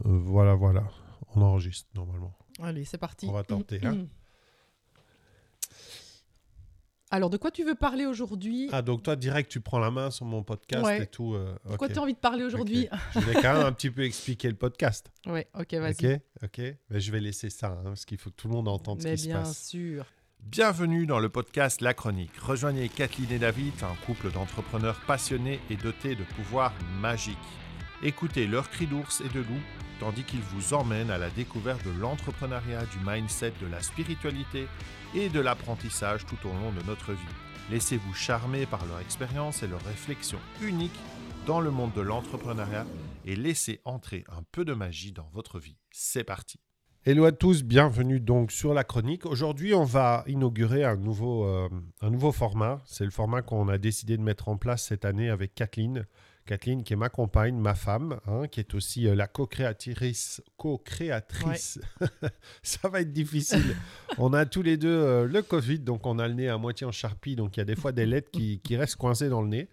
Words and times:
Euh, 0.00 0.18
voilà, 0.18 0.54
voilà. 0.54 0.84
On 1.34 1.42
enregistre 1.42 1.88
normalement. 1.94 2.32
Allez, 2.62 2.84
c'est 2.84 2.98
parti. 2.98 3.26
On 3.28 3.32
va 3.32 3.44
tenter. 3.44 3.80
hein. 3.84 4.06
Alors, 7.10 7.30
de 7.30 7.36
quoi 7.36 7.52
tu 7.52 7.62
veux 7.64 7.76
parler 7.76 8.06
aujourd'hui? 8.06 8.68
Ah, 8.72 8.82
donc 8.82 9.04
toi, 9.04 9.14
direct, 9.14 9.48
tu 9.50 9.60
prends 9.60 9.78
la 9.78 9.92
main 9.92 10.10
sur 10.10 10.26
mon 10.26 10.42
podcast 10.42 10.84
Ouais. 10.84 11.02
et 11.04 11.06
tout. 11.06 11.34
euh, 11.34 11.54
De 11.70 11.76
quoi 11.76 11.88
tu 11.88 11.96
as 11.98 12.02
envie 12.02 12.14
de 12.14 12.18
parler 12.18 12.42
aujourd'hui? 12.42 12.88
Ok. 12.90 12.98
Je 13.14 13.20
vais 13.20 13.34
quand 13.34 13.54
même 13.54 13.66
un 13.66 13.72
petit 13.72 13.90
peu 13.90 14.02
expliquer 14.02 14.48
le 14.48 14.56
podcast. 14.56 15.12
Ouais, 15.26 15.46
ok, 15.58 15.74
vas-y. 15.74 16.14
Ok, 16.14 16.20
ok. 16.42 16.60
Mais 16.90 17.00
je 17.00 17.12
vais 17.12 17.20
laisser 17.20 17.50
ça, 17.50 17.68
hein, 17.68 17.82
parce 17.84 18.04
qu'il 18.04 18.18
faut 18.18 18.30
que 18.30 18.34
tout 18.36 18.48
le 18.48 18.54
monde 18.54 18.66
entende 18.68 19.00
ce 19.00 19.06
qui 19.08 19.18
se 19.18 19.26
bien 19.28 19.42
passe. 19.42 19.68
sûr. 19.68 20.06
Bienvenue 20.40 21.06
dans 21.06 21.20
le 21.20 21.28
podcast 21.28 21.80
La 21.80 21.94
Chronique. 21.94 22.36
Rejoignez 22.38 22.88
Kathleen 22.88 23.30
et 23.30 23.38
David, 23.38 23.72
un 23.82 23.94
couple 24.06 24.32
d'entrepreneurs 24.32 25.00
passionnés 25.06 25.60
et 25.70 25.76
dotés 25.76 26.16
de 26.16 26.24
pouvoirs 26.24 26.74
magiques. 27.00 27.38
Écoutez 28.06 28.46
leurs 28.46 28.68
cris 28.68 28.86
d'ours 28.86 29.22
et 29.22 29.30
de 29.30 29.40
loup, 29.40 29.60
tandis 29.98 30.24
qu'ils 30.24 30.42
vous 30.42 30.74
emmènent 30.74 31.10
à 31.10 31.16
la 31.16 31.30
découverte 31.30 31.82
de 31.86 32.00
l'entrepreneuriat, 32.00 32.84
du 32.84 32.98
mindset, 33.02 33.54
de 33.62 33.66
la 33.66 33.80
spiritualité 33.80 34.66
et 35.14 35.30
de 35.30 35.40
l'apprentissage 35.40 36.26
tout 36.26 36.36
au 36.46 36.52
long 36.52 36.70
de 36.78 36.86
notre 36.86 37.12
vie. 37.12 37.34
Laissez-vous 37.70 38.12
charmer 38.12 38.66
par 38.66 38.84
leur 38.84 39.00
expérience 39.00 39.62
et 39.62 39.68
leurs 39.68 39.82
réflexions 39.86 40.38
uniques 40.60 41.00
dans 41.46 41.62
le 41.62 41.70
monde 41.70 41.94
de 41.94 42.02
l'entrepreneuriat 42.02 42.84
et 43.24 43.36
laissez 43.36 43.80
entrer 43.86 44.24
un 44.28 44.42
peu 44.52 44.66
de 44.66 44.74
magie 44.74 45.12
dans 45.12 45.30
votre 45.32 45.58
vie. 45.58 45.78
C'est 45.90 46.24
parti. 46.24 46.60
Hello 47.06 47.24
à 47.24 47.32
tous, 47.32 47.64
bienvenue 47.64 48.20
donc 48.20 48.52
sur 48.52 48.74
la 48.74 48.84
chronique. 48.84 49.24
Aujourd'hui, 49.24 49.72
on 49.72 49.84
va 49.84 50.24
inaugurer 50.26 50.84
un 50.84 50.96
nouveau, 50.96 51.46
euh, 51.46 51.70
un 52.02 52.10
nouveau 52.10 52.32
format. 52.32 52.82
C'est 52.84 53.04
le 53.04 53.10
format 53.10 53.40
qu'on 53.40 53.68
a 53.68 53.78
décidé 53.78 54.18
de 54.18 54.22
mettre 54.22 54.48
en 54.48 54.58
place 54.58 54.84
cette 54.84 55.06
année 55.06 55.30
avec 55.30 55.54
Kathleen. 55.54 56.06
Kathleen, 56.46 56.82
qui 56.84 56.92
est 56.92 56.96
ma 56.96 57.08
compagne, 57.08 57.56
ma 57.56 57.74
femme, 57.74 58.18
hein, 58.26 58.46
qui 58.48 58.60
est 58.60 58.74
aussi 58.74 59.08
euh, 59.08 59.14
la 59.14 59.26
co-créatrice. 59.26 60.42
Co-créatrice. 60.56 61.80
Ça 62.62 62.88
va 62.88 63.00
être 63.00 63.12
difficile. 63.12 63.76
on 64.18 64.32
a 64.32 64.44
tous 64.46 64.62
les 64.62 64.76
deux 64.76 64.88
euh, 64.88 65.26
le 65.26 65.42
Covid, 65.42 65.78
donc 65.80 66.06
on 66.06 66.18
a 66.18 66.28
le 66.28 66.34
nez 66.34 66.48
à 66.48 66.58
moitié 66.58 66.86
en 66.86 66.92
charpie, 66.92 67.36
donc 67.36 67.56
il 67.56 67.60
y 67.60 67.62
a 67.62 67.64
des 67.64 67.76
fois 67.76 67.92
des 67.92 68.06
lettres 68.06 68.30
qui, 68.30 68.60
qui 68.60 68.76
restent 68.76 68.96
coincées 68.96 69.28
dans 69.28 69.42
le 69.42 69.48
nez. 69.48 69.68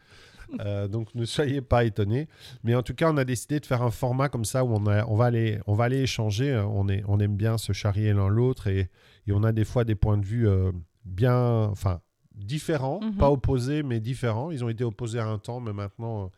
Euh, 0.59 0.89
donc 0.89 1.15
ne 1.15 1.23
soyez 1.23 1.61
pas 1.61 1.85
étonnés. 1.85 2.27
Mais 2.63 2.75
en 2.75 2.83
tout 2.83 2.93
cas, 2.93 3.09
on 3.11 3.15
a 3.17 3.23
décidé 3.23 3.59
de 3.61 3.65
faire 3.65 3.81
un 3.83 3.91
format 3.91 4.27
comme 4.27 4.43
ça 4.43 4.65
où 4.65 4.73
on, 4.73 4.85
a- 4.87 5.05
on, 5.05 5.15
va, 5.15 5.25
aller, 5.25 5.59
on 5.65 5.73
va 5.75 5.85
aller 5.85 6.01
échanger. 6.01 6.53
On, 6.67 6.89
est, 6.89 7.03
on 7.07 7.19
aime 7.21 7.37
bien 7.37 7.57
se 7.57 7.71
charrier 7.71 8.11
l'un 8.13 8.27
l'autre 8.27 8.67
et, 8.67 8.89
et 9.27 9.31
on 9.31 9.43
a 9.43 9.53
des 9.53 9.63
fois 9.63 9.85
des 9.85 9.95
points 9.95 10.17
de 10.17 10.25
vue 10.25 10.49
euh, 10.49 10.71
bien, 11.05 11.37
enfin, 11.71 12.01
différents, 12.35 12.99
Mhm. 13.01 13.15
pas 13.15 13.29
opposés, 13.31 13.81
mais 13.81 14.01
différents. 14.01 14.51
Ils 14.51 14.61
ont 14.65 14.69
été 14.69 14.83
opposés 14.83 15.19
à 15.19 15.25
un 15.27 15.37
temps, 15.37 15.61
mais 15.61 15.71
maintenant, 15.71 16.31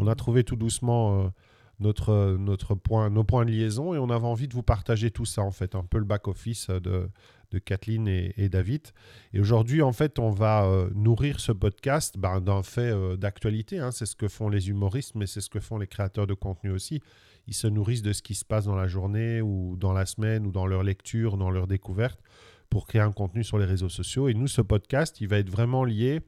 on 0.00 0.06
a 0.06 0.14
trouvé 0.14 0.44
tout 0.44 0.56
doucement 0.56 1.24
euh, 1.24 1.28
notre, 1.78 2.36
notre 2.38 2.74
point, 2.74 3.10
nos 3.10 3.22
points 3.22 3.44
de 3.44 3.50
liaison 3.50 3.94
et 3.94 3.98
on 3.98 4.10
avait 4.10 4.26
envie 4.26 4.48
de 4.48 4.54
vous 4.54 4.62
partager 4.62 5.10
tout 5.10 5.26
ça, 5.26 5.42
en 5.42 5.50
fait, 5.50 5.74
un 5.74 5.84
peu 5.84 5.98
le 5.98 6.04
back-office 6.04 6.68
euh, 6.70 6.80
de, 6.80 7.08
de 7.50 7.58
Kathleen 7.58 8.08
et, 8.08 8.48
David. 8.48 8.88
Et 9.34 9.40
aujourd'hui, 9.40 9.82
en 9.82 9.92
fait, 9.92 10.18
on 10.18 10.30
va 10.30 10.64
euh, 10.64 10.88
nourrir 10.94 11.38
ce 11.38 11.52
podcast 11.52 12.16
ben, 12.18 12.40
d'un 12.40 12.62
fait 12.62 12.92
d'actualité. 13.18 13.78
hein. 13.78 13.90
C'est 13.90 14.06
ce 14.06 14.16
que 14.16 14.28
font 14.28 14.48
les 14.48 14.70
humoristes, 14.70 15.14
mais 15.14 15.26
c'est 15.26 15.40
ce 15.40 15.50
que 15.50 15.60
font 15.60 15.78
les 15.78 15.86
créateurs 15.86 16.26
de 16.26 16.34
contenu 16.34 16.70
aussi. 16.70 17.02
Ils 17.46 17.54
se 17.54 17.66
nourrissent 17.66 18.02
de 18.02 18.12
ce 18.12 18.22
qui 18.22 18.34
se 18.34 18.44
passe 18.44 18.64
dans 18.64 18.76
la 18.76 18.86
journée 18.86 19.42
ou 19.42 19.76
dans 19.76 19.92
la 19.92 20.06
semaine 20.06 20.46
ou 20.46 20.52
dans 20.52 20.66
leur 20.66 20.82
lecture, 20.82 21.36
dans 21.36 21.50
leur 21.50 21.66
découverte 21.66 22.20
pour 22.70 22.86
créer 22.86 23.02
un 23.02 23.12
contenu 23.12 23.42
sur 23.42 23.58
les 23.58 23.64
réseaux 23.66 23.88
sociaux. 23.88 24.28
Et 24.28 24.34
nous, 24.34 24.46
ce 24.46 24.62
podcast, 24.62 25.20
il 25.20 25.28
va 25.28 25.38
être 25.38 25.50
vraiment 25.50 25.84
lié 25.84 26.20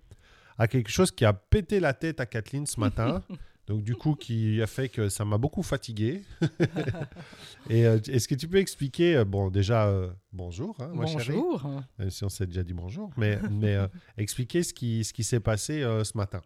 à 0.59 0.67
quelque 0.67 0.91
chose 0.91 1.11
qui 1.11 1.25
a 1.25 1.33
pété 1.33 1.81
la 1.81 1.95
tête 1.95 2.21
à 2.21 2.27
Kathleen 2.27 2.67
ce 2.67 2.81
matin. 2.81 3.23
Donc 3.67 3.85
du 3.85 3.95
coup, 3.95 4.15
qui 4.15 4.61
a 4.61 4.67
fait 4.67 4.89
que 4.89 5.09
ça 5.09 5.25
m'a 5.25 5.39
beaucoup 5.39 5.63
fatigué. 5.63 6.23
Et 7.71 7.87
euh, 7.87 7.99
est-ce 8.09 8.27
que 8.27 8.35
tu 8.35 8.49
peux 8.49 8.59
expliquer, 8.59 9.17
euh, 9.17 9.25
bon 9.25 9.51
déjà, 9.51 9.87
euh, 9.87 10.11
bonjour, 10.33 10.77
hein, 10.81 10.91
ma 10.95 11.07
chérie, 11.07 11.33
Bonjour. 11.33 11.83
même 11.99 12.11
si 12.11 12.25
on 12.25 12.29
s'est 12.29 12.47
déjà 12.47 12.65
dit 12.65 12.75
bonjour, 12.75 13.11
mais, 13.17 13.39
mais 13.51 13.77
expliquer 14.19 14.65
ce 14.65 14.75
qui, 14.75 15.05
ce 15.05 15.13
qui 15.13 15.23
s'est 15.23 15.41
passé 15.41 15.81
ce 15.81 16.17
matin. 16.17 16.43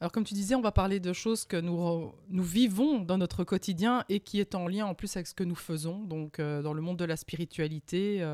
Alors, 0.00 0.12
comme 0.12 0.24
tu 0.24 0.32
disais, 0.32 0.54
on 0.54 0.62
va 0.62 0.70
parler 0.70 1.00
de 1.00 1.12
choses 1.12 1.44
que 1.44 1.56
nous, 1.56 2.12
nous 2.28 2.42
vivons 2.44 3.00
dans 3.00 3.18
notre 3.18 3.42
quotidien 3.42 4.04
et 4.08 4.20
qui 4.20 4.38
est 4.38 4.54
en 4.54 4.68
lien 4.68 4.86
en 4.86 4.94
plus 4.94 5.16
avec 5.16 5.26
ce 5.26 5.34
que 5.34 5.42
nous 5.42 5.56
faisons. 5.56 6.04
Donc, 6.04 6.40
dans 6.40 6.72
le 6.72 6.80
monde 6.80 6.96
de 6.98 7.04
la 7.04 7.16
spiritualité, 7.16 8.24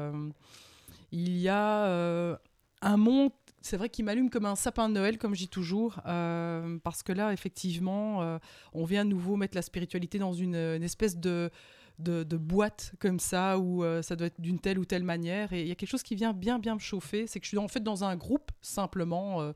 il 1.11 1.39
y 1.39 1.49
a 1.49 2.39
un 2.83 2.97
monde, 2.99 3.33
c'est 3.65 3.79
vrai, 3.79 3.89
qui 3.89 4.03
m'allume 4.03 4.29
comme 4.29 4.45
un 4.45 4.57
sapin 4.57 4.91
de 4.91 4.95
Noël, 4.95 5.17
comme 5.17 5.35
je 5.35 5.41
dis 5.41 5.49
toujours, 5.49 5.99
euh, 6.07 6.79
parce 6.85 7.03
que 7.03 7.13
là, 7.13 7.33
effectivement, 7.33 8.21
euh, 8.21 8.39
on 8.75 8.85
vient 8.85 9.01
à 9.01 9.05
nouveau 9.05 9.37
mettre 9.37 9.57
la 9.57 9.63
spiritualité 9.63 10.19
dans 10.19 10.35
une, 10.35 10.55
espèce 10.55 11.17
de, 11.17 11.51
boîte 11.99 12.93
comme 12.99 13.19
ça, 13.19 13.59
où 13.59 13.83
euh, 13.83 14.03
ça 14.03 14.17
doit 14.17 14.27
être 14.27 14.39
d'une 14.39 14.59
telle 14.59 14.79
ou 14.79 14.85
telle 14.85 15.03
manière. 15.03 15.55
Et 15.55 15.63
il 15.63 15.69
y 15.69 15.73
a 15.73 15.77
quelque 15.77 15.89
chose 15.89 16.03
qui 16.03 16.15
vient 16.15 16.35
bien, 16.35 16.59
bien 16.59 16.75
me 16.75 16.79
chauffer, 16.79 17.27
c'est 17.27 17.41
que 17.41 17.47
je 17.47 17.49
suis 17.49 17.59
en 17.59 17.69
fait 17.69 17.83
dans 17.83 18.05
un 18.05 18.17
groupe, 18.17 18.53
simplement, 18.61 19.55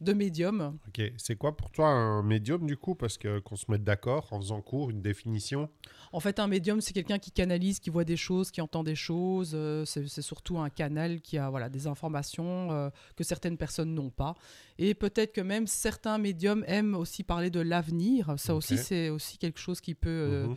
de 0.00 0.12
médiums. 0.12 0.78
Ok, 0.88 1.02
c'est 1.16 1.36
quoi 1.36 1.56
pour 1.56 1.70
toi 1.70 1.88
un 1.88 2.22
médium 2.22 2.66
du 2.66 2.76
coup? 2.76 2.94
Parce 2.94 3.18
que 3.18 3.40
qu'on 3.40 3.56
se 3.56 3.64
mette 3.68 3.82
d'accord 3.84 4.28
en 4.32 4.40
faisant 4.40 4.60
court, 4.62 4.90
une 4.90 5.02
définition. 5.02 5.68
En 6.12 6.20
fait, 6.20 6.38
un 6.38 6.46
médium, 6.46 6.80
c'est 6.80 6.92
quelqu'un 6.92 7.18
qui 7.18 7.32
canalise, 7.32 7.80
qui 7.80 7.90
voit 7.90 8.04
des 8.04 8.16
choses, 8.16 8.50
qui 8.50 8.60
entend 8.60 8.84
des 8.84 8.94
choses. 8.94 9.52
euh, 9.54 9.84
c'est 9.84 10.22
surtout 10.22 10.58
un 10.58 10.70
canal 10.70 11.20
qui 11.20 11.36
a 11.36 11.50
voilà, 11.50 11.68
des 11.68 11.86
informations 11.86 12.70
euh, 12.72 12.90
que 13.16 13.24
certaines 13.24 13.56
personnes 13.56 13.94
n'ont 13.94 14.10
pas. 14.10 14.34
Et 14.78 14.94
peut-être 14.94 15.32
que 15.32 15.40
même 15.40 15.66
certains 15.66 16.18
médiums 16.18 16.64
aiment 16.68 16.94
aussi 16.94 17.24
parler 17.24 17.50
de 17.50 17.60
l'avenir. 17.60 18.34
Ça 18.38 18.54
aussi, 18.54 18.78
c'est 18.78 19.10
aussi 19.10 19.36
quelque 19.38 19.58
chose 19.58 19.80
qui 19.80 19.94
peut 19.94 20.08
euh, 20.08 20.46
Mhm. 20.46 20.56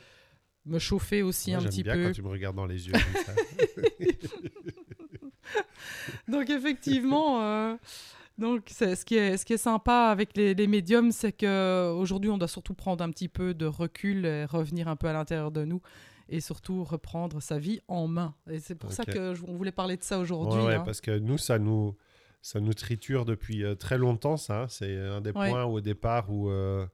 me 0.66 0.78
chauffer 0.80 1.24
aussi 1.24 1.52
Moi, 1.52 1.62
un 1.62 1.64
petit 1.64 1.82
bien 1.84 1.96
peu. 1.96 2.06
quand 2.06 2.12
tu 2.12 2.22
me 2.22 2.28
regardes 2.30 2.56
dans 2.56 2.68
les 2.68 2.88
yeux 2.88 2.94
comme 2.94 3.24
ça. 3.26 3.34
Donc 6.28 6.50
effectivement, 6.50 7.78
donc 8.38 8.70
ce 8.70 9.04
qui 9.06 9.16
est 9.16 9.38
ce 9.38 9.46
qui 9.46 9.54
est 9.54 9.58
sympa 9.58 10.10
avec 10.12 10.36
les, 10.36 10.54
les 10.54 10.68
médiums, 10.68 11.12
c'est 11.12 11.32
que 11.32 11.92
aujourd'hui 11.94 12.30
on 12.30 12.38
doit 12.38 12.48
surtout 12.48 12.74
prendre 12.74 13.04
un 13.04 13.10
petit 13.12 13.28
peu 13.28 13.54
de 13.54 13.66
recul, 13.66 14.26
et 14.26 14.46
revenir 14.46 14.88
un 14.88 14.96
peu 14.96 15.08
à 15.08 15.14
l'intérieur 15.14 15.52
de 15.52 15.64
nous 15.66 15.82
et 16.30 16.40
surtout 16.40 16.84
reprendre 16.86 17.42
sa 17.42 17.60
vie 17.60 17.82
en 17.90 18.08
main. 18.08 18.34
Et 18.50 18.60
c'est 18.60 18.76
pour 18.76 18.94
ça 18.94 19.04
que 19.04 19.34
je- 19.36 19.44
on 19.48 19.56
voulait 19.58 19.72
parler 19.74 19.98
de 19.98 20.04
ça 20.04 20.18
aujourd'hui. 20.18 20.60
Ouais, 20.62 20.66
ouais, 20.68 20.76
hein. 20.76 20.84
parce 20.86 21.02
que 21.02 21.20
nous, 21.20 21.38
ça 21.38 21.60
nous, 21.60 21.96
ça 22.42 22.60
nous 22.62 22.74
triture 22.74 23.26
depuis 23.26 23.64
euh, 23.66 23.76
très 23.76 23.98
longtemps, 23.98 24.38
ça. 24.38 24.62
hein. 24.64 24.68
C'est 24.70 24.98
un 24.98 25.20
des 25.20 25.32
Ouais. 25.32 25.50
points 25.50 25.66
au 25.66 25.82
départ 25.82 26.32
où, 26.32 26.50
euh, 26.50 26.86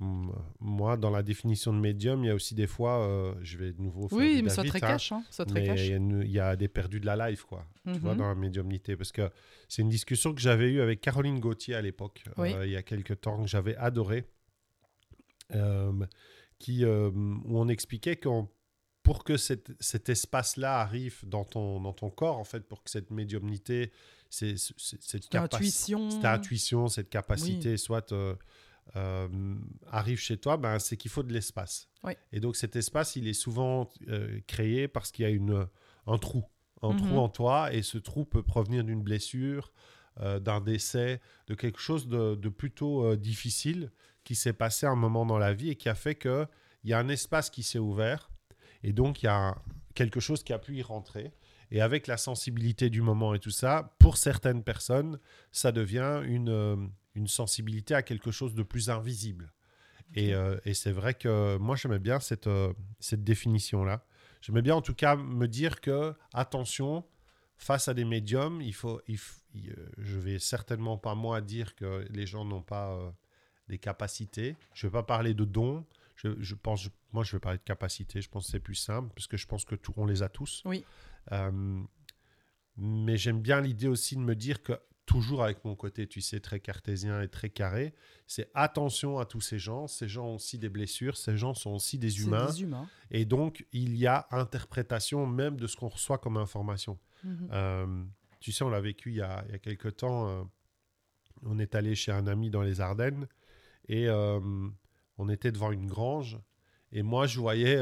moi, 0.00 0.96
dans 0.96 1.10
la 1.10 1.22
définition 1.22 1.72
de 1.72 1.78
médium, 1.78 2.24
il 2.24 2.26
y 2.26 2.30
a 2.30 2.34
aussi 2.34 2.54
des 2.54 2.66
fois, 2.66 3.06
euh, 3.06 3.34
je 3.42 3.56
vais 3.56 3.72
de 3.72 3.80
nouveau 3.80 4.08
faire 4.08 4.18
Oui, 4.18 4.42
mais 4.42 4.54
David, 4.54 4.70
très 4.70 4.84
hein, 4.84 4.88
cash, 4.88 5.12
hein, 5.12 5.22
très 5.30 5.46
mais 5.52 5.86
il 5.86 6.30
y, 6.30 6.40
a 6.40 6.54
y 6.54 6.56
des 6.56 6.68
perdus 6.68 6.98
de 7.00 7.06
la 7.06 7.28
life, 7.30 7.44
quoi. 7.44 7.64
Tu 7.86 7.98
vois, 8.00 8.12
Mhm. 8.12 8.18
dans 8.18 8.28
la 8.28 8.34
médiumnité. 8.34 8.96
Parce 8.96 9.12
que 9.12 9.30
c'est 9.68 9.82
une 9.82 9.88
discussion 9.88 10.34
que 10.34 10.40
j'avais 10.40 10.70
eue 10.70 10.80
avec 10.80 11.00
Caroline 11.00 11.38
Gauthier 11.38 11.74
à 11.76 11.80
l'époque, 11.82 12.24
Oui. 12.36 12.52
euh, 12.52 12.66
il 12.66 12.72
y 12.72 12.76
a 12.76 12.82
quelques 12.82 13.20
temps, 13.20 13.40
que 13.42 13.48
j'avais 13.48 13.76
adoré, 13.76 14.26
euh, 15.54 15.92
qui, 16.58 16.84
où 16.84 17.58
on 17.58 17.68
expliquait 17.68 18.16
qu'on 18.16 18.48
pour 19.02 19.22
que 19.22 19.36
cet, 19.36 19.70
cet 19.80 20.08
espace-là 20.08 20.80
arrive 20.80 21.20
dans 21.26 21.44
ton, 21.44 21.78
dans 21.78 21.92
ton 21.92 22.08
corps, 22.08 22.38
en 22.38 22.44
fait, 22.44 22.60
pour 22.66 22.82
que 22.82 22.88
cette 22.90 23.10
médiumnité, 23.10 23.92
c'est, 24.30 24.56
cette 24.56 25.34
intuition. 25.34 26.10
cette 26.10 26.24
intuition, 26.24 26.88
cette 26.88 27.10
capacité, 27.10 27.76
soit 27.76 28.12
euh, 28.96 29.28
euh, 29.28 29.28
arrive 29.90 30.18
chez 30.18 30.36
toi, 30.36 30.56
ben, 30.56 30.78
c'est 30.78 30.96
qu'il 30.96 31.10
faut 31.10 31.22
de 31.22 31.32
l'espace. 31.32 31.88
Oui. 32.02 32.12
Et 32.32 32.40
donc 32.40 32.56
cet 32.56 32.76
espace, 32.76 33.16
il 33.16 33.26
est 33.28 33.32
souvent 33.34 33.88
euh, 34.08 34.40
créé 34.46 34.88
parce 34.88 35.10
qu'il 35.10 35.24
y 35.24 35.26
a 35.26 35.30
une, 35.30 35.66
un 36.06 36.18
trou, 36.18 36.44
un 36.82 36.90
Mhm. 36.90 36.96
trou 36.96 37.18
en 37.18 37.28
toi, 37.28 37.72
et 37.72 37.82
ce 37.82 37.98
trou 37.98 38.24
peut 38.24 38.42
provenir 38.42 38.84
d'une 38.84 39.02
blessure, 39.02 39.72
euh, 40.20 40.38
d'un 40.38 40.60
décès, 40.60 41.20
de 41.48 41.54
quelque 41.54 41.80
chose 41.80 42.06
de, 42.08 42.34
de 42.36 42.48
plutôt 42.48 43.04
euh, 43.04 43.16
difficile 43.16 43.90
qui 44.22 44.34
s'est 44.34 44.52
passé 44.52 44.86
à 44.86 44.90
un 44.90 44.96
moment 44.96 45.26
dans 45.26 45.38
la 45.38 45.52
vie 45.54 45.70
et 45.70 45.76
qui 45.76 45.88
a 45.88 45.94
fait 45.94 46.14
qu'il 46.14 46.46
y 46.84 46.92
a 46.92 46.98
un 46.98 47.08
espace 47.08 47.50
qui 47.50 47.62
s'est 47.62 47.78
ouvert, 47.80 48.30
et 48.82 48.92
donc 48.92 49.22
il 49.22 49.26
y 49.26 49.28
a 49.28 49.36
un- 49.36 49.56
quelque 49.94 50.20
chose 50.20 50.42
qui 50.44 50.52
a 50.52 50.58
pu 50.58 50.76
y 50.76 50.82
rentrer. 50.82 51.32
Et 51.70 51.80
avec 51.80 52.06
la 52.06 52.16
sensibilité 52.16 52.90
du 52.90 53.00
moment 53.00 53.34
et 53.34 53.38
tout 53.40 53.50
ça, 53.50 53.94
pour 53.98 54.16
certaines 54.18 54.62
personnes, 54.62 55.18
ça 55.50 55.72
devient 55.72 56.22
une, 56.24 56.48
euh, 56.50 56.76
une 57.14 57.28
sensibilité 57.28 57.94
à 57.94 58.02
quelque 58.02 58.30
chose 58.30 58.54
de 58.54 58.62
plus 58.62 58.90
invisible. 58.90 59.52
Et, 60.14 60.34
euh, 60.34 60.58
et 60.64 60.74
c'est 60.74 60.92
vrai 60.92 61.14
que 61.14 61.56
moi, 61.58 61.76
j'aimais 61.76 61.98
bien 61.98 62.20
cette, 62.20 62.46
euh, 62.46 62.72
cette 63.00 63.24
définition-là. 63.24 64.04
J'aimais 64.40 64.62
bien 64.62 64.76
en 64.76 64.82
tout 64.82 64.94
cas 64.94 65.16
me 65.16 65.48
dire 65.48 65.80
que, 65.80 66.14
attention, 66.32 67.04
face 67.56 67.88
à 67.88 67.94
des 67.94 68.04
médiums, 68.04 68.60
il 68.60 68.74
faut, 68.74 69.00
il 69.08 69.18
euh, 69.56 69.88
je 69.98 70.18
vais 70.18 70.38
certainement 70.38 70.98
pas 70.98 71.14
moi 71.14 71.40
dire 71.40 71.74
que 71.74 72.06
les 72.10 72.26
gens 72.26 72.44
n'ont 72.44 72.62
pas 72.62 72.92
euh, 72.92 73.10
des 73.68 73.78
capacités. 73.78 74.56
Je 74.74 74.86
vais 74.86 74.92
pas 74.92 75.02
parler 75.02 75.34
de 75.34 75.44
dons. 75.44 75.84
Je, 76.16 76.28
je 76.40 76.54
pense, 76.54 76.88
moi, 77.12 77.24
je 77.24 77.32
vais 77.32 77.40
parler 77.40 77.58
de 77.58 77.64
capacités. 77.64 78.20
Je 78.20 78.28
pense 78.28 78.46
que 78.46 78.52
c'est 78.52 78.60
plus 78.60 78.74
simple 78.74 79.12
parce 79.14 79.26
que 79.26 79.36
je 79.36 79.46
pense 79.46 79.64
que 79.64 79.74
tout, 79.74 79.94
on 79.96 80.06
les 80.06 80.22
a 80.22 80.28
tous. 80.28 80.62
Oui. 80.64 80.84
Mais 82.76 83.16
j'aime 83.16 83.40
bien 83.40 83.60
l'idée 83.60 83.86
aussi 83.86 84.16
de 84.16 84.20
me 84.20 84.34
dire 84.34 84.62
que 84.62 84.72
toujours 85.06 85.44
avec 85.44 85.64
mon 85.64 85.74
côté, 85.74 86.06
tu 86.06 86.20
sais, 86.20 86.40
très 86.40 86.60
cartésien 86.60 87.20
et 87.20 87.28
très 87.28 87.50
carré, 87.50 87.94
c'est 88.26 88.50
attention 88.54 89.18
à 89.18 89.26
tous 89.26 89.40
ces 89.40 89.58
gens. 89.58 89.86
Ces 89.86 90.08
gens 90.08 90.26
ont 90.26 90.34
aussi 90.36 90.58
des 90.58 90.68
blessures, 90.68 91.16
ces 91.16 91.36
gens 91.36 91.54
sont 91.54 91.70
aussi 91.70 91.98
des 91.98 92.22
humains. 92.22 92.46
des 92.46 92.62
humains. 92.62 92.88
Et 93.10 93.24
donc, 93.24 93.66
il 93.72 93.96
y 93.96 94.06
a 94.06 94.26
interprétation 94.30 95.26
même 95.26 95.56
de 95.56 95.66
ce 95.66 95.76
qu'on 95.76 95.88
reçoit 95.88 96.18
comme 96.18 96.36
information. 96.36 96.98
Mhm. 97.22 97.48
Euh, 97.52 98.04
tu 98.40 98.52
sais, 98.52 98.64
on 98.64 98.70
l'a 98.70 98.80
vécu 98.80 99.10
il 99.10 99.16
y 99.16 99.22
a, 99.22 99.44
il 99.48 99.52
y 99.52 99.54
a 99.54 99.58
quelques 99.58 99.96
temps. 99.96 100.28
euh, 100.28 100.42
on 101.42 101.58
est 101.58 101.74
allé 101.74 101.94
chez 101.94 102.12
un 102.12 102.26
ami 102.26 102.48
dans 102.48 102.62
les 102.62 102.80
Ardennes 102.80 103.26
et 103.88 104.08
euh, 104.08 104.40
on 105.18 105.28
était 105.28 105.52
devant 105.52 105.72
une 105.72 105.86
grange. 105.86 106.38
Et 106.92 107.02
moi, 107.02 107.26
je 107.26 107.38
voyais 107.38 107.76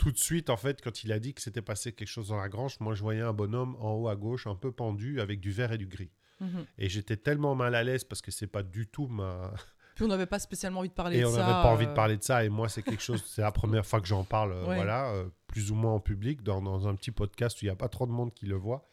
tout 0.00 0.10
de 0.10 0.16
suite, 0.16 0.48
en 0.48 0.56
fait, 0.56 0.80
quand 0.80 1.04
il 1.04 1.12
a 1.12 1.18
dit 1.18 1.34
que 1.34 1.42
s'était 1.42 1.60
passé 1.60 1.92
quelque 1.92 2.08
chose 2.08 2.28
dans 2.28 2.38
la 2.38 2.48
grange, 2.48 2.80
moi, 2.80 2.94
je 2.94 3.02
voyais 3.02 3.20
un 3.20 3.34
bonhomme 3.34 3.76
en 3.80 3.92
haut 3.92 4.08
à 4.08 4.16
gauche, 4.16 4.46
un 4.46 4.54
peu 4.54 4.72
pendu, 4.72 5.20
avec 5.20 5.40
du 5.40 5.52
vert 5.52 5.72
et 5.72 5.78
du 5.78 5.86
gris. 5.86 6.10
Mhm. 6.40 6.64
Et 6.78 6.88
j'étais 6.88 7.16
tellement 7.16 7.54
mal 7.54 7.74
à 7.74 7.82
l'aise 7.84 8.04
parce 8.04 8.22
que 8.22 8.30
c'est 8.30 8.46
pas 8.46 8.62
du 8.62 8.86
tout 8.86 9.06
ma. 9.08 9.52
Puis 9.94 10.04
on 10.04 10.08
n'avait 10.08 10.26
pas 10.26 10.38
spécialement 10.38 10.80
envie 10.80 10.88
de 10.88 10.94
parler 10.94 11.18
Et 11.18 11.20
de 11.20 11.26
on 11.26 11.30
ça. 11.32 11.38
n'avait 11.38 11.52
pas 11.52 11.70
envie 11.72 11.84
de 11.86 11.90
euh, 11.90 11.94
parler 11.94 12.16
de 12.16 12.22
ça. 12.22 12.44
Et 12.44 12.48
moi, 12.48 12.68
c'est 12.70 12.82
quelque 12.82 13.02
chose, 13.02 13.22
c'est 13.26 13.42
la 13.42 13.52
première 13.52 13.84
fois 13.84 14.00
que 14.00 14.06
j'en 14.06 14.24
parle, 14.24 14.52
euh, 14.52 14.66
Ouais. 14.66 14.76
voilà, 14.76 15.10
euh, 15.12 15.28
plus 15.46 15.70
ou 15.70 15.74
moins 15.74 15.92
en 15.92 16.00
public, 16.00 16.42
dans, 16.42 16.62
dans 16.62 16.88
un 16.88 16.94
petit 16.94 17.10
podcast 17.10 17.60
où 17.60 17.64
il 17.64 17.68
n'y 17.68 17.72
a 17.72 17.76
pas 17.76 17.88
trop 17.88 18.06
de 18.06 18.12
monde 18.12 18.32
qui 18.32 18.46
le 18.46 18.56
voit. 18.56 18.86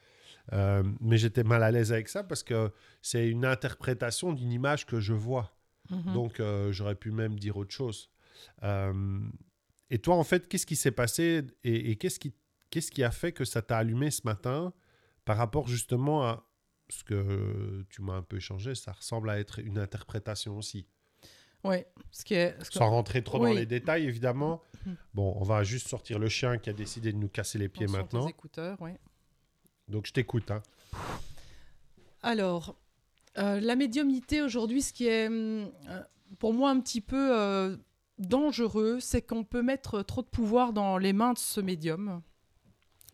Euh, 0.52 0.82
mais 1.00 1.16
j'étais 1.18 1.44
mal 1.44 1.62
à 1.62 1.70
l'aise 1.70 1.92
avec 1.92 2.08
ça 2.08 2.24
parce 2.24 2.42
que 2.42 2.70
c'est 3.02 3.28
une 3.28 3.44
interprétation 3.44 4.32
d'une 4.32 4.50
image 4.52 4.84
que 4.86 4.98
je 5.00 5.12
vois. 5.14 5.52
mhm. 5.90 6.12
Donc, 6.12 6.40
euh, 6.40 6.72
j'aurais 6.72 6.94
pu 6.96 7.10
même 7.10 7.38
dire 7.38 7.56
autre 7.56 7.72
chose. 7.72 8.10
Euh, 8.62 9.20
et 9.90 9.98
toi, 9.98 10.16
en 10.16 10.24
fait, 10.24 10.48
qu'est-ce 10.48 10.66
qui 10.66 10.76
s'est 10.76 10.90
passé 10.90 11.42
et, 11.64 11.90
et 11.90 11.96
qu'est-ce 11.96 12.18
qui, 12.18 12.34
qu'est-ce 12.70 12.90
qui 12.90 13.02
a 13.02 13.10
fait 13.10 13.32
que 13.32 13.44
ça 13.44 13.62
t'a 13.62 13.78
allumé 13.78 14.10
ce 14.10 14.22
matin 14.24 14.72
par 15.24 15.36
rapport 15.38 15.68
justement 15.68 16.24
à 16.24 16.44
ce 16.88 17.04
que 17.04 17.84
tu 17.90 18.02
m'as 18.02 18.14
un 18.14 18.22
peu 18.22 18.36
échangé 18.36 18.74
Ça 18.74 18.92
ressemble 18.92 19.30
à 19.30 19.38
être 19.38 19.58
une 19.60 19.78
interprétation 19.78 20.56
aussi. 20.58 20.86
Ouais, 21.64 21.86
ce 22.12 22.24
qui 22.24 22.34
est. 22.34 22.56
ce 22.62 22.70
que- 22.70 22.76
Sans 22.78 22.88
rentrer 22.88 23.22
trop 23.24 23.38
dans 23.38 23.44
Oui. 23.44 23.56
les 23.56 23.66
détails, 23.66 24.04
évidemment. 24.06 24.62
Bon, 25.12 25.34
on 25.38 25.42
va 25.44 25.64
juste 25.64 25.88
sortir 25.88 26.18
le 26.18 26.28
chien 26.28 26.56
qui 26.58 26.70
a 26.70 26.72
décidé 26.72 27.12
de 27.12 27.18
nous 27.18 27.28
casser 27.28 27.58
les 27.58 27.68
pieds 27.68 27.84
Attention, 27.84 27.98
maintenant. 28.02 28.24
tes 28.26 28.30
écouteurs, 28.30 28.80
ouais. 28.80 28.98
Donc, 29.88 30.06
je 30.06 30.12
t'écoute. 30.12 30.50
hein. 30.50 30.62
Alors, 32.22 32.76
euh, 33.38 33.60
la 33.60 33.76
médiumnité 33.76 34.42
aujourd'hui, 34.42 34.82
ce 34.82 34.92
qui 34.92 35.06
est 35.06 35.26
hum, 35.28 35.70
euh, 35.88 36.02
pour 36.38 36.52
moi 36.54 36.70
un 36.70 36.80
petit 36.80 37.00
peu 37.00 37.36
euh, 37.38 37.76
dangereux, 38.18 38.98
c'est 39.00 39.22
qu'on 39.22 39.44
peut 39.44 39.62
mettre 39.62 40.02
trop 40.02 40.22
de 40.22 40.28
pouvoir 40.28 40.72
dans 40.72 40.98
les 40.98 41.12
mains 41.12 41.32
de 41.32 41.38
ce 41.38 41.60
médium. 41.60 42.22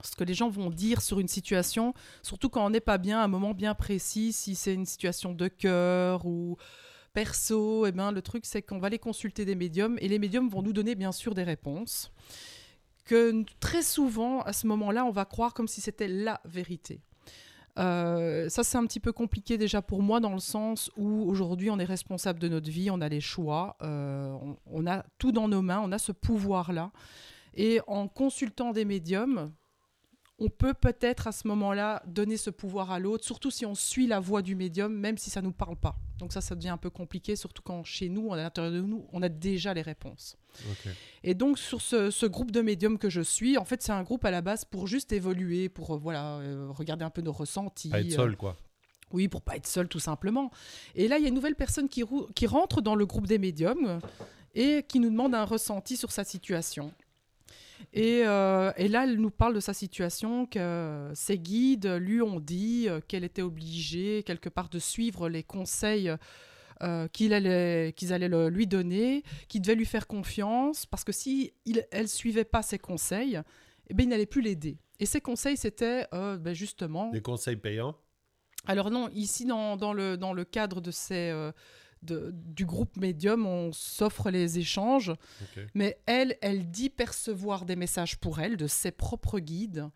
Ce 0.05 0.17
que 0.17 0.25
les 0.25 0.35
gens 0.35 0.49
vont 0.49 0.71
dire 0.71 1.03
sur 1.03 1.21
une 1.21 1.29
situation, 1.29 1.95
surtout 2.23 2.49
quand 2.49 2.65
on 2.65 2.71
n'est 2.71 2.81
pas 2.81 2.99
bien 2.99 3.21
à 3.21 3.25
un 3.25 3.29
moment 3.29 3.55
bien 3.55 3.75
précis, 3.75 4.33
si 4.33 4.55
c'est 4.55 4.75
une 4.75 4.87
situation 4.87 5.33
de 5.33 5.49
cœur 5.49 6.27
ou 6.27 6.57
perso, 7.13 7.87
eh 7.87 7.93
ben, 7.93 8.11
le 8.13 8.23
truc 8.23 8.45
c'est 8.45 8.63
qu'on 8.63 8.79
va 8.79 8.89
aller 8.89 8.99
consulter 8.99 9.45
des 9.45 9.55
médiums 9.55 9.97
et 10.01 10.09
les 10.09 10.19
médiums 10.19 10.49
vont 10.49 10.63
nous 10.63 10.73
donner 10.73 10.95
bien 10.95 11.13
sûr 11.13 11.35
des 11.35 11.45
réponses 11.45 12.13
que 13.05 13.45
très 13.61 13.83
souvent 13.83 14.41
à 14.41 14.53
ce 14.53 14.67
moment-là 14.67 15.05
on 15.05 15.11
va 15.11 15.25
croire 15.25 15.55
comme 15.55 15.69
si 15.69 15.81
c'était 15.81 16.09
la 16.09 16.41
vérité. 16.45 17.01
Euh, 17.79 18.49
ça, 18.49 18.63
c'est 18.63 18.79
un 18.79 18.87
petit 18.87 19.01
peu 19.01 19.13
compliqué 19.13 19.59
déjà 19.59 19.83
pour 19.83 20.03
moi 20.03 20.21
dans 20.21 20.33
le 20.33 20.39
sens 20.39 20.91
où 20.97 21.25
aujourd'hui 21.29 21.71
on 21.71 21.79
est 21.79 21.85
responsable 21.85 22.39
de 22.39 22.49
notre 22.49 22.71
vie, 22.71 22.91
on 22.91 23.01
a 23.01 23.09
les 23.09 23.21
choix, 23.21 23.77
euh, 23.83 24.37
on 24.67 24.87
a 24.87 25.05
tout 25.19 25.33
dans 25.33 25.49
nos 25.49 25.63
mains, 25.63 25.81
on 25.83 25.91
a 25.93 25.99
ce 25.99 26.13
pouvoir-là. 26.13 26.93
Et 27.55 27.81
en 27.87 28.09
consultant 28.09 28.73
des 28.73 28.85
médiums, 28.85 29.53
on 30.39 30.49
peut 30.49 30.75
peut-être 30.75 31.29
à 31.29 31.33
ce 31.33 31.47
moment-là 31.49 32.03
donner 32.07 32.37
ce 32.37 32.51
pouvoir 32.51 32.91
à 32.91 32.99
l'autre, 32.99 33.25
surtout 33.25 33.51
si 33.51 33.65
on 33.65 33.75
suit 33.75 34.07
la 34.07 34.19
voix 34.19 34.43
du 34.43 34.57
médium, 34.57 34.93
même 34.93 35.17
si 35.17 35.31
ça 35.31 35.41
ne 35.41 35.47
nous 35.47 35.53
parle 35.53 35.77
pas. 35.77 35.97
Donc 36.19 36.33
ça, 36.33 36.41
ça 36.41 36.55
devient 36.55 36.71
un 36.71 36.77
peu 36.77 36.91
compliqué, 36.91 37.37
surtout 37.37 37.63
quand 37.63 37.85
chez 37.85 38.09
nous, 38.09 38.33
à 38.33 38.37
l'intérieur 38.37 38.73
de 38.73 38.81
nous, 38.81 39.07
on 39.13 39.23
a 39.23 39.29
déjà 39.29 39.75
les 39.75 39.83
réponses. 39.83 40.37
Et 41.23 41.35
donc 41.35 41.59
sur 41.59 41.81
ce, 41.81 42.11
ce 42.11 42.27
groupe 42.27 42.51
de 42.51 42.61
médiums 42.61 42.99
que 42.99 43.11
je 43.11 43.21
suis, 43.21 43.59
en 43.59 43.65
fait 43.65 43.83
c'est 43.83 43.93
un 43.93 44.03
groupe 44.03 44.25
à 44.25 44.31
la 44.31 44.41
base 44.41 44.65
pour 44.65 44.87
juste 44.87 45.13
évoluer, 45.13 45.69
pour 45.69 45.95
euh, 45.95 45.99
voilà 45.99 46.39
euh, 46.39 46.69
regarder 46.71 47.05
un 47.05 47.11
peu 47.11 47.23
nos 47.23 47.33
ressentis. 47.33 47.89
Pas 47.89 48.01
être 48.01 48.13
euh, 48.13 48.17
seul, 48.17 48.37
quoi. 48.37 48.57
oui, 49.13 49.29
pour 49.29 49.43
pas 49.43 49.57
être 49.57 49.67
seul 49.67 49.89
tout 49.89 49.99
simplement. 49.99 50.51
Et 50.95 51.09
là 51.09 51.19
il 51.19 51.23
y 51.23 51.25
a 51.25 51.29
une 51.29 51.35
nouvelle 51.35 51.57
personne 51.57 51.89
qui, 51.89 52.05
qui 52.37 52.47
rentre 52.47 52.83
dans 52.83 52.95
le 52.95 53.07
groupe 53.07 53.27
des 53.27 53.39
médiums 53.39 53.99
et 54.55 54.85
qui 54.87 55.01
nous 55.01 55.11
demande 55.11 55.35
un 55.35 55.45
ressenti 55.45 55.97
sur 55.97 56.13
sa 56.13 56.23
situation. 56.23 56.93
Et, 57.93 58.23
euh, 58.25 58.73
et 58.77 58.89
là, 58.89 59.05
elle 59.05 59.17
nous 59.17 59.31
parle 59.31 59.55
de 59.55 59.61
sa 59.61 59.75
situation, 59.75 60.47
que 60.47 61.11
ses 61.15 61.39
guides 61.39 61.87
lui 62.01 62.23
ont 62.23 62.41
dit 62.41 62.89
euh, 62.89 63.01
qu'elle 63.07 63.25
était 63.25 63.43
obligée 63.43 64.23
quelque 64.25 64.49
part 64.49 64.69
de 64.69 64.79
suivre 64.79 65.29
les 65.29 65.43
conseils 65.43 66.13
euh, 66.83 67.07
qu'il 67.09 67.33
allait- 67.33 67.93
qu'ils 67.97 68.13
allaient 68.13 68.29
le- 68.29 68.49
lui 68.49 68.67
donner, 68.67 69.23
qu'il 69.49 69.63
devait 69.63 69.77
lui 69.77 69.87
faire 69.87 70.07
confiance, 70.07 70.87
parce 70.87 71.05
que 71.05 71.13
si 71.13 71.53
il- 71.67 71.87
elle 71.93 72.09
suivait 72.09 72.45
pas 72.45 72.63
ses 72.63 72.79
conseils, 72.79 73.41
eh 73.89 73.95
ben, 73.95 74.05
il 74.05 74.09
n'allait 74.09 74.27
plus 74.27 74.43
l'aider. 74.43 74.79
Et 74.99 75.07
ses 75.07 75.21
conseils, 75.21 75.57
c'était 75.57 76.07
euh, 76.15 76.37
ben, 76.37 76.55
justement... 76.55 77.11
Des 77.11 77.23
conseils 77.23 77.57
payants? 77.57 77.97
Alors 78.67 78.91
non, 78.91 79.09
ici, 79.11 79.45
dans, 79.45 79.77
dans 79.77 79.93
le, 79.93 80.17
dans 80.17 80.33
le 80.33 80.45
cadre 80.45 80.81
de 80.81 80.91
ces, 80.91 81.31
de- 82.05 82.33
du 82.35 82.65
groupe 82.67 82.97
médium, 82.97 83.47
on 83.47 83.73
s'offre 83.73 84.31
les 84.31 84.59
échanges. 84.59 85.13
Mais 85.75 85.99
elle, 86.07 86.37
elle 86.43 86.71
dit 86.71 86.91
percevoir 86.91 87.65
des 87.65 87.77
messages 87.77 88.17
pour 88.19 88.41
elle, 88.41 88.57
de 88.57 88.67
ses 88.67 88.91
propres 88.93 89.39
guides. 89.41 89.89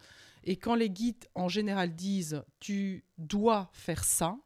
Et 0.45 0.57
quand 0.57 0.75
les 0.75 0.89
guides, 0.91 1.27
en 1.35 1.49
général, 1.49 1.95
disent 1.95 2.43
«tu 2.61 3.05
dois 3.19 3.69
faire 3.73 4.05
ça 4.05 4.37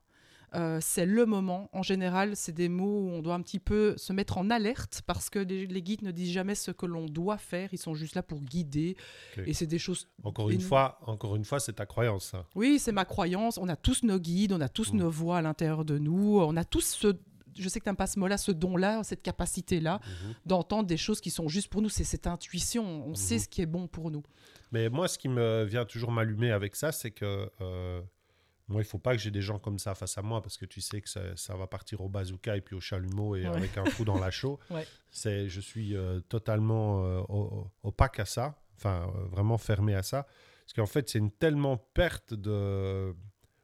euh, 0.55 0.81
c'est 0.83 1.07
le 1.07 1.25
moment. 1.25 1.71
En 1.73 1.83
général, 1.83 2.37
c'est 2.37 2.53
des 2.53 2.69
mots 2.69 3.05
où 3.05 3.09
on 3.09 3.23
doit 3.23 3.33
un 3.33 3.41
petit 3.41 3.59
peu 3.59 3.95
se 3.97 4.13
mettre 4.13 4.37
en 4.37 4.51
alerte 4.51 5.01
parce 5.07 5.31
que 5.31 5.39
les, 5.39 5.67
les 5.67 5.81
guides 5.83 6.03
ne 6.03 6.11
disent 6.11 6.31
jamais 6.33 6.55
ce 6.55 6.71
que 6.71 6.85
l'on 6.85 7.07
doit 7.07 7.39
faire. 7.39 7.71
Ils 7.73 7.79
sont 7.79 7.95
juste 7.95 8.15
là 8.17 8.23
pour 8.23 8.43
guider. 8.43 8.95
Et 9.47 9.55
c'est 9.55 9.67
des 9.67 9.79
choses 9.79 10.09
Encore 10.23 10.51
une 10.51 10.61
fois, 10.61 10.99
encore 11.07 11.37
une 11.37 11.47
fois, 11.47 11.59
c'est 11.59 11.73
ta 11.73 11.87
croyance, 11.87 12.27
ça. 12.33 12.45
oui, 12.55 12.79
c'est 12.79 12.93
ma 12.93 13.07
croyance. 13.07 13.57
On 13.57 13.67
a 13.71 13.77
tous 13.77 14.03
nos 14.03 14.19
guides, 14.19 14.53
on 14.53 14.61
a 14.61 14.69
tous 14.69 14.93
Mm. 14.93 14.97
nos 14.99 15.09
voix 15.09 15.39
à 15.39 15.41
l'intérieur 15.41 15.87
de 15.87 15.97
nous. 15.97 16.39
On 16.43 16.55
a 16.59 16.65
tous 16.67 16.83
ce. 17.01 17.15
Je 17.57 17.69
sais 17.69 17.81
que 17.81 17.89
tu 17.89 17.97
pas 17.97 18.07
ce 18.07 18.19
mot-là, 18.19 18.39
ce 18.39 18.53
don-là, 18.53 19.03
cette 19.05 19.23
capacité-là 19.23 20.01
Mhm. 20.05 20.35
d'entendre 20.47 20.87
des 20.87 20.97
choses 20.97 21.21
qui 21.21 21.31
sont 21.31 21.49
juste 21.49 21.69
pour 21.69 21.83
nous. 21.83 21.89
C'est 21.89 22.05
cette 22.05 22.27
intuition. 22.27 23.07
On 23.07 23.15
sait 23.15 23.35
Mhm. 23.37 23.41
ce 23.41 23.49
qui 23.49 23.63
est 23.63 23.67
bon 23.67 23.87
pour 23.87 24.11
nous. 24.11 24.23
Mais 24.71 24.89
moi, 24.89 25.09
ce 25.09 25.19
qui 25.19 25.29
me 25.29 25.65
vient 25.65 25.85
toujours 25.85 26.13
m'allumer 26.13 26.51
avec 26.51 26.77
ça, 26.77 26.93
c'est 26.93 27.11
que 27.11 27.51
euh, 27.61 28.01
moi, 28.69 28.81
il 28.81 28.85
faut 28.85 28.99
pas 28.99 29.15
que 29.15 29.21
j'ai 29.21 29.31
des 29.31 29.43
gens 29.43 29.59
comme 29.59 29.79
ça 29.79 29.95
face 29.95 30.17
à 30.17 30.23
moi 30.23 30.41
parce 30.41 30.57
que 30.57 30.65
tu 30.65 30.81
sais 30.81 31.01
que 31.03 31.09
ça, 31.11 31.37
ça 31.37 31.55
va 31.57 31.67
partir 31.67 32.01
au 32.01 32.09
bazooka 32.09 32.57
et 32.57 32.61
puis 32.63 32.75
au 32.75 32.81
chalumeau 32.81 33.37
et 33.37 33.43
Ouais. 33.49 33.57
avec 33.57 33.77
un 33.77 33.85
trou 33.85 34.05
dans 34.05 34.19
la 34.19 34.31
chaux. 34.31 34.59
Ouais. 34.71 34.87
C'est, 35.11 35.49
je 35.49 35.61
suis 35.61 35.95
euh, 35.95 36.21
totalement 36.21 37.05
euh, 37.05 37.21
opaque 37.83 38.19
à 38.21 38.25
ça, 38.25 38.57
enfin 38.77 39.13
vraiment 39.31 39.59
fermé 39.59 39.95
à 39.95 40.03
ça, 40.03 40.27
parce 40.65 40.73
qu'en 40.75 40.87
fait, 40.87 41.11
c'est 41.11 41.19
une 41.19 41.31
tellement 41.33 41.77
perte 41.77 42.33
de 42.33 43.15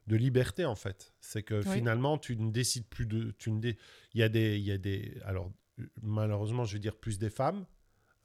de 0.09 0.15
liberté 0.17 0.65
en 0.65 0.75
fait. 0.75 1.13
C'est 1.21 1.43
que 1.43 1.55
Oui. 1.67 1.75
finalement, 1.77 2.17
tu 2.17 2.35
ne 2.35 2.51
décides 2.51 2.87
plus 2.87 3.05
de, 3.05 3.31
tu 3.37 3.51
ne 3.51 3.59
dé- 3.61 3.77
il 4.13 4.19
y 4.19 4.23
a 4.23 4.29
des, 4.29 4.57
il 4.57 4.65
y 4.65 4.71
a 4.71 4.77
des, 4.77 5.17
alors 5.23 5.51
malheureusement, 6.01 6.65
je 6.65 6.73
vais 6.73 6.79
dire 6.79 6.95
plus 6.95 7.17
des 7.19 7.29
femmes. 7.29 7.65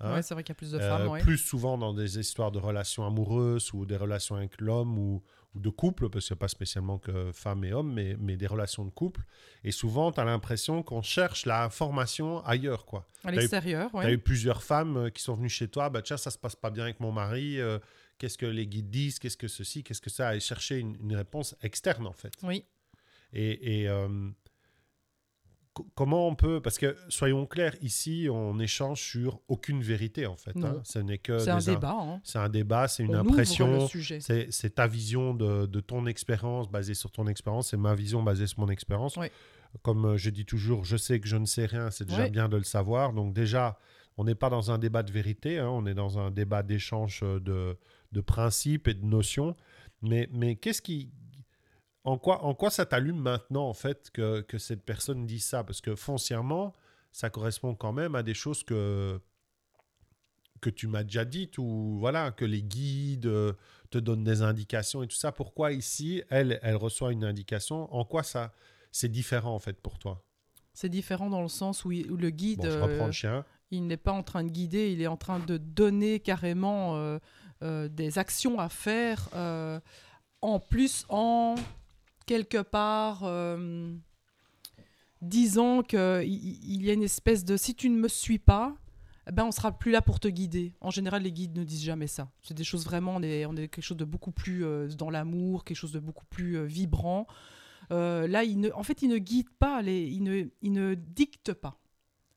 hein, 0.00 0.14
Ouais, 0.14 0.22
c'est 0.22 0.34
vrai 0.34 0.42
qu'il 0.42 0.50
y 0.52 0.56
a 0.56 0.60
plus 0.62 0.72
de 0.72 0.78
euh, 0.78 0.88
femmes. 0.88 1.08
ouais. 1.08 1.20
Plus 1.20 1.38
souvent 1.38 1.78
dans 1.78 1.92
des 1.94 2.18
histoires 2.18 2.50
de 2.52 2.58
relations 2.58 3.06
amoureuses 3.06 3.72
ou 3.74 3.86
des 3.86 3.96
relations 3.96 4.34
avec 4.36 4.60
l'homme 4.60 4.98
ou, 4.98 5.22
ou 5.54 5.60
de 5.60 5.68
couple, 5.70 6.08
parce 6.08 6.26
qu'il 6.26 6.34
n'y 6.34 6.38
a 6.38 6.40
pas 6.40 6.48
spécialement 6.48 6.98
que 6.98 7.30
femmes 7.32 7.64
et 7.64 7.72
hommes, 7.72 7.92
mais, 7.92 8.16
mais 8.18 8.36
des 8.36 8.46
relations 8.48 8.84
de 8.84 8.90
couple. 8.90 9.20
Et 9.62 9.70
souvent, 9.70 10.10
tu 10.10 10.18
as 10.20 10.24
l'impression 10.24 10.82
qu'on 10.82 11.02
cherche 11.02 11.46
la 11.46 11.62
information 11.64 12.44
ailleurs. 12.44 12.86
quoi. 12.86 13.06
À 13.24 13.30
eu- 13.32 13.36
l'extérieur, 13.36 13.90
Tu 13.92 13.98
as 13.98 14.10
eu 14.10 14.18
plusieurs 14.18 14.62
femmes 14.62 14.96
euh, 14.96 15.10
qui 15.10 15.22
sont 15.22 15.34
venues 15.34 15.48
chez 15.48 15.68
toi, 15.68 15.90
bah, 15.90 16.02
tiens, 16.02 16.16
ça 16.16 16.30
se 16.30 16.38
passe 16.38 16.56
pas 16.56 16.70
bien 16.70 16.84
avec 16.84 16.98
mon 16.98 17.12
mari, 17.12 17.60
euh, 17.60 17.78
qu'est-ce 18.18 18.38
que 18.38 18.46
les 18.46 18.66
guides 18.66 18.90
disent, 18.90 19.18
qu'est-ce 19.18 19.36
que 19.36 19.48
ceci, 19.48 19.82
qu'est-ce 19.82 20.00
que 20.00 20.10
ça, 20.10 20.34
et 20.36 20.40
chercher 20.40 20.78
une, 20.78 20.96
une 21.00 21.16
réponse 21.16 21.54
externe 21.62 22.06
en 22.06 22.12
fait. 22.12 22.32
Oui. 22.42 22.64
Et, 23.32 23.80
et, 23.82 23.88
euh, 23.88 24.30
co- 25.72 25.86
comment 25.94 26.28
on 26.28 26.34
peut, 26.34 26.60
parce 26.60 26.78
que 26.78 26.96
soyons 27.08 27.46
clairs, 27.46 27.74
ici, 27.82 28.28
on 28.30 28.58
échange 28.60 29.00
sur 29.02 29.40
aucune 29.48 29.82
vérité 29.82 30.26
en 30.26 30.36
fait. 30.36 30.54
Non. 30.54 30.68
hein. 30.68 30.80
Ce 30.84 30.98
n'est 30.98 31.18
que 31.18 31.38
C'est 31.38 31.50
un 31.50 31.58
débat. 31.58 31.96
hein. 31.98 32.20
c'est 32.24 32.38
un 32.38 32.48
débat, 32.48 32.88
c'est 32.88 33.02
une 33.02 33.16
On 33.16 33.20
impression, 33.20 33.88
c'est 34.20 34.74
ta 34.74 34.86
vision 34.86 35.34
de, 35.34 35.66
de 35.66 35.80
ton 35.80 36.06
expérience 36.06 36.70
basée 36.70 36.94
sur 36.94 37.10
ton 37.10 37.26
expérience, 37.26 37.70
c'est 37.70 37.76
ma 37.76 37.94
vision 37.94 38.22
basée 38.22 38.46
sur 38.46 38.60
mon 38.60 38.68
expérience. 38.68 39.16
Ouais. 39.16 39.32
Comme 39.82 40.04
euh, 40.06 40.16
je 40.16 40.30
dis 40.30 40.44
toujours, 40.44 40.84
je 40.84 40.96
sais 40.96 41.18
que 41.18 41.26
je 41.26 41.36
ne 41.36 41.46
sais 41.46 41.66
rien, 41.66 41.90
c'est 41.90 42.04
déjà 42.04 42.28
bien 42.28 42.48
de 42.48 42.56
le 42.56 42.62
savoir. 42.62 43.12
Donc 43.12 43.34
déjà, 43.34 43.76
on 44.16 44.22
n'est 44.22 44.36
pas 44.36 44.48
dans 44.48 44.70
un 44.70 44.78
débat 44.78 45.02
de 45.02 45.10
vérité, 45.10 45.58
hein, 45.58 45.68
on 45.68 45.84
est 45.86 45.94
dans 45.94 46.16
un 46.20 46.30
débat 46.30 46.62
d'échange 46.62 47.18
euh, 47.24 47.40
de, 47.40 47.76
de 48.14 48.22
principes 48.22 48.88
et 48.88 48.94
de 48.94 49.04
notions. 49.04 49.54
Mais, 50.00 50.28
mais 50.32 50.56
qu'est-ce 50.56 50.80
qui... 50.80 51.10
En 52.04 52.18
quoi, 52.18 52.42
en 52.44 52.54
quoi 52.54 52.70
ça 52.70 52.84
t'allume 52.84 53.18
maintenant, 53.18 53.66
en 53.66 53.72
fait, 53.74 54.10
que, 54.12 54.42
que 54.42 54.58
cette 54.58 54.84
personne 54.84 55.26
dit 55.26 55.40
ça? 55.40 55.64
Parce 55.64 55.80
que 55.80 55.94
foncièrement, 55.96 56.74
ça 57.12 57.30
correspond 57.30 57.74
quand 57.74 57.92
même 57.92 58.14
à 58.14 58.22
des 58.22 58.34
choses 58.34 58.62
que, 58.62 59.18
que 60.60 60.68
tu 60.68 60.86
m'as 60.86 61.02
déjà 61.02 61.24
dites, 61.24 61.56
ou 61.56 61.96
voilà, 61.98 62.30
que 62.30 62.44
les 62.44 62.62
guides 62.62 63.24
euh, 63.24 63.54
te 63.90 63.96
donnent 63.96 64.24
des 64.24 64.42
indications 64.42 65.02
et 65.02 65.06
tout 65.06 65.16
ça. 65.16 65.32
Pourquoi 65.32 65.72
ici, 65.72 66.22
elle, 66.28 66.58
elle 66.62 66.76
reçoit 66.76 67.10
une 67.10 67.24
indication? 67.24 67.92
En 67.94 68.04
quoi 68.04 68.22
ça, 68.22 68.52
c'est 68.92 69.08
différent 69.10 69.54
en 69.54 69.58
fait 69.58 69.80
pour 69.80 69.98
toi? 69.98 70.22
C'est 70.74 70.90
différent 70.90 71.30
dans 71.30 71.42
le 71.42 71.48
sens 71.48 71.86
où, 71.86 71.92
il- 71.92 72.10
où 72.10 72.18
le 72.18 72.28
guide, 72.28 72.60
Bon, 72.60 72.70
je 72.70 72.78
reprends 72.80 73.04
euh, 73.04 73.06
le 73.06 73.12
chien. 73.12 73.44
il 73.70 73.86
n'est 73.86 73.96
pas 73.96 74.12
en 74.12 74.22
train 74.22 74.44
de 74.44 74.50
guider, 74.50 74.92
il 74.92 75.00
est 75.00 75.06
en 75.06 75.16
train 75.16 75.40
de 75.40 75.56
donner 75.56 76.20
carrément 76.20 76.96
euh, 76.96 77.18
des 77.62 78.18
actions 78.18 78.58
à 78.58 78.68
faire, 78.68 79.28
euh, 79.34 79.80
en 80.42 80.60
plus 80.60 81.06
en 81.08 81.54
quelque 82.26 82.60
part 82.60 83.22
euh, 83.24 83.94
disant 85.22 85.82
qu'il 85.82 86.22
il 86.28 86.84
y 86.84 86.90
a 86.90 86.92
une 86.92 87.02
espèce 87.02 87.44
de 87.44 87.56
si 87.56 87.74
tu 87.74 87.88
ne 87.88 87.98
me 87.98 88.08
suis 88.08 88.38
pas, 88.38 88.76
eh 89.28 89.32
ben 89.32 89.44
on 89.44 89.52
sera 89.52 89.72
plus 89.72 89.90
là 89.90 90.02
pour 90.02 90.20
te 90.20 90.28
guider. 90.28 90.74
En 90.80 90.90
général, 90.90 91.22
les 91.22 91.32
guides 91.32 91.56
ne 91.56 91.64
disent 91.64 91.84
jamais 91.84 92.06
ça. 92.06 92.30
C'est 92.42 92.54
des 92.54 92.64
choses 92.64 92.84
vraiment, 92.84 93.16
on 93.16 93.22
est, 93.22 93.46
on 93.46 93.56
est 93.56 93.68
quelque 93.68 93.82
chose 93.82 93.96
de 93.96 94.04
beaucoup 94.04 94.32
plus 94.32 94.64
euh, 94.64 94.88
dans 94.88 95.10
l'amour, 95.10 95.64
quelque 95.64 95.76
chose 95.76 95.92
de 95.92 96.00
beaucoup 96.00 96.26
plus 96.26 96.58
euh, 96.58 96.64
vibrant. 96.64 97.26
Euh, 97.90 98.26
là, 98.26 98.44
ne, 98.44 98.70
en 98.74 98.82
fait, 98.82 99.02
ils 99.02 99.08
ne 99.08 99.18
guident 99.18 99.56
pas, 99.58 99.82
les, 99.82 100.04
ils, 100.04 100.22
ne, 100.22 100.44
ils 100.62 100.72
ne 100.72 100.94
dictent 100.94 101.54
pas. 101.54 101.78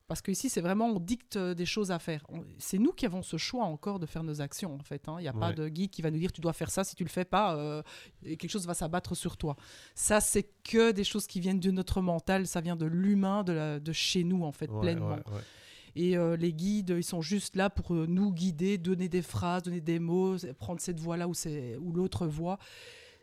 Parce 0.07 0.21
que 0.21 0.31
ici, 0.31 0.49
c'est 0.49 0.61
vraiment, 0.61 0.85
on 0.87 0.99
dicte 1.01 1.35
euh, 1.35 1.53
des 1.53 1.65
choses 1.65 1.91
à 1.91 1.99
faire. 1.99 2.25
C'est 2.59 2.77
nous 2.77 2.93
qui 2.93 3.05
avons 3.05 3.21
ce 3.23 3.35
choix 3.35 3.65
encore 3.65 3.99
de 3.99 4.05
faire 4.05 4.23
nos 4.23 4.39
actions, 4.39 4.73
en 4.73 4.79
fait. 4.83 5.07
hein. 5.09 5.15
Il 5.19 5.23
n'y 5.23 5.27
a 5.27 5.33
pas 5.33 5.51
de 5.53 5.67
guide 5.67 5.89
qui 5.91 6.01
va 6.01 6.11
nous 6.11 6.17
dire 6.19 6.31
tu 6.31 6.39
dois 6.39 6.53
faire 6.53 6.69
ça, 6.71 6.85
si 6.85 6.95
tu 6.95 7.03
le 7.03 7.09
fais 7.09 7.25
pas, 7.25 7.57
euh, 7.57 7.83
quelque 8.23 8.47
chose 8.47 8.65
va 8.65 8.73
s'abattre 8.73 9.15
sur 9.15 9.35
toi. 9.35 9.57
Ça, 9.95 10.21
c'est 10.21 10.49
que 10.63 10.91
des 10.91 11.03
choses 11.03 11.27
qui 11.27 11.41
viennent 11.41 11.59
de 11.59 11.71
notre 11.71 11.99
mental, 12.01 12.47
ça 12.47 12.61
vient 12.61 12.77
de 12.77 12.85
l'humain, 12.85 13.43
de, 13.43 13.51
la- 13.51 13.79
de 13.81 13.91
chez 13.91 14.23
nous, 14.23 14.43
en 14.45 14.53
fait, 14.53 14.69
Ouais, 14.71 14.79
pleinement. 14.79 15.09
ouais. 15.15 15.41
Et 15.97 16.15
euh, 16.15 16.37
les 16.37 16.53
guides, 16.53 16.93
ils 16.95 17.03
sont 17.03 17.21
juste 17.21 17.55
là 17.57 17.69
pour 17.69 17.93
euh, 17.93 18.05
nous 18.07 18.31
guider, 18.31 18.77
donner 18.77 19.09
des 19.09 19.21
phrases, 19.23 19.63
donner 19.63 19.81
des 19.81 19.99
mots, 19.99 20.37
prendre 20.57 20.79
cette 20.79 20.99
voie-là 21.01 21.27
ou, 21.27 21.33
ou 21.81 21.91
l'autre 21.91 22.27
voie. 22.27 22.59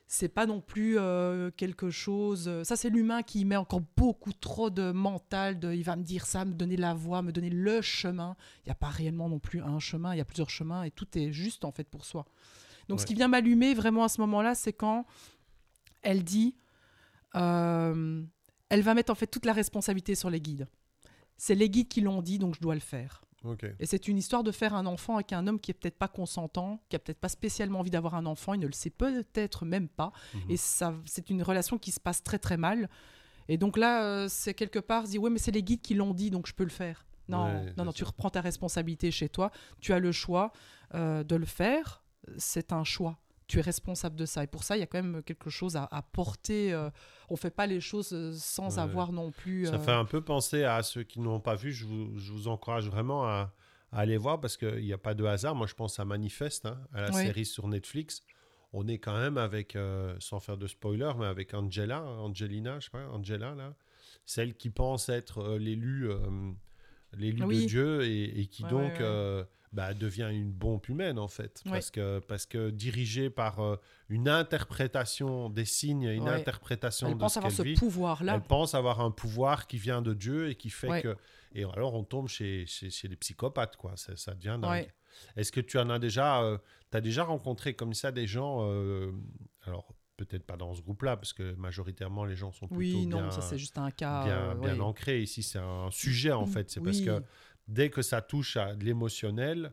C'est 0.07 0.29
pas 0.29 0.47
non 0.47 0.61
plus 0.61 0.99
euh, 0.99 1.51
quelque 1.57 1.91
chose. 1.91 2.47
euh, 2.47 2.63
Ça, 2.63 2.77
c'est 2.77 2.91
l'humain 2.91 3.23
qui 3.23 3.45
met 3.45 3.57
encore 3.57 3.81
beaucoup 3.97 4.33
trop 4.33 4.69
de 4.71 4.93
mental. 4.93 5.59
De, 5.59 5.73
il 5.73 5.83
va 5.83 5.97
me 5.97 6.03
dire 6.03 6.27
ça, 6.27 6.45
me 6.45 6.53
donner 6.53 6.77
la 6.77 6.95
voie, 6.95 7.23
me 7.23 7.33
donner 7.33 7.51
le 7.51 7.81
chemin. 7.81 8.37
Il 8.59 8.69
n'y 8.69 8.73
a 8.73 8.77
pas 8.77 8.89
réellement 8.89 9.29
non 9.29 9.39
plus 9.39 9.61
un 9.63 9.79
chemin, 9.79 10.15
il 10.15 10.19
y 10.19 10.21
a 10.21 10.25
plusieurs 10.25 10.51
chemins 10.51 10.83
et 10.83 10.91
tout 10.91 11.09
est 11.19 11.33
juste 11.33 11.65
en 11.65 11.73
fait 11.73 11.89
pour 11.89 12.05
soi. 12.05 12.27
Donc, 12.89 13.01
ce 13.01 13.07
qui 13.07 13.15
vient 13.15 13.29
m'allumer 13.29 13.73
vraiment 13.73 14.05
à 14.05 14.09
ce 14.09 14.21
moment-là, 14.21 14.55
c'est 14.55 14.75
quand 14.75 15.07
elle 16.03 16.23
dit 16.23 16.55
euh, 17.35 18.23
elle 18.69 18.83
va 18.83 18.95
mettre 18.95 19.11
en 19.11 19.15
fait 19.15 19.27
toute 19.27 19.47
la 19.47 19.53
responsabilité 19.55 20.15
sur 20.15 20.29
les 20.29 20.41
guides. 20.41 20.69
C'est 21.37 21.55
les 21.55 21.71
guides 21.71 21.89
qui 21.89 22.03
l'ont 22.03 22.23
dit, 22.23 22.39
donc 22.39 22.55
je 22.55 22.61
dois 22.61 22.75
le 22.75 22.81
faire. 22.81 23.25
Ok. 23.45 23.65
Et 23.79 23.87
c'est 23.87 24.09
une 24.09 24.17
histoire 24.17 24.43
de 24.43 24.51
faire 24.51 24.75
un 24.75 24.87
enfant 24.87 25.17
avec 25.17 25.33
un 25.33 25.47
homme 25.47 25.61
qui 25.61 25.71
est 25.71 25.75
peut-être 25.75 25.99
pas 25.99 26.09
consentant, 26.09 26.81
qui 26.89 26.97
a 26.97 26.99
peut-être 26.99 27.21
pas 27.21 27.29
spécialement 27.29 27.81
envie 27.81 27.91
d'avoir 27.91 28.15
un 28.15 28.27
enfant, 28.27 28.55
il 28.55 28.61
ne 28.61 28.67
le 28.67 28.73
sait 28.73 28.91
peut-être 28.91 29.65
même 29.65 29.89
pas. 29.89 30.13
Mhm. 30.35 30.41
Et 30.51 30.57
ça, 30.57 30.95
c'est 31.05 31.31
une 31.31 31.43
relation 31.43 31.79
qui 31.79 31.91
se 31.91 32.01
passe 32.01 32.23
très 32.23 32.39
très 32.39 32.57
mal. 32.57 32.89
Et 33.49 33.59
donc 33.59 33.77
là, 33.77 34.05
euh, 34.05 34.27
c'est 34.29 34.55
quelque 34.55 34.79
part, 34.79 35.05
dit, 35.05 35.19
ouais, 35.19 35.31
mais 35.31 35.39
c'est 35.39 35.51
les 35.51 35.63
guides 35.63 35.83
qui 35.83 35.95
l'ont 35.95 36.15
dit, 36.15 36.31
donc 36.31 36.47
je 36.47 36.55
peux 36.55 36.65
le 36.65 36.71
faire. 36.71 37.07
Non, 37.29 37.45
Ouais, 37.45 37.73
non, 37.77 37.85
non, 37.87 37.93
tu 37.93 38.05
reprends 38.05 38.31
ta 38.31 38.41
responsabilité 38.41 39.11
chez 39.11 39.29
toi, 39.29 39.51
tu 39.81 39.93
as 39.93 39.99
le 39.99 40.13
choix 40.13 40.53
euh, 40.95 41.25
de 41.25 41.37
le 41.37 41.47
faire, 41.47 42.03
c'est 42.37 42.73
un 42.73 42.85
choix. 42.85 43.19
Tu 43.47 43.59
es 43.59 43.63
responsable 43.63 44.17
de 44.17 44.25
ça. 44.25 44.43
Et 44.43 44.47
pour 44.47 44.65
ça, 44.65 44.77
il 44.77 44.81
y 44.81 44.83
a 44.83 44.87
quand 44.87 45.03
même 45.03 45.23
quelque 45.23 45.51
chose 45.51 45.77
à, 45.77 45.85
à 45.91 46.01
porter. 46.03 46.73
euh, 46.73 46.89
on 47.29 47.37
fait 47.37 47.51
pas 47.51 47.67
les 47.67 47.81
choses 47.81 48.13
euh, 48.13 48.33
sans 48.35 48.77
Ouais. 48.77 48.83
avoir 48.83 49.13
non 49.13 49.31
plus. 49.33 49.67
Ça 49.67 49.75
euh, 49.75 49.79
fait 49.79 49.91
un 49.93 50.05
peu 50.07 50.21
penser 50.23 50.65
à 50.65 50.83
ceux 50.83 51.03
qui 51.03 51.21
n'ont 51.21 51.41
pas 51.41 51.55
vu. 51.55 51.73
Je 51.73 51.85
vous, 51.85 52.19
je 52.19 52.33
vous 52.33 52.49
encourage 52.49 52.89
vraiment 52.89 53.27
à, 53.27 53.53
à 53.93 53.99
aller 54.01 54.17
voir 54.17 54.41
parce 54.41 54.57
qu'il 54.57 54.83
n'y 54.85 54.93
a 54.93 54.99
pas 54.99 55.15
de 55.15 55.25
hasard. 55.25 55.55
Moi, 55.55 55.67
je 55.67 55.75
pense 55.75 56.01
à 56.01 56.05
Manifeste, 56.05 56.67
hein, 56.67 56.81
à 56.95 57.03
la 57.03 57.11
Ouais. 57.13 57.23
série 57.23 57.45
sur 57.45 57.69
Netflix. 57.69 58.23
On 58.73 58.89
est 58.89 58.99
quand 58.99 59.17
même 59.17 59.37
avec, 59.39 59.77
euh, 59.77 60.17
sans 60.19 60.41
faire 60.41 60.57
de 60.57 60.67
spoiler, 60.67 61.13
mais 61.19 61.27
avec 61.27 61.55
Angela, 61.55 62.03
Angelina, 62.03 62.81
je 62.81 62.87
sais 62.87 62.91
pas, 62.91 63.07
Angela, 63.09 63.55
là, 63.55 63.75
celle 64.27 64.55
qui 64.57 64.71
pense 64.71 65.09
être 65.11 65.57
l'élu 65.59 66.09
l'élu 67.13 67.41
de. 67.47 67.67
Dieu 67.67 68.03
et, 68.05 68.41
et 68.41 68.47
qui 68.47 68.65
Ouais, 68.65 68.71
donc 68.71 69.01
bah, 69.75 69.93
devient 69.93 70.29
une 70.33 70.53
bombe 70.53 70.81
humaine, 70.89 71.19
en 71.19 71.29
fait. 71.29 71.61
Parce, 71.67 71.91
que, 71.91 72.21
parce 72.21 72.47
que 72.47 72.71
dirigée 72.71 73.29
par 73.29 73.61
euh, 73.61 73.77
une 74.09 74.29
interprétation 74.29 75.51
des 75.51 75.65
signes, 75.65 76.05
une 76.05 76.29
interprétation 76.29 77.09
elle 77.09 77.15
de 77.15 77.19
pense 77.19 77.35
ce 77.35 77.39
avoir 77.41 77.53
ce 77.53 77.63
vit. 77.63 77.75
pouvoir-là. 77.75 78.35
Elle 78.37 78.43
pense 78.43 78.75
avoir 78.75 79.01
un 79.01 79.11
pouvoir 79.11 79.67
qui 79.67 79.77
vient 79.79 80.01
de 80.01 80.15
Dieu 80.15 80.49
et 80.49 80.55
qui 80.55 80.71
fait 80.71 81.03
que. 81.03 81.17
Et 81.57 81.65
alors, 81.65 81.95
on 81.95 82.05
tombe 82.05 82.29
chez, 82.29 82.65
chez, 82.67 82.89
chez 82.91 83.09
les 83.09 83.17
psychopathes, 83.17 83.77
quoi. 83.77 83.93
Ça, 83.97 84.17
ça 84.17 84.35
devient 84.35 84.59
dingue. 84.61 84.91
Est-ce 85.37 85.53
que 85.53 85.61
tu 85.61 85.79
en 85.79 85.91
as 85.91 85.99
déjà. 85.99 86.43
euh, 86.43 86.59
tu 86.91 86.97
as 86.97 87.01
déjà 87.01 87.25
rencontré 87.25 87.75
comme 87.75 87.95
ça 87.95 88.11
des 88.13 88.27
gens. 88.27 88.61
euh, 88.63 89.13
alors, 89.67 89.95
peut-être 90.17 90.45
pas 90.45 90.57
dans 90.57 90.73
ce 90.75 90.81
groupe-là, 90.83 91.17
parce 91.17 91.33
que 91.33 91.55
majoritairement, 91.55 92.25
les 92.25 92.37
gens 92.37 92.53
sont 92.53 92.69
plutôt 92.69 92.99
Oui, 92.99 93.07
bien, 93.07 93.23
non, 93.23 93.31
ça 93.33 93.41
c'est 93.41 93.59
juste 93.59 93.79
un 93.79 93.91
cas. 93.91 94.25
bien, 94.25 94.51
euh, 94.51 94.55
bien 94.55 94.75
ouais. 94.75 94.81
ancrés. 94.81 95.23
Ici, 95.23 95.43
c'est 95.43 95.59
un 95.59 95.91
sujet, 95.91 96.33
en 96.33 96.47
fait. 96.47 96.71
C'est 96.71 96.81
parce 96.81 97.01
que 97.01 97.21
dès 97.69 97.91
que 97.91 98.03
ça 98.03 98.21
touche 98.23 98.57
à 98.57 98.73
l'émotionnel, 98.75 99.73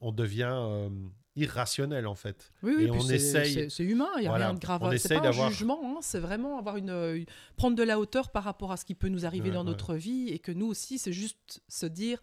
on 0.00 0.12
devient 0.12 0.50
euh, 0.52 0.88
irrationnel, 1.36 2.06
en 2.06 2.14
fait. 2.14 2.52
Oui, 2.62 2.74
oui, 2.76 2.84
Et 2.84 2.90
on 2.90 3.00
c'est- 3.00 3.14
essaye- 3.16 3.70
c'est- 3.70 3.82
humain, 3.84 4.08
il 4.16 4.20
n'y 4.22 4.26
a 4.26 4.30
Voilà, 4.30 4.46
rien 4.46 4.54
de 4.54 4.60
grave. 4.60 4.82
on 4.82 4.90
C'est 4.96 5.14
pas 5.20 5.28
un 5.28 5.48
jugement, 5.48 5.80
hein, 5.84 5.98
c'est 6.00 6.20
vraiment 6.20 6.58
avoir 6.58 6.76
une, 6.76 6.90
une- 6.90 7.26
prendre 7.56 7.76
de 7.76 7.82
la 7.82 7.98
hauteur 7.98 8.30
par 8.30 8.44
rapport 8.44 8.72
à 8.72 8.76
ce 8.76 8.84
qui 8.84 8.94
peut 8.94 9.08
nous 9.08 9.26
arriver 9.26 9.48
Ouais, 9.48 9.54
dans 9.54 9.60
ouais. 9.64 9.70
notre 9.70 9.94
vie 9.94 10.28
et 10.28 10.38
que 10.38 10.52
nous 10.52 10.66
aussi, 10.66 10.98
c'est 10.98 11.12
juste 11.12 11.60
se 11.68 11.86
dire 11.86 12.18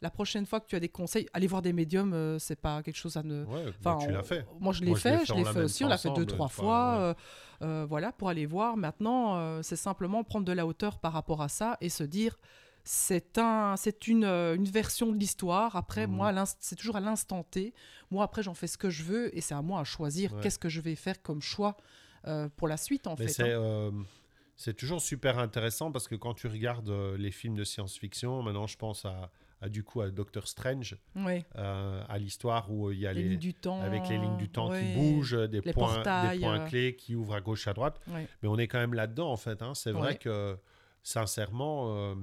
la 0.00 0.10
prochaine 0.10 0.46
fois 0.46 0.58
que 0.60 0.66
tu 0.66 0.74
as 0.74 0.80
des 0.80 0.88
conseils, 0.88 1.28
aller 1.32 1.46
voir 1.46 1.62
des 1.62 1.72
médiums, 1.72 2.12
euh, 2.12 2.38
c'est 2.40 2.56
pas 2.60 2.82
quelque 2.82 2.96
chose 2.96 3.16
à 3.16 3.22
ne. 3.22 3.44
Ouais, 3.44 3.64
Enfin, 3.84 3.98
tu 4.04 4.10
l'as 4.12 4.22
fait. 4.24 4.44
Moi, 4.58 4.72
je 4.72 4.82
l'ai 4.82 4.94
fait, 4.96 5.18
fait, 5.18 5.26
je 5.26 5.34
l'ai 5.34 5.44
l'a 5.44 5.52
fait 5.52 5.62
aussi, 5.62 5.84
on 5.84 5.88
l'a 5.88 5.98
fait 5.98 6.12
deux, 6.12 6.26
trois 6.26 6.48
fois, 6.48 6.96
euh, 6.98 7.14
euh, 7.62 7.86
voilà, 7.88 8.10
pour 8.10 8.28
aller 8.28 8.44
voir. 8.46 8.76
Maintenant, 8.76 9.36
euh, 9.36 9.60
c'est 9.62 9.76
simplement 9.76 10.24
prendre 10.24 10.44
de 10.44 10.52
la 10.52 10.66
hauteur 10.66 10.98
par 10.98 11.12
rapport 11.12 11.40
à 11.40 11.48
ça 11.48 11.76
et 11.80 11.88
se 11.88 12.02
dire 12.02 12.36
c'est 12.84 13.38
un, 13.38 13.76
c'est 13.76 14.08
une, 14.08 14.24
euh, 14.24 14.54
une 14.54 14.64
version 14.64 15.12
de 15.12 15.16
l'histoire. 15.18 15.76
Après, 15.76 16.06
Mhm. 16.06 16.14
moi, 16.14 16.44
c'est 16.60 16.76
toujours 16.76 16.96
à 16.96 17.00
l'instant 17.00 17.42
T. 17.44 17.72
Moi, 18.10 18.24
après, 18.24 18.42
j'en 18.42 18.54
fais 18.54 18.66
ce 18.66 18.76
que 18.78 18.90
je 18.90 19.02
veux 19.04 19.36
et 19.36 19.40
c'est 19.40 19.54
à 19.54 19.62
moi 19.62 19.80
à 19.80 19.84
choisir 19.84 20.32
Ouais. 20.32 20.40
qu'est-ce 20.42 20.58
que 20.58 20.68
je 20.68 20.80
vais 20.80 20.94
faire 20.96 21.22
comme 21.22 21.40
choix 21.42 21.76
euh, 22.26 22.48
pour 22.56 22.68
la 22.68 22.76
suite, 22.76 23.06
en 23.06 23.14
Mais 23.18 23.26
fait. 23.26 23.32
c'est 23.32 23.52
hein. 23.52 23.60
euh, 23.60 23.90
c'est 24.56 24.74
toujours 24.76 25.00
super 25.00 25.38
intéressant 25.38 25.90
parce 25.90 26.06
que 26.08 26.14
quand 26.14 26.34
tu 26.34 26.46
regardes 26.46 26.88
euh, 26.90 27.16
les 27.16 27.30
films 27.32 27.54
de 27.56 27.64
science-fiction, 27.64 28.42
maintenant 28.42 28.66
je 28.68 28.76
pense 28.76 29.04
à, 29.04 29.30
à, 29.60 29.68
du 29.68 29.82
coup 29.82 30.02
à 30.02 30.10
Doctor 30.10 30.46
Strange, 30.46 30.96
Ouais. 31.16 31.44
à 31.56 32.18
l'histoire 32.18 32.70
où 32.70 32.90
il 32.92 32.98
y 33.00 33.06
a 33.06 33.12
Les 33.12 33.22
les, 33.22 33.28
lignes 33.30 33.38
du 33.38 33.54
temps. 33.54 33.80
avec 33.80 34.08
les 34.08 34.18
lignes 34.18 34.36
du 34.36 34.48
temps 34.48 34.70
ouais. 34.70 34.80
qui 34.82 34.94
bougent, 34.94 35.48
des 35.48 35.60
Les 35.62 35.72
points, 35.72 36.02
des 36.32 36.38
points 36.40 36.64
clés 36.66 36.94
qui 36.96 37.14
ouvrent 37.16 37.34
à 37.34 37.40
gauche, 37.40 37.66
à 37.66 37.72
droite. 37.72 38.00
Mais 38.08 38.48
on 38.48 38.56
est 38.58 38.68
quand 38.68 38.78
même 38.78 38.94
là-dedans 38.94 39.30
en 39.32 39.36
fait. 39.36 39.60
hein. 39.62 39.74
C'est 39.74 39.92
vrai 39.92 40.16
que 40.16 40.56
sincèrement, 41.02 42.14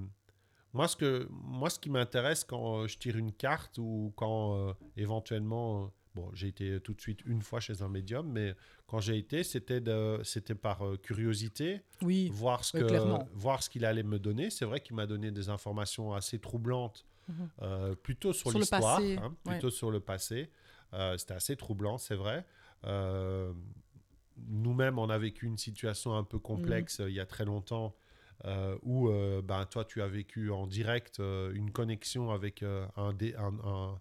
moi, 0.74 0.88
ce 0.88 0.96
que, 0.96 1.28
moi 1.32 1.70
ce 1.70 1.80
qui 1.80 1.90
m'intéresse 1.90 2.44
quand 2.44 2.84
euh, 2.84 2.88
je 2.88 2.98
tire 2.98 3.18
une 3.18 3.32
carte 3.34 3.78
ou 3.78 4.14
quand 4.16 4.56
euh, 4.70 4.74
éventuellement, 4.98 5.84
euh, 5.84 5.88
bon, 6.16 6.30
j'ai 6.34 6.48
été 6.48 6.80
tout 6.82 6.94
de 6.94 7.02
suite 7.02 7.22
une 7.26 7.42
fois 7.42 7.60
chez 7.60 7.82
un 7.82 7.90
médium, 7.90 8.30
mais 8.32 8.56
quand 8.88 9.00
j'ai 9.00 9.18
été, 9.18 9.44
c'était 9.44 9.82
de- 9.82 10.20
c'était 10.24 10.56
par 10.56 10.82
curiosité 11.02 11.82
Oui. 12.02 12.30
voir 12.34 12.64
ce 12.64 12.74
que 12.78 12.84
clairement. 12.84 13.28
voir 13.34 13.64
ce 13.64 13.70
qu'il 13.70 13.86
allait 13.86 14.04
me 14.04 14.20
donner. 14.20 14.50
C'est 14.50 14.66
vrai 14.66 14.80
qu'il 14.80 14.96
m'a 14.96 15.06
donné 15.08 15.32
des 15.32 15.50
informations 15.50 16.14
assez 16.14 16.40
troublantes, 16.40 17.06
Mhm. 17.28 17.50
euh, 17.62 17.96
plutôt 17.96 18.34
sur, 18.34 18.50
Sur 18.50 18.60
le 18.60 18.62
l'histoire, 18.62 19.00
hein, 19.00 19.36
ouais. 19.46 19.54
plutôt 19.54 19.70
sur 19.70 19.92
le 19.92 20.00
passé. 20.00 20.50
Euh, 20.94 21.18
C'était 21.18 21.36
assez 21.36 21.56
troublant, 21.56 21.98
c'est 22.00 22.16
vrai. 22.16 22.46
Euh, 22.86 23.54
Nous-mêmes, 24.48 24.98
on 25.00 25.10
a 25.10 25.18
vécu 25.18 25.46
une 25.48 25.58
situation 25.58 26.16
un 26.16 26.24
peu 26.24 26.38
Mhm. 26.38 26.42
complexe 26.44 27.00
euh, 27.02 27.10
il 27.10 27.16
y 27.16 27.20
a 27.20 27.26
très 27.26 27.44
longtemps. 27.46 27.94
Euh, 28.46 28.77
où 28.84 29.10
euh, 29.10 29.41
ben, 29.41 29.65
toi 29.65 29.84
tu 29.86 30.01
as 30.01 30.08
vécu 30.08 30.50
en 30.51 30.65
direct 30.67 31.19
euh, 31.19 31.51
une 31.53 31.72
connexion 31.72 32.31
avec 32.31 32.63
euh, 32.63 32.86
un, 32.96 33.12
dé- 33.13 33.36
un, 33.38 33.53
un- 33.65 34.00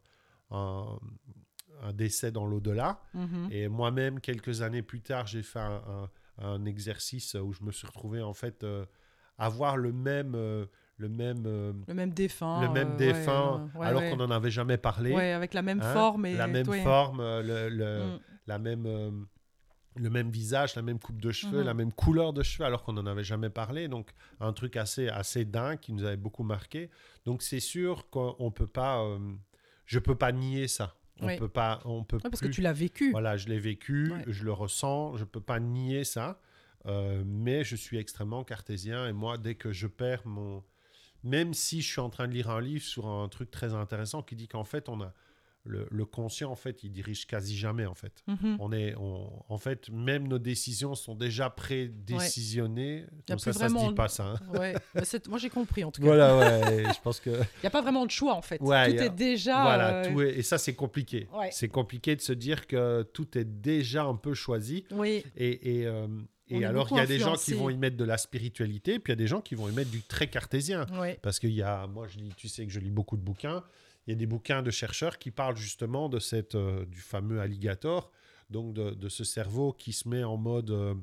un- 0.51 0.99
un 1.83 1.93
décès 1.93 2.31
dans 2.33 2.47
l'au-delà. 2.47 3.01
Mhm. 3.15 3.49
Et 3.51 3.69
moi-même, 3.69 4.21
quelques 4.21 4.63
années 4.63 4.83
plus 4.83 5.01
tard, 5.01 5.27
j'ai 5.27 5.43
fait 5.43 5.61
un, 6.41 6.65
exercice 6.67 7.35
où 7.35 7.53
je 7.53 7.63
me 7.65 7.73
suis 7.73 7.87
retrouvé 7.87 8.23
en 8.23 8.33
fait 8.35 8.65
avoir 9.39 9.77
le 9.77 9.93
même, 9.93 10.33
le 10.35 11.09
même, 11.09 11.45
euh, 11.47 11.73
Le 11.87 11.95
même 11.95 12.11
défunt. 12.13 12.61
le 12.63 12.69
même 12.71 12.93
euh, 12.93 12.97
défunt, 12.97 13.71
ouais, 13.75 13.81
ouais, 13.81 13.87
alors 13.87 14.03
ouais. 14.03 14.11
qu'on 14.11 14.17
n'en 14.17 14.31
avait 14.31 14.51
jamais 14.51 14.79
parlé. 14.79 15.13
Ouais, 15.15 15.33
avec 15.33 15.53
la 15.55 15.63
même 15.63 15.81
hein, 15.81 15.93
forme. 15.93 16.27
Et 16.27 16.35
la 16.37 16.47
même 16.49 16.65
forme, 16.83 17.21
le, 17.23 17.69
le- 17.69 17.99
Mm. 18.17 18.21
la 18.47 18.59
même, 18.59 19.27
le 19.99 20.11
même 20.11 20.31
visage, 20.31 20.75
la 20.77 20.83
même 20.83 20.99
coupe 20.99 21.21
de 21.21 21.31
cheveux, 21.33 21.61
Mhm. 21.61 21.67
la 21.67 21.75
même 21.75 21.93
couleur 21.93 22.33
de 22.33 22.43
cheveux, 22.43 22.65
alors 22.67 22.83
qu'on 22.83 22.93
n'en 22.93 23.07
avait 23.07 23.25
jamais 23.25 23.51
parlé. 23.51 23.89
Donc, 23.89 24.11
un 24.41 24.53
truc 24.53 24.77
assez, 24.77 25.09
assez 25.09 25.45
dingue 25.45 25.79
qui 25.81 25.93
nous 25.93 26.05
avait 26.05 26.17
beaucoup 26.17 26.43
marqué. 26.45 26.91
Donc, 27.25 27.43
c'est 27.43 27.61
sûr 27.61 28.09
qu'on 28.11 28.51
peut 28.55 28.67
pas, 28.67 29.03
euh, 29.03 29.19
je 29.87 29.99
peux 29.99 30.15
pas 30.15 30.33
nier 30.33 30.69
ça. 30.69 30.95
On 31.21 31.27
Oui. 31.27 31.37
peut 31.37 31.49
pas, 31.49 31.81
on 31.85 32.05
peut 32.05 32.17
Ouais, 32.19 32.31
parce 32.31 32.41
que 32.41 32.47
tu 32.47 32.61
l'as 32.61 32.73
vécu. 32.73 33.11
voilà, 33.11 33.37
je 33.37 33.49
l'ai 33.49 33.59
vécu, 33.59 34.13
Ouais. 34.13 34.25
je 34.29 34.45
le 34.45 34.53
ressens, 34.53 35.17
je 35.17 35.25
peux 35.25 35.41
pas 35.41 35.59
nier 35.59 36.05
ça, 36.05 36.41
euh, 36.87 37.25
mais 37.27 37.65
je 37.65 37.75
suis 37.75 37.99
extrêmement 37.99 38.45
cartésien 38.45 39.09
et 39.09 39.13
moi, 39.13 39.37
dès 39.37 39.57
que 39.57 39.73
je 39.73 39.89
perds 39.89 40.25
mon, 40.27 40.63
même 41.25 41.55
si 41.55 41.83
je 41.83 41.89
suis 41.91 42.01
en 42.01 42.09
train 42.09 42.29
de 42.29 42.33
lire 42.33 42.51
un 42.51 42.61
livre 42.61 42.85
sur 42.85 43.09
un 43.09 43.29
truc 43.29 43.51
très 43.51 43.75
intéressant 43.75 44.23
qui 44.23 44.37
dit 44.37 44.47
qu'en 44.47 44.63
fait 44.63 44.89
on 44.89 45.01
a, 45.01 45.13
le, 45.65 45.87
le 45.91 46.05
conscient, 46.07 46.51
en 46.51 46.55
fait, 46.57 46.83
il 46.83 46.91
dirige 46.93 47.27
quasi 47.27 47.57
jamais, 47.57 47.85
en 47.85 47.95
fait. 47.95 48.13
Mhm. 48.27 48.57
On 48.59 48.73
est, 48.73 48.95
on- 48.97 49.31
en 49.49 49.59
fait, 49.59 49.91
même 49.91 50.27
nos 50.27 50.39
décisions 50.39 50.95
sont 50.95 51.15
déjà 51.15 51.51
prédécisionnées. 51.51 53.05
A 53.29 53.33
Donc 53.33 53.41
ça, 53.41 53.53
ça 53.53 53.69
se 53.69 53.75
dit 53.89 53.95
pas, 53.95 54.09
ça. 54.09 54.25
hein. 54.27 54.59
Ouais, 54.59 54.75
c'est- 55.05 55.29
moi 55.29 55.39
j'ai 55.39 55.51
compris 55.51 55.85
en 55.85 55.91
tout 55.91 56.01
cas. 56.01 56.07
Voilà, 56.07 56.37
ouais. 56.39 56.85
je 56.95 57.01
pense 57.03 57.21
que 57.21 57.31
Il 57.31 57.61
n'y 57.63 57.67
a 57.67 57.71
pas 57.71 57.83
vraiment 57.83 58.07
de 58.07 58.11
choix 58.11 58.35
en 58.35 58.43
fait. 58.43 58.61
Ouais, 58.61 58.95
tout 58.95 59.03
a- 59.03 59.05
est 59.07 59.11
déjà. 59.11 59.63
voilà, 59.63 59.95
euh, 60.05 60.11
tout 60.13 60.21
est- 60.23 60.39
et 60.39 60.43
ça 60.43 60.59
c'est 60.59 60.75
compliqué. 60.75 61.29
Ouais. 61.35 61.51
C'est 61.53 61.69
compliqué 61.69 62.17
de 62.17 62.21
se 62.21 62.33
dire 62.33 62.67
que 62.67 63.03
tout 63.13 63.37
est 63.37 63.45
déjà 63.45 64.05
un 64.05 64.17
peu 64.17 64.35
choisi. 64.35 64.85
Oui, 64.91 65.25
Et, 65.37 65.81
et, 65.81 65.87
euh, 65.87 66.07
et 66.49 66.57
On 66.57 66.61
est 66.61 66.65
alors, 66.65 66.89
il 66.91 66.97
y 66.97 67.01
a 67.01 67.07
des 67.07 67.19
gens 67.19 67.35
qui 67.37 67.53
vont 67.53 67.69
y 67.69 67.77
mettre 67.77 67.97
de 67.97 68.05
la 68.05 68.17
spiritualité, 68.17 68.99
puis 68.99 69.11
il 69.13 69.17
y 69.17 69.19
a 69.19 69.23
des 69.23 69.27
gens 69.27 69.41
qui 69.43 69.55
vont 69.55 69.69
y 69.69 69.73
mettre 69.73 69.91
du 69.91 70.03
très 70.03 70.29
cartésien. 70.29 70.87
oui. 71.01 71.11
Parce 71.21 71.39
qu'il 71.39 71.51
y 71.53 71.63
a, 71.63 71.87
moi, 71.87 72.07
je 72.09 72.19
lis, 72.19 72.33
tu 72.37 72.49
sais 72.49 72.65
que 72.65 72.73
je 72.73 72.81
lis 72.81 72.91
beaucoup 72.91 73.17
de 73.19 73.23
bouquins. 73.23 73.63
Il 74.09 74.13
y 74.13 74.15
a 74.15 74.17
des 74.17 74.27
bouquins 74.27 74.63
de 74.63 74.71
chercheurs 74.71 75.19
qui 75.19 75.31
parlent 75.31 75.59
justement 75.59 76.09
de 76.09 76.19
cette, 76.19 76.55
euh, 76.55 76.87
du 76.87 76.99
fameux 76.99 77.41
alligator, 77.43 78.11
donc 78.49 78.73
de, 78.73 78.93
de 78.93 79.09
ce 79.11 79.23
cerveau 79.23 79.75
qui 79.75 79.93
se 79.93 80.09
met 80.09 80.25
en 80.25 80.39
mode, 80.39 80.71
euh, 80.71 80.95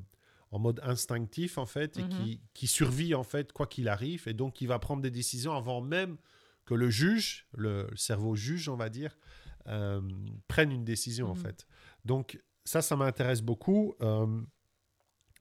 en 0.50 0.58
mode 0.58 0.80
instinctif 0.82 1.56
en 1.56 1.66
fait, 1.66 1.98
et 1.98 2.02
Mhm. 2.02 2.08
qui, 2.10 2.40
qui 2.52 2.66
survit 2.66 3.14
en 3.14 3.22
fait 3.22 3.52
quoi 3.52 3.68
qu'il 3.68 3.88
arrive, 3.88 4.26
et 4.26 4.32
donc 4.34 4.54
qui 4.54 4.66
va 4.66 4.80
prendre 4.80 5.02
des 5.02 5.12
décisions 5.12 5.52
avant 5.52 5.80
même 5.80 6.16
que 6.64 6.74
le 6.74 6.90
juge, 6.90 7.46
le, 7.56 7.86
le 7.88 7.96
cerveau 7.96 8.34
juge, 8.34 8.68
on 8.68 8.74
va 8.74 8.88
dire, 8.88 9.16
euh, 9.68 10.00
prenne 10.48 10.72
une 10.72 10.84
décision 10.84 11.28
en 11.28 11.34
Mhm. 11.34 11.36
fait. 11.36 11.66
Donc 12.04 12.42
ça, 12.64 12.82
ça 12.82 12.96
m'intéresse 12.96 13.40
beaucoup. 13.40 13.94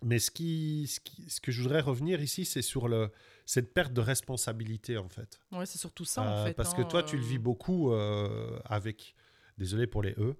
Euh, 0.03 0.05
mais 0.07 0.19
ce, 0.19 0.31
qui, 0.31 0.87
ce, 0.87 0.99
qui- 0.99 1.29
ce 1.29 1.39
que 1.41 1.51
je 1.51 1.61
voudrais 1.61 1.81
revenir 1.81 2.21
ici, 2.21 2.45
c'est 2.45 2.61
sur 2.61 2.87
le, 2.87 3.11
cette 3.45 3.73
perte 3.73 3.93
de 3.93 4.01
responsabilité, 4.01 4.97
en 4.97 5.09
fait. 5.09 5.39
Ouais, 5.51 5.65
c'est 5.65 5.77
surtout 5.77 6.05
ça 6.05 6.21
en 6.21 6.25
Euh, 6.25 6.45
fait. 6.45 6.53
parce 6.53 6.73
hein, 6.73 6.83
que 6.83 6.89
toi, 6.89 7.03
tu 7.03 7.15
le 7.17 7.23
euh, 7.23 7.25
vis 7.25 7.37
beaucoup 7.37 7.91
euh, 7.93 8.59
avec, 8.65 9.15
désolé 9.57 9.87
pour 9.87 10.03
les 10.03 10.11
E, 10.17 10.35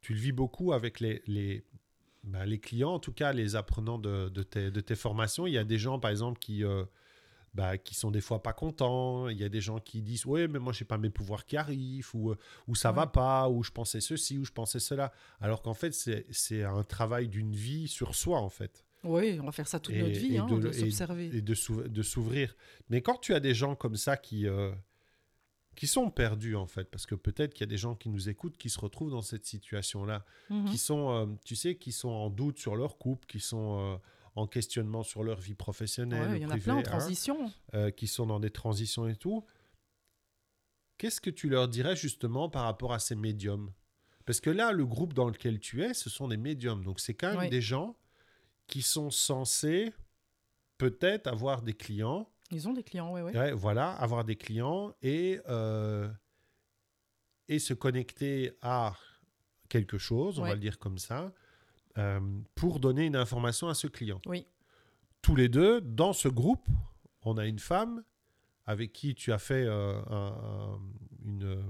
tu 0.00 0.14
le 0.14 0.20
vis 0.20 0.32
beaucoup 0.32 0.72
avec 0.72 1.00
les, 1.00 1.22
les, 1.26 1.64
bah, 2.24 2.46
les 2.46 2.58
clients, 2.58 2.92
en 2.94 2.98
tout 3.00 3.12
cas 3.12 3.32
les 3.32 3.56
apprenants 3.56 3.98
de, 3.98 4.28
de 4.28 4.42
tes, 4.42 4.70
de 4.70 4.80
tes 4.80 4.94
formations. 4.96 5.46
Il 5.46 5.52
y 5.52 5.58
a 5.58 5.64
des 5.64 5.78
gens, 5.78 5.98
par 5.98 6.10
exemple, 6.10 6.38
qui, 6.38 6.64
euh, 6.64 6.84
bah, 7.52 7.76
qui 7.78 7.94
sont 7.94 8.10
des 8.10 8.20
fois 8.20 8.42
pas 8.42 8.52
contents. 8.52 9.28
Il 9.28 9.36
y 9.38 9.44
a 9.44 9.48
des 9.48 9.60
gens 9.60 9.80
qui 9.80 10.00
disent, 10.02 10.24
oui, 10.24 10.46
mais 10.48 10.58
moi, 10.58 10.72
j'ai 10.72 10.84
pas 10.84 10.98
mes 10.98 11.10
pouvoirs 11.10 11.44
qui 11.44 11.56
arrivent, 11.56 12.10
ou, 12.14 12.30
euh, 12.30 12.38
ou 12.68 12.74
ça 12.74 12.92
va 12.92 13.02
Ouais. 13.02 13.10
pas, 13.12 13.48
ou 13.48 13.62
je 13.62 13.70
pensais 13.72 14.00
ceci, 14.00 14.38
ou 14.38 14.44
je 14.44 14.52
pensais 14.52 14.80
cela. 14.80 15.12
Alors 15.40 15.60
qu'en 15.62 15.74
fait, 15.74 15.92
c'est 15.92 16.62
un 16.64 16.84
travail 16.84 17.28
d'une 17.28 17.54
vie 17.54 17.88
sur 17.88 18.14
soi, 18.14 18.38
en 18.38 18.48
fait 18.50 18.84
Oui, 19.02 19.38
on 19.40 19.44
va 19.46 19.52
faire 19.52 19.66
ça 19.68 19.80
toute 19.80 19.94
et- 19.94 20.02
notre 20.02 20.18
vie, 20.18 20.34
et 20.34 20.38
hein, 20.38 20.46
de- 20.46 20.72
s'observer. 20.72 21.30
et 21.34 21.40
de 21.42 21.54
s'ouv- 21.54 21.88
de 21.88 22.02
s'ouvrir. 22.02 22.54
Mais 22.90 23.00
quand 23.00 23.16
tu 23.18 23.32
as 23.34 23.40
des 23.40 23.54
gens 23.54 23.74
comme 23.74 23.96
ça 23.96 24.16
qui, 24.16 24.46
euh, 24.46 24.72
qui 25.74 25.86
sont 25.86 26.10
perdus, 26.10 26.54
en 26.56 26.66
fait, 26.66 26.84
parce 26.90 27.06
que 27.06 27.14
peut-être 27.14 27.54
qu'il 27.54 27.62
y 27.62 27.68
a 27.68 27.70
des 27.70 27.78
gens 27.78 27.94
qui 27.94 28.10
nous 28.10 28.28
écoutent 28.28 28.58
qui 28.58 28.68
se 28.68 28.78
retrouvent 28.78 29.10
dans 29.10 29.22
cette 29.22 29.46
situation-là, 29.46 30.24
Mhm. 30.50 30.66
qui 30.70 30.76
sont, 30.78 31.10
euh, 31.10 31.26
tu 31.44 31.56
sais, 31.56 31.76
qui 31.76 31.92
sont 31.92 32.10
en 32.10 32.28
doute 32.28 32.58
sur 32.58 32.76
leur 32.76 32.98
couple, 32.98 33.24
qui 33.26 33.40
sont 33.40 33.78
euh, 33.80 33.96
en 34.36 34.46
questionnement 34.46 35.02
sur 35.02 35.22
leur 35.24 35.40
vie 35.40 35.54
professionnelle, 35.54 36.30
Ouais, 36.30 36.36
Il 36.38 36.42
y 36.42 36.46
en 36.46 36.50
a 36.50 36.58
plein 36.58 36.74
en 36.76 36.78
hein, 36.78 36.82
transition. 36.82 37.50
qui 37.96 38.06
sont 38.06 38.26
dans 38.26 38.38
des 38.40 38.50
transitions 38.50 39.08
et 39.08 39.16
tout. 39.16 39.44
Qu'est-ce 40.98 41.20
que 41.20 41.30
tu 41.30 41.48
leur 41.48 41.68
dirais 41.68 41.96
justement 41.96 42.48
par 42.50 42.64
rapport 42.64 42.92
à 42.92 42.98
ces 42.98 43.14
médiums? 43.16 43.72
Parce 44.26 44.40
que 44.40 44.50
là, 44.50 44.70
le 44.72 44.84
groupe 44.86 45.14
dans 45.14 45.26
lequel 45.28 45.58
tu 45.58 45.82
es, 45.82 45.94
ce 45.94 46.10
sont 46.10 46.28
des 46.28 46.36
médiums. 46.36 46.84
Donc, 46.84 47.00
c'est 47.00 47.14
quand 47.14 47.36
même 47.38 47.48
des 47.50 47.62
gens 47.62 47.96
qui 48.70 48.82
sont 48.82 49.10
censés 49.10 49.92
peut-être 50.78 51.26
avoir 51.26 51.60
des 51.62 51.74
clients. 51.74 52.30
Ils 52.50 52.66
ont 52.68 52.72
des 52.72 52.82
clients, 52.82 53.12
ouais, 53.12 53.22
ouais. 53.22 53.36
Ouais, 53.36 53.52
voilà, 53.52 53.90
avoir 53.92 54.24
des 54.24 54.36
clients 54.36 54.94
et, 55.02 55.40
euh, 55.48 56.08
et 57.48 57.58
se 57.58 57.74
connecter 57.74 58.52
à 58.62 58.94
quelque 59.68 59.98
chose, 59.98 60.38
on 60.38 60.42
va 60.42 60.54
le 60.54 60.60
dire 60.60 60.78
comme 60.78 60.98
ça, 60.98 61.32
euh, 61.98 62.20
pour 62.54 62.80
donner 62.80 63.04
une 63.06 63.16
information 63.16 63.68
à 63.68 63.74
ce 63.74 63.86
client. 63.88 64.20
Oui. 64.26 64.46
Tous 65.22 65.36
les 65.36 65.48
deux, 65.48 65.80
dans 65.80 66.12
ce 66.12 66.28
groupe, 66.28 66.66
on 67.22 67.36
a 67.36 67.46
une 67.46 67.58
femme 67.58 68.02
avec 68.66 68.92
qui 68.92 69.14
tu 69.14 69.32
as 69.32 69.38
fait 69.38 69.64
euh, 69.66 70.00
un- 70.08 70.76
un- 70.76 70.80
une, 71.24 71.64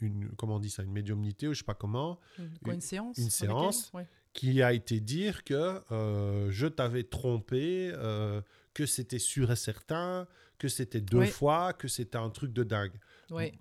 une, 0.00 0.30
comment 0.36 0.56
on 0.56 0.60
dit 0.60 0.70
ça, 0.70 0.82
une 0.82 0.92
médiumnité 0.92 1.46
ou 1.48 1.52
je 1.54 1.58
sais 1.58 1.64
pas 1.64 1.74
comment, 1.74 2.18
Quoi, 2.36 2.44
Une- 2.72 2.74
une 2.74 2.80
séance 2.80 3.18
une 3.18 3.30
séance. 3.30 3.90
Ouais. 3.94 4.06
Qui 4.34 4.62
a 4.62 4.72
été 4.74 5.00
dire 5.00 5.42
que 5.44 5.80
euh, 5.92 6.50
je 6.50 6.66
t'avais 6.66 7.04
trompé, 7.04 7.90
euh, 7.94 8.42
que 8.74 8.84
c'était 8.84 9.18
sûr 9.20 9.50
et 9.50 9.56
certain, 9.56 10.26
que 10.58 10.68
c'était 10.68 11.00
deux 11.00 11.20
Oui. 11.20 11.26
fois, 11.28 11.72
que 11.72 11.88
c'était 11.88 12.18
un 12.18 12.28
truc 12.30 12.52
de 12.52 12.64
dingue. 12.64 12.98
Ouais. 13.30 13.52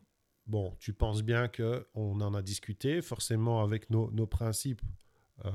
Bon, 0.48 0.76
tu 0.80 0.92
penses 0.92 1.22
bien 1.24 1.48
que 1.48 1.88
on 1.94 2.20
en 2.20 2.34
a 2.34 2.42
discuté, 2.42 3.02
forcément 3.02 3.64
avec 3.64 3.90
nos, 3.90 4.12
nos 4.12 4.28
principes. 4.28 4.82
euh, 5.46 5.50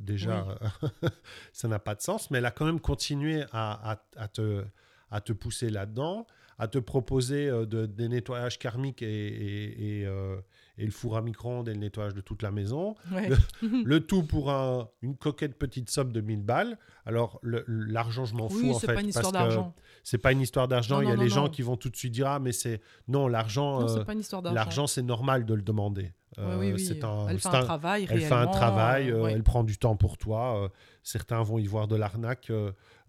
déjà, 0.00 0.58
ça 1.52 1.68
n'a 1.68 1.78
pas 1.78 1.94
de 1.94 2.00
sens, 2.02 2.30
mais 2.30 2.38
elle 2.38 2.46
a 2.46 2.50
quand 2.50 2.66
même 2.66 2.80
continué 2.80 3.42
à, 3.52 3.92
à- 3.92 4.02
à 4.16 4.28
te, 4.28 4.64
à 5.10 5.20
te 5.20 5.32
pousser 5.32 5.70
là-dedans, 5.70 6.26
à 6.58 6.68
te 6.68 6.78
proposer 6.78 7.48
euh, 7.48 7.66
de- 7.66 7.86
des 7.86 8.08
nettoyages 8.08 8.58
karmiques 8.58 9.02
et, 9.02 9.06
et- 9.06 10.00
et, 10.00 10.06
euh, 10.06 10.36
et 10.78 10.84
le 10.84 10.90
four 10.90 11.16
à 11.16 11.22
micro-ondes 11.22 11.68
et 11.68 11.72
le 11.74 11.78
nettoyage 11.80 12.14
de 12.14 12.20
toute 12.20 12.42
la 12.42 12.50
maison. 12.50 12.94
Ouais. 13.12 13.28
Le 13.62 14.00
tout 14.06 14.22
pour 14.24 14.50
un- 14.50 14.88
une 15.02 15.16
coquette 15.16 15.56
petite 15.58 15.90
somme 15.90 16.12
de 16.12 16.20
1000 16.20 16.42
balles. 16.42 16.78
Alors, 17.06 17.40
l'argent, 17.66 18.24
je 18.24 18.34
m'en 18.34 18.48
fous 18.48 18.70
en 18.70 18.78
c'est 18.78 18.86
fait. 18.88 18.94
pas 18.94 19.00
une 19.00 19.08
histoire 19.08 19.32
d'argent. 19.32 19.74
C'est 20.02 20.18
pas 20.18 20.32
une 20.32 20.40
histoire 20.40 20.68
d'argent. 20.68 21.00
Il 21.00 21.08
y 21.08 21.12
a 21.12 21.16
non, 21.16 21.22
les 21.22 21.28
non, 21.28 21.34
gens 21.34 21.48
qui 21.48 21.62
vont 21.62 21.76
tout 21.76 21.90
de 21.90 21.96
suite 21.96 22.12
dire 22.12 22.26
Ah, 22.28 22.38
mais 22.38 22.52
c'est. 22.52 22.80
Non, 23.08 23.28
l'argent, 23.28 23.82
euh, 23.82 23.86
c'est 23.88 24.52
l'argent, 24.52 24.86
c'est 24.86 25.02
normal 25.02 25.44
de 25.46 25.54
le 25.54 25.62
demander. 25.62 26.12
Euh, 26.38 26.58
oui, 26.58 26.72
oui. 26.72 26.80
c'est 26.84 27.04
un- 27.04 27.28
elle 27.28 27.38
fait 27.38 27.48
c'est 27.48 27.54
un, 27.54 27.60
un- 27.60 27.64
travail 27.64 28.06
elle 28.10 28.20
fait 28.20 28.32
un 28.34 28.48
travail, 28.48 29.10
euh, 29.10 29.22
ouais. 29.22 29.32
elle 29.32 29.44
prend 29.44 29.62
du 29.62 29.78
temps 29.78 29.94
pour 29.94 30.18
toi. 30.18 30.64
euh, 30.64 30.68
certains 31.04 31.40
vont 31.44 31.58
y 31.58 31.66
voir 31.68 31.86
de 31.86 31.94
l'arnaque. 31.94 32.50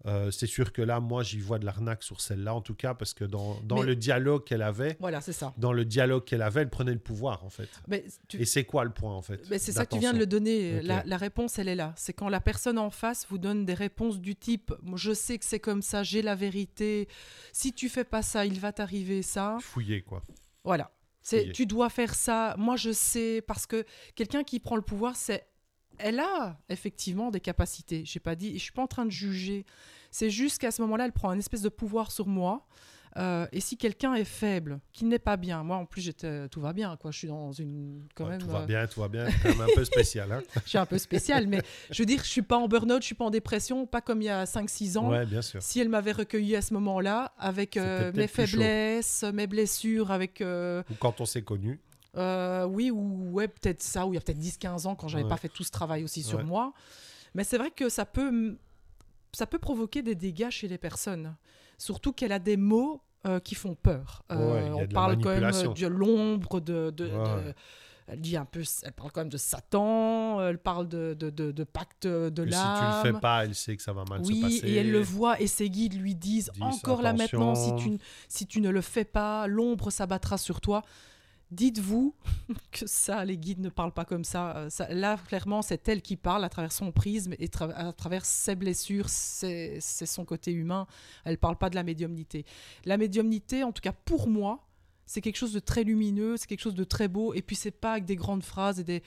Euh, 0.04 0.30
c'est 0.30 0.46
sûr 0.46 0.72
que 0.72 0.82
là, 0.82 1.00
moi, 1.00 1.22
j'y 1.22 1.40
vois 1.40 1.58
de 1.58 1.64
l'arnaque 1.64 2.02
sur 2.02 2.20
celle-là, 2.20 2.54
en 2.54 2.60
tout 2.60 2.74
cas, 2.74 2.94
parce 2.94 3.14
que 3.14 3.24
dans, 3.24 3.58
dans 3.62 3.76
Mais- 3.80 3.86
le 3.86 3.96
dialogue 3.96 4.44
qu'elle 4.44 4.62
avait, 4.62 4.96
Voilà, 5.00 5.20
c'est 5.20 5.32
ça. 5.32 5.52
dans 5.58 5.72
le 5.72 5.84
dialogue 5.84 6.24
qu'elle 6.24 6.42
avait, 6.42 6.60
elle 6.60 6.70
prenait 6.70 6.92
le 6.92 6.98
pouvoir, 7.00 7.44
en 7.44 7.50
fait. 7.50 7.68
Mais 7.88 8.04
tu- 8.28 8.40
Et 8.40 8.44
c'est 8.44 8.64
quoi 8.64 8.84
le 8.84 8.90
point, 8.90 9.14
en 9.14 9.22
fait 9.22 9.40
Mais 9.50 9.58
c'est 9.58 9.72
ça 9.72 9.84
que 9.86 9.94
tu 9.94 9.98
viens 10.00 10.12
de 10.12 10.18
le 10.18 10.26
donner. 10.26 10.80
La, 10.82 11.02
la 11.04 11.16
réponse, 11.16 11.58
elle 11.58 11.68
est 11.68 11.74
là. 11.74 11.92
C'est 11.96 12.12
quand 12.12 12.28
la 12.28 12.40
personne 12.40 12.78
en 12.78 12.90
face 12.90 13.26
vous 13.30 13.38
donne 13.38 13.64
des 13.64 13.74
réponses 13.74 14.20
du 14.20 14.36
type 14.36 14.72
Je 14.94 15.12
sais 15.12 15.38
que 15.38 15.44
c'est 15.44 15.60
comme 15.60 15.82
ça, 15.82 16.02
j'ai 16.02 16.22
la 16.22 16.34
vérité. 16.34 17.08
Si 17.52 17.72
tu 17.72 17.88
fais 17.88 18.04
pas 18.04 18.22
ça, 18.22 18.46
il 18.46 18.60
va 18.60 18.72
t'arriver 18.72 19.22
ça. 19.22 19.56
Fouiller, 19.60 20.02
quoi. 20.02 20.22
Voilà. 20.62 20.90
C'est 21.22 21.50
tu 21.52 21.66
dois 21.66 21.88
faire 21.88 22.14
ça. 22.14 22.54
Moi, 22.56 22.76
je 22.76 22.92
sais 22.92 23.42
parce 23.44 23.66
que 23.66 23.84
quelqu'un 24.14 24.44
qui 24.44 24.60
prend 24.60 24.76
le 24.76 24.82
pouvoir, 24.82 25.16
c'est 25.16 25.44
elle 25.98 26.20
a 26.20 26.58
effectivement 26.68 27.30
des 27.30 27.40
capacités. 27.40 28.02
J'ai 28.04 28.20
pas 28.20 28.34
dit, 28.34 28.54
je 28.58 28.62
suis 28.62 28.72
pas 28.72 28.82
en 28.82 28.86
train 28.86 29.04
de 29.04 29.10
juger. 29.10 29.64
C'est 30.10 30.30
juste 30.30 30.58
qu'à 30.60 30.70
ce 30.70 30.80
moment-là, 30.82 31.04
elle 31.06 31.12
prend 31.12 31.30
un 31.30 31.38
espèce 31.38 31.62
de 31.62 31.68
pouvoir 31.68 32.10
sur 32.12 32.26
moi. 32.26 32.66
Euh, 33.18 33.46
et 33.50 33.60
si 33.60 33.78
quelqu'un 33.78 34.12
est 34.12 34.24
faible, 34.26 34.78
qui 34.92 35.06
n'est 35.06 35.18
pas 35.18 35.38
bien, 35.38 35.62
moi 35.62 35.78
en 35.78 35.86
plus 35.86 36.02
j'étais 36.02 36.50
tout 36.50 36.60
va 36.60 36.74
bien 36.74 36.98
quoi. 36.98 37.10
Je 37.12 37.16
suis 37.16 37.28
dans 37.28 37.50
une 37.50 38.02
quand 38.14 38.24
Ouais, 38.24 38.32
même. 38.32 38.40
tout 38.42 38.48
va 38.48 38.60
euh, 38.60 38.66
bien, 38.66 38.86
tout 38.86 39.00
va 39.00 39.08
bien. 39.08 39.24
Quand 39.42 39.48
même 39.48 39.62
un 39.62 39.74
peu 39.74 39.86
spécial. 39.86 40.30
Hein 40.30 40.42
je 40.64 40.68
suis 40.68 40.76
un 40.76 40.84
peu 40.84 40.98
spéciale, 40.98 41.46
mais 41.46 41.62
je 41.90 42.02
veux 42.02 42.06
dire, 42.06 42.22
je 42.22 42.28
suis 42.28 42.42
pas 42.42 42.58
en 42.58 42.68
burn-out, 42.68 43.00
je 43.00 43.06
suis 43.06 43.14
pas 43.14 43.24
en 43.24 43.30
dépression, 43.30 43.86
pas 43.86 44.02
comme 44.02 44.20
il 44.20 44.26
y 44.26 44.28
a 44.28 44.44
5-6 44.44 44.98
ans. 44.98 45.08
ouais, 45.10 45.24
bien 45.24 45.40
sûr. 45.40 45.62
Si 45.62 45.80
elle 45.80 45.88
m'avait 45.88 46.12
recueilli 46.12 46.56
à 46.56 46.60
ce 46.60 46.74
moment-là, 46.74 47.32
avec 47.38 47.78
euh, 47.78 48.12
mes 48.14 48.26
faiblesses, 48.28 49.24
mes 49.32 49.46
blessures, 49.46 50.10
avec. 50.10 50.42
euh, 50.42 50.82
Ou 50.90 50.94
quand 51.00 51.22
on 51.22 51.24
s'est 51.24 51.40
connus. 51.40 51.80
Euh, 52.16 52.64
oui, 52.64 52.90
ou 52.90 53.30
ouais, 53.32 53.48
peut-être 53.48 53.82
ça, 53.82 54.06
ou 54.06 54.12
il 54.12 54.16
y 54.16 54.18
a 54.18 54.20
peut-être 54.20 54.38
10-15 54.40 54.86
ans, 54.86 54.94
quand 54.94 55.08
j'avais 55.08 55.24
Ouais. 55.24 55.28
pas 55.28 55.36
fait 55.36 55.48
tout 55.48 55.64
ce 55.64 55.70
travail 55.70 56.04
aussi 56.04 56.22
sur 56.22 56.38
Ouais. 56.38 56.44
moi. 56.44 56.72
Mais 57.34 57.44
c'est 57.44 57.58
vrai 57.58 57.70
que 57.70 57.88
ça 57.88 58.06
peut, 58.06 58.56
ça 59.32 59.46
peut 59.46 59.58
provoquer 59.58 60.02
des 60.02 60.14
dégâts 60.14 60.50
chez 60.50 60.68
les 60.68 60.78
personnes. 60.78 61.36
Surtout 61.78 62.12
qu'elle 62.12 62.32
a 62.32 62.38
des 62.38 62.56
mots 62.56 63.02
euh, 63.26 63.40
qui 63.40 63.54
font 63.54 63.74
peur. 63.74 64.22
Euh, 64.30 64.70
on 64.72 64.86
parle 64.86 65.18
quand 65.20 65.30
même 65.30 65.50
de 65.50 65.86
l'ombre, 65.88 66.60
de, 66.60 66.90
de- 66.90 67.10
Elle 68.08 68.20
dit 68.20 68.36
un 68.36 68.44
peu, 68.44 68.62
elle 68.84 68.92
parle 68.92 69.10
quand 69.10 69.22
même 69.22 69.28
de 69.28 69.36
Satan, 69.36 70.40
elle 70.40 70.58
parle 70.58 70.86
de, 70.88 71.14
de, 71.18 71.28
de, 71.28 71.50
de 71.50 71.64
pacte 71.64 72.06
de 72.06 72.28
Que 72.30 72.42
si 72.50 72.56
tu 72.56 72.62
l'âme. 72.62 73.04
le 73.04 73.12
fais 73.12 73.20
pas, 73.20 73.44
elle 73.44 73.54
sait 73.56 73.76
que 73.76 73.82
ça 73.82 73.92
va 73.92 74.04
mal 74.08 74.24
se 74.24 74.30
Oui, 74.30 74.40
passer. 74.42 74.58
et 74.68 74.76
elle 74.76 74.92
le 74.92 75.00
voit 75.02 75.40
et 75.40 75.48
ses 75.48 75.68
guides 75.68 75.94
lui 76.00 76.14
disent, 76.14 76.50
Disent, 76.54 76.62
encore 76.62 77.02
là 77.02 77.12
maintenant, 77.12 77.56
si 77.56 77.74
tu, 77.74 77.98
si 78.28 78.46
tu 78.46 78.60
ne 78.60 78.70
le 78.70 78.80
fais 78.80 79.04
pas, 79.04 79.48
l'ombre 79.48 79.90
s'abattra 79.90 80.38
sur 80.38 80.60
toi. 80.60 80.82
Dites-vous 81.52 82.14
que 82.72 82.86
ça, 82.86 83.24
les 83.24 83.38
guides 83.38 83.60
ne 83.60 83.68
parlent 83.68 83.92
pas 83.94 84.04
comme 84.04 84.24
ça. 84.24 84.56
Euh, 84.56 84.70
ça- 84.70 84.92
là, 84.92 85.16
clairement, 85.28 85.62
c'est 85.62 85.88
elle 85.88 86.02
qui 86.02 86.16
parle 86.16 86.44
à 86.44 86.48
travers 86.48 86.72
son 86.72 86.90
prisme 86.90 87.34
et 87.38 87.46
tra- 87.46 87.72
à 87.72 87.92
travers 87.92 88.24
ses 88.24 88.56
blessures, 88.56 89.08
c'est 89.08 89.80
son 89.80 90.24
côté 90.24 90.52
humain. 90.52 90.86
Elle 91.24 91.38
parle 91.38 91.56
pas 91.56 91.70
de 91.70 91.76
la 91.76 91.82
médiumnité. 91.84 92.44
La 92.84 92.96
médiumnité, 92.96 93.62
en 93.62 93.70
tout 93.72 93.80
cas 93.82 93.92
pour 93.92 94.28
moi, 94.28 94.66
c'est 95.06 95.20
quelque 95.20 95.36
chose 95.36 95.52
de 95.52 95.60
très 95.60 95.84
lumineux, 95.84 96.36
c'est 96.36 96.48
quelque 96.48 96.60
chose 96.62 96.74
de 96.74 96.82
très 96.84 97.06
beau. 97.06 97.32
Et 97.32 97.42
puis 97.42 97.54
c'est 97.54 97.70
pas 97.70 97.92
avec 97.92 98.04
des 98.06 98.16
grandes 98.16 98.42
phrases 98.42 98.80
et 98.80 98.84
des. 98.84 99.02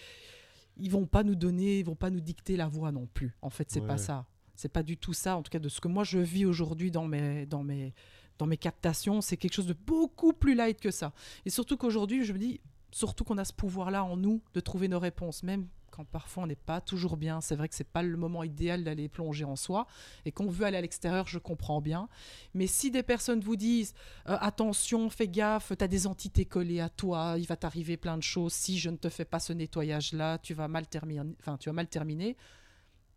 Ils 0.77 0.89
vont 0.91 1.05
pas 1.05 1.23
nous 1.23 1.35
donner, 1.35 1.79
ils 1.79 1.85
vont 1.85 1.95
pas 1.95 2.09
nous 2.09 2.21
dicter 2.21 2.55
la 2.55 2.67
voix 2.69 2.93
non 2.93 3.05
plus. 3.13 3.35
En 3.41 3.49
fait, 3.49 3.69
c'est 3.69 3.81
Ouais, 3.81 3.87
pas 3.87 3.97
ça. 3.97 4.25
C'est 4.55 4.69
pas 4.71 4.83
du 4.83 4.95
tout 4.95 5.11
ça. 5.13 5.35
En 5.35 5.41
tout 5.43 5.49
cas, 5.49 5.59
de 5.59 5.67
ce 5.67 5.81
que 5.81 5.89
moi 5.89 6.05
je 6.05 6.19
vis 6.19 6.45
aujourd'hui 6.45 6.89
dans 6.89 7.05
mes 7.05 7.45
dans 7.45 7.63
mes 7.63 7.93
dans 8.39 8.47
mes 8.47 8.57
captations, 8.57 9.21
c'est 9.21 9.37
quelque 9.37 9.53
chose 9.53 9.67
de 9.67 9.73
beaucoup 9.73 10.33
plus 10.33 10.55
light 10.55 10.79
que 10.79 10.91
ça. 10.91 11.13
Et 11.45 11.51
surtout 11.51 11.77
qu'aujourd'hui, 11.77 12.25
je 12.25 12.33
me 12.33 12.39
dis, 12.39 12.59
surtout 12.91 13.23
qu'on 13.23 13.37
a 13.37 13.45
ce 13.45 13.53
pouvoir-là 13.53 14.03
en 14.03 14.17
nous 14.17 14.41
de 14.53 14.59
trouver 14.59 14.87
nos 14.87 14.99
réponses, 14.99 15.43
même 15.43 15.67
quand 15.91 16.05
parfois 16.05 16.43
on 16.43 16.47
n'est 16.47 16.55
pas 16.55 16.79
toujours 16.79 17.17
bien. 17.17 17.41
C'est 17.41 17.55
vrai 17.55 17.67
que 17.67 17.75
c'est 17.75 17.83
pas 17.83 18.01
le 18.01 18.15
moment 18.15 18.43
idéal 18.43 18.83
d'aller 18.83 19.09
plonger 19.09 19.43
en 19.43 19.55
soi 19.55 19.87
et 20.23 20.31
qu'on 20.31 20.47
veut 20.47 20.65
aller 20.65 20.77
à 20.77 20.81
l'extérieur, 20.81 21.27
je 21.27 21.37
comprends 21.37 21.81
bien. 21.81 22.07
Mais 22.53 22.67
si 22.67 22.91
des 22.91 23.03
personnes 23.03 23.41
vous 23.41 23.57
disent 23.57 23.93
euh, 24.27 24.37
attention, 24.39 25.09
fais 25.09 25.27
gaffe, 25.27 25.73
tu 25.77 25.83
as 25.83 25.87
des 25.87 26.07
entités 26.07 26.45
collées 26.45 26.79
à 26.79 26.89
toi, 26.89 27.35
il 27.37 27.45
va 27.45 27.57
t'arriver 27.57 27.97
plein 27.97 28.17
de 28.17 28.23
choses. 28.23 28.53
Si 28.53 28.79
je 28.79 28.89
ne 28.89 28.97
te 28.97 29.09
fais 29.09 29.25
pas 29.25 29.39
ce 29.39 29.51
nettoyage-là, 29.51 30.37
tu 30.37 30.53
vas 30.53 30.69
mal 30.69 30.87
terminer. 30.87 31.23
Enfin, 31.39 31.57
tu 31.57 31.67
vas 31.69 31.73
mal 31.73 31.87
terminer. 31.87 32.37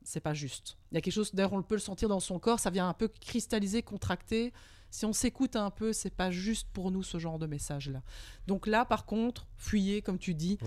C'est 0.04 0.20
pas 0.20 0.34
juste. 0.34 0.78
Il 0.90 0.96
y 0.96 0.98
a 0.98 1.00
quelque 1.00 1.14
chose. 1.14 1.32
D'ailleurs, 1.32 1.52
on 1.52 1.62
peut 1.62 1.76
le 1.76 1.80
sentir 1.80 2.08
dans 2.08 2.18
son 2.18 2.40
corps. 2.40 2.58
Ça 2.58 2.70
vient 2.70 2.88
un 2.88 2.94
peu 2.94 3.06
cristalliser, 3.06 3.82
contracter 3.82 4.52
si 4.92 5.06
on 5.06 5.14
s'écoute 5.14 5.56
un 5.56 5.70
peu, 5.70 5.94
c'est 5.94 6.14
pas 6.14 6.30
juste 6.30 6.68
pour 6.72 6.90
nous 6.90 7.02
ce 7.02 7.18
genre 7.18 7.38
de 7.38 7.46
message-là. 7.46 8.02
Donc 8.46 8.66
là, 8.66 8.84
par 8.84 9.06
contre, 9.06 9.48
fuyez, 9.56 10.02
comme 10.02 10.18
tu 10.18 10.34
dis. 10.34 10.58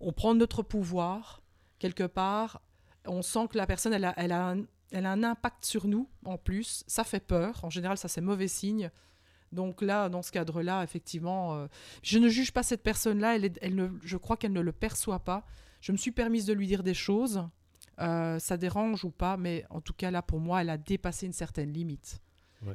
On 0.00 0.12
prend 0.12 0.32
notre 0.36 0.62
pouvoir, 0.62 1.42
quelque 1.80 2.04
part. 2.04 2.62
On 3.04 3.20
sent 3.20 3.48
que 3.50 3.58
la 3.58 3.66
personne, 3.66 3.92
elle 3.92 4.04
a, 4.04 4.14
elle 4.16 4.30
a, 4.30 4.50
un, 4.50 4.62
elle 4.92 5.06
a 5.06 5.10
un 5.10 5.24
impact 5.24 5.64
sur 5.64 5.88
nous, 5.88 6.08
en 6.24 6.38
plus. 6.38 6.84
Ça 6.86 7.02
fait 7.02 7.18
peur. 7.18 7.64
En 7.64 7.70
général, 7.70 7.98
ça, 7.98 8.06
c'est 8.06 8.20
mauvais 8.20 8.46
signe. 8.46 8.92
Donc 9.50 9.82
là, 9.82 10.08
dans 10.08 10.22
ce 10.22 10.30
cadre-là, 10.30 10.84
effectivement, 10.84 11.56
euh, 11.56 11.66
je 12.04 12.20
ne 12.20 12.28
juge 12.28 12.52
pas 12.52 12.62
cette 12.62 12.84
personne-là. 12.84 13.34
Elle, 13.34 13.50
elle 13.60 13.74
ne, 13.74 13.88
je 14.04 14.16
crois 14.16 14.36
qu'elle 14.36 14.52
ne 14.52 14.60
le 14.60 14.72
perçoit 14.72 15.24
pas. 15.24 15.44
Je 15.80 15.90
me 15.90 15.96
suis 15.96 16.12
permise 16.12 16.46
de 16.46 16.52
lui 16.52 16.68
dire 16.68 16.84
des 16.84 16.94
choses. 16.94 17.42
Euh, 17.98 18.38
ça 18.38 18.56
dérange 18.56 19.04
ou 19.04 19.10
pas, 19.10 19.36
mais 19.36 19.64
en 19.70 19.80
tout 19.80 19.94
cas, 19.94 20.12
là, 20.12 20.22
pour 20.22 20.38
moi, 20.38 20.60
elle 20.60 20.70
a 20.70 20.78
dépassé 20.78 21.26
une 21.26 21.32
certaine 21.32 21.72
limite. 21.72 22.20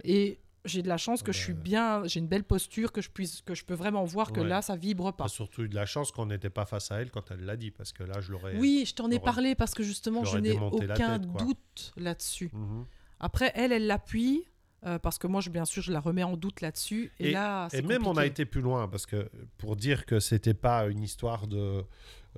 Et 0.03 0.39
j'ai 0.65 0.81
de 0.81 0.87
la 0.87 0.97
chance 0.97 1.23
que 1.23 1.31
je 1.31 1.39
suis 1.39 1.53
bien, 1.53 2.03
j'ai 2.05 2.19
une 2.19 2.27
belle 2.27 2.43
posture, 2.43 2.91
que 2.91 3.01
je 3.01 3.09
puisse, 3.09 3.41
que 3.41 3.55
je 3.55 3.65
peux 3.65 3.73
vraiment 3.73 4.05
voir 4.05 4.31
que 4.31 4.41
là, 4.41 4.61
ça 4.61 4.75
vibre 4.75 5.13
pas. 5.13 5.27
surtout 5.27 5.63
eu 5.63 5.69
de 5.69 5.75
la 5.75 5.85
chance 5.85 6.11
qu'on 6.11 6.27
n'était 6.27 6.49
pas 6.49 6.65
face 6.65 6.91
à 6.91 7.01
elle 7.01 7.11
quand 7.11 7.31
elle 7.31 7.45
l'a 7.45 7.57
dit, 7.57 7.71
parce 7.71 7.91
que 7.91 8.03
là, 8.03 8.21
je 8.21 8.31
l'aurais. 8.31 8.55
Oui, 8.57 8.83
je 8.87 8.93
t'en 8.93 9.09
ai 9.11 9.19
parlé 9.19 9.55
parce 9.55 9.73
que 9.73 9.83
justement, 9.83 10.23
je 10.23 10.37
n'ai 10.37 10.57
aucun 10.57 11.19
doute 11.19 11.93
là-dessus. 11.97 12.49
Mhm. 12.53 12.85
Après, 13.19 13.51
elle, 13.55 13.71
elle 13.71 13.87
l'appuie. 13.87 14.45
Euh, 14.85 14.99
parce 14.99 15.17
que 15.17 15.27
moi, 15.27 15.39
je, 15.39 15.49
bien 15.49 15.63
sûr, 15.63 15.81
je 15.81 15.93
la 15.93 16.01
remets 16.01 16.23
en 16.23 16.35
doute 16.35 16.59
là-dessus. 16.59 17.13
Et, 17.17 17.31
là, 17.31 17.69
et 17.71 17.81
même, 17.81 18.05
on 18.05 18.17
a 18.17 18.25
été 18.25 18.43
plus 18.43 18.59
loin, 18.59 18.89
parce 18.89 19.05
que 19.05 19.29
pour 19.57 19.77
dire 19.77 20.05
que 20.05 20.19
c'était 20.19 20.53
pas 20.53 20.87
une 20.87 21.01
histoire 21.01 21.47
de, 21.47 21.85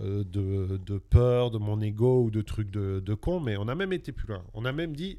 euh, 0.01 0.23
de, 0.23 0.77
de, 0.77 0.97
peur, 0.99 1.49
de 1.49 1.57
mon 1.57 1.81
ego 1.81 2.25
ou 2.25 2.29
de 2.29 2.41
trucs 2.41 2.69
de, 2.69 2.99
de 2.99 3.13
con, 3.15 3.39
mais 3.39 3.57
on 3.57 3.67
a 3.67 3.73
même 3.73 3.93
été 3.93 4.11
plus 4.11 4.27
loin. 4.27 4.43
On 4.53 4.63
a 4.63 4.71
même 4.71 4.95
dit, 4.95 5.17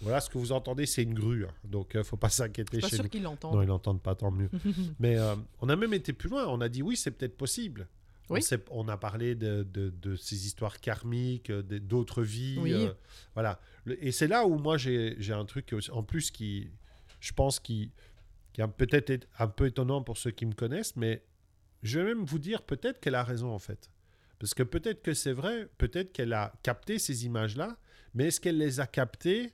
voilà, 0.00 0.20
ce 0.20 0.28
que 0.28 0.38
vous 0.38 0.52
entendez, 0.52 0.86
c'est 0.86 1.02
une 1.02 1.14
grue. 1.14 1.44
Hein. 1.44 1.54
Donc, 1.64 1.90
il 1.94 1.98
euh, 1.98 2.00
ne 2.00 2.04
faut 2.04 2.16
pas 2.16 2.28
s'inquiéter 2.28 2.80
chez 2.80 2.96
sûr 2.96 3.08
qu'ils 3.08 3.22
l'entendent. 3.22 3.54
Non, 3.54 3.62
ils 3.62 3.68
l'entendent 3.68 4.02
pas, 4.02 4.14
tant 4.14 4.30
mieux. 4.30 4.50
Mais 4.98 5.18
euh, 5.18 5.34
on 5.60 5.68
a 5.68 5.76
même 5.76 5.94
été 5.94 6.12
plus 6.12 6.28
loin. 6.28 6.46
On 6.48 6.60
a 6.60 6.68
dit 6.68 6.82
oui, 6.82 6.96
c'est 6.96 7.10
peut-être 7.10 7.36
possible. 7.36 7.88
Oui. 8.30 8.40
On, 8.70 8.88
a 8.88 8.96
parlé 8.96 9.34
de, 9.34 9.66
de, 9.70 10.16
ces 10.16 10.46
histoires 10.46 10.80
karmiques, 10.80 11.50
euh, 11.50 11.62
d'autres 11.62 12.22
vies. 12.22 12.58
voilà. 13.34 13.60
Et 14.00 14.12
c'est 14.12 14.28
là 14.28 14.46
où 14.46 14.58
moi, 14.58 14.78
j'ai 14.78 15.32
un 15.32 15.44
truc 15.44 15.74
en 15.92 16.02
plus 16.02 16.30
qui, 16.30 16.70
je 17.20 17.32
pense, 17.32 17.60
qui, 17.60 17.92
qui 18.54 18.62
est 18.62 18.68
peut-être 18.68 19.26
un 19.38 19.48
peu 19.48 19.66
étonnant 19.66 20.02
pour 20.02 20.16
ceux 20.16 20.30
qui 20.30 20.46
me 20.46 20.54
connaissent, 20.54 20.96
mais 20.96 21.22
je 21.82 22.00
vais 22.00 22.06
même 22.06 22.24
vous 22.24 22.38
dire 22.38 22.62
peut-être 22.62 22.98
qu'elle 22.98 23.14
a 23.14 23.24
raison 23.24 23.50
en 23.50 23.58
fait. 23.58 23.90
Parce 24.38 24.54
que 24.54 24.62
peut-être 24.62 25.02
que 25.02 25.12
c'est 25.12 25.32
vrai, 25.32 25.68
peut-être 25.76 26.12
qu'elle 26.12 26.32
a 26.32 26.52
capté 26.62 26.98
ces 26.98 27.26
images-là, 27.26 27.76
mais 28.14 28.28
est-ce 28.28 28.40
qu'elle 28.40 28.58
les 28.58 28.80
a 28.80 28.86
captées 28.86 29.52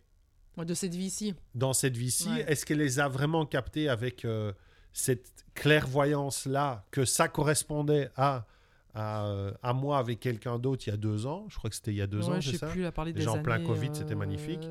de 0.58 0.74
cette 0.74 0.94
vie-ci. 0.94 1.34
Dans 1.54 1.72
cette 1.72 1.96
vie-ci, 1.96 2.28
est-ce 2.46 2.66
qu'elle 2.66 2.78
les 2.78 2.98
a 3.00 3.08
vraiment 3.08 3.46
captées 3.46 3.88
avec 3.88 4.24
euh, 4.24 4.52
cette 4.92 5.44
clairvoyance-là, 5.54 6.84
que 6.90 7.04
ça 7.04 7.28
correspondait 7.28 8.10
à, 8.16 8.46
à, 8.94 9.26
euh, 9.26 9.52
à 9.62 9.72
moi 9.72 9.98
avec 9.98 10.20
quelqu'un 10.20 10.58
d'autre 10.58 10.84
il 10.86 10.90
y 10.90 10.92
a 10.92 10.96
deux 10.96 11.26
ans? 11.26 11.46
Je 11.48 11.56
crois 11.56 11.70
que 11.70 11.76
c'était 11.76 11.92
il 11.92 11.96
y 11.96 12.02
a 12.02 12.06
deux 12.06 12.28
ans, 12.28 12.40
c'est 12.40 12.56
ça? 12.56 12.68
plus, 12.68 12.84
à 12.84 12.92
parler 12.92 13.12
des 13.12 13.28
en 13.28 13.42
plein 13.42 13.64
Covid, 13.64 13.90
c'était 13.92 14.12
euh, 14.12 14.16
magnifique. 14.16 14.68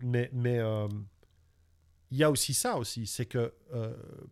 mais 0.00 0.30
mais 0.32 0.60
il 2.12 2.18
y 2.18 2.22
a 2.24 2.30
aussi 2.30 2.54
ça 2.54 2.76
aussi, 2.76 3.06
c'est 3.06 3.26
que, 3.26 3.52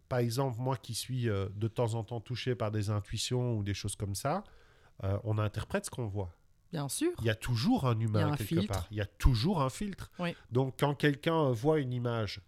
par 0.09 0.21
exemple, 0.21 0.59
moi 0.61 0.77
qui 0.77 0.95
suis 0.95 1.25
de 1.25 1.69
temps 1.69 1.95
en 1.95 2.05
temps 2.05 2.21
touché 2.21 2.55
par 2.55 2.71
des 2.71 2.91
intuitions 2.91 3.57
ou 3.57 3.63
des 3.63 3.75
choses 3.75 3.97
comme 3.97 4.15
ça, 4.15 4.45
on 5.03 5.39
interprète 5.39 5.85
ce 5.87 5.91
qu'on 5.91 6.07
voit. 6.07 6.33
Bien 6.75 6.89
sûr. 6.89 7.13
Il 7.21 7.27
y 7.27 7.31
a 7.31 7.37
toujours 7.37 7.87
un 7.87 7.97
humain 8.01 8.35
quelque 8.37 8.67
part. 8.67 8.89
Il 8.91 8.97
y 8.97 9.01
a 9.01 9.07
toujours 9.07 9.63
un 9.63 9.71
filtre. 9.71 10.11
Donc 10.51 10.75
quand 10.81 10.97
quelqu'un 10.97 11.53
voit 11.53 11.79
une 11.79 11.93
image 11.93 12.41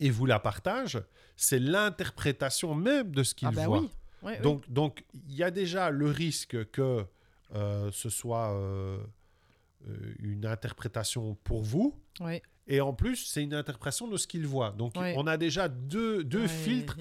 et 0.00 0.10
vous 0.10 0.26
la 0.26 0.40
partage, 0.40 1.00
c'est 1.36 1.60
l'interprétation 1.60 2.74
même 2.74 3.14
de 3.14 3.22
ce 3.22 3.36
qu'il 3.36 3.46
ah 3.46 3.52
bah 3.52 3.66
voit. 3.66 3.84
donc 4.42 4.68
donc 4.68 5.04
il 5.12 5.36
y 5.36 5.44
a 5.44 5.52
déjà 5.52 5.90
le 5.90 6.08
risque 6.08 6.68
que 6.72 7.06
euh, 7.54 7.90
ce 7.92 8.10
soit 8.10 8.54
euh, 8.54 8.98
euh, 9.86 10.14
une 10.18 10.44
interprétation 10.44 11.36
pour 11.44 11.62
vous. 11.62 11.94
Et 12.68 12.80
en 12.80 12.92
plus, 12.92 13.16
c'est 13.16 13.42
une 13.42 13.54
interprétation 13.54 14.06
de 14.06 14.16
ce 14.16 14.26
qu'il 14.26 14.46
voit. 14.46 14.70
Donc, 14.70 14.94
on 14.96 15.26
a 15.26 15.36
déjà 15.36 15.68
deux, 15.68 16.22
deux 16.22 16.46
filtres, 16.46 16.96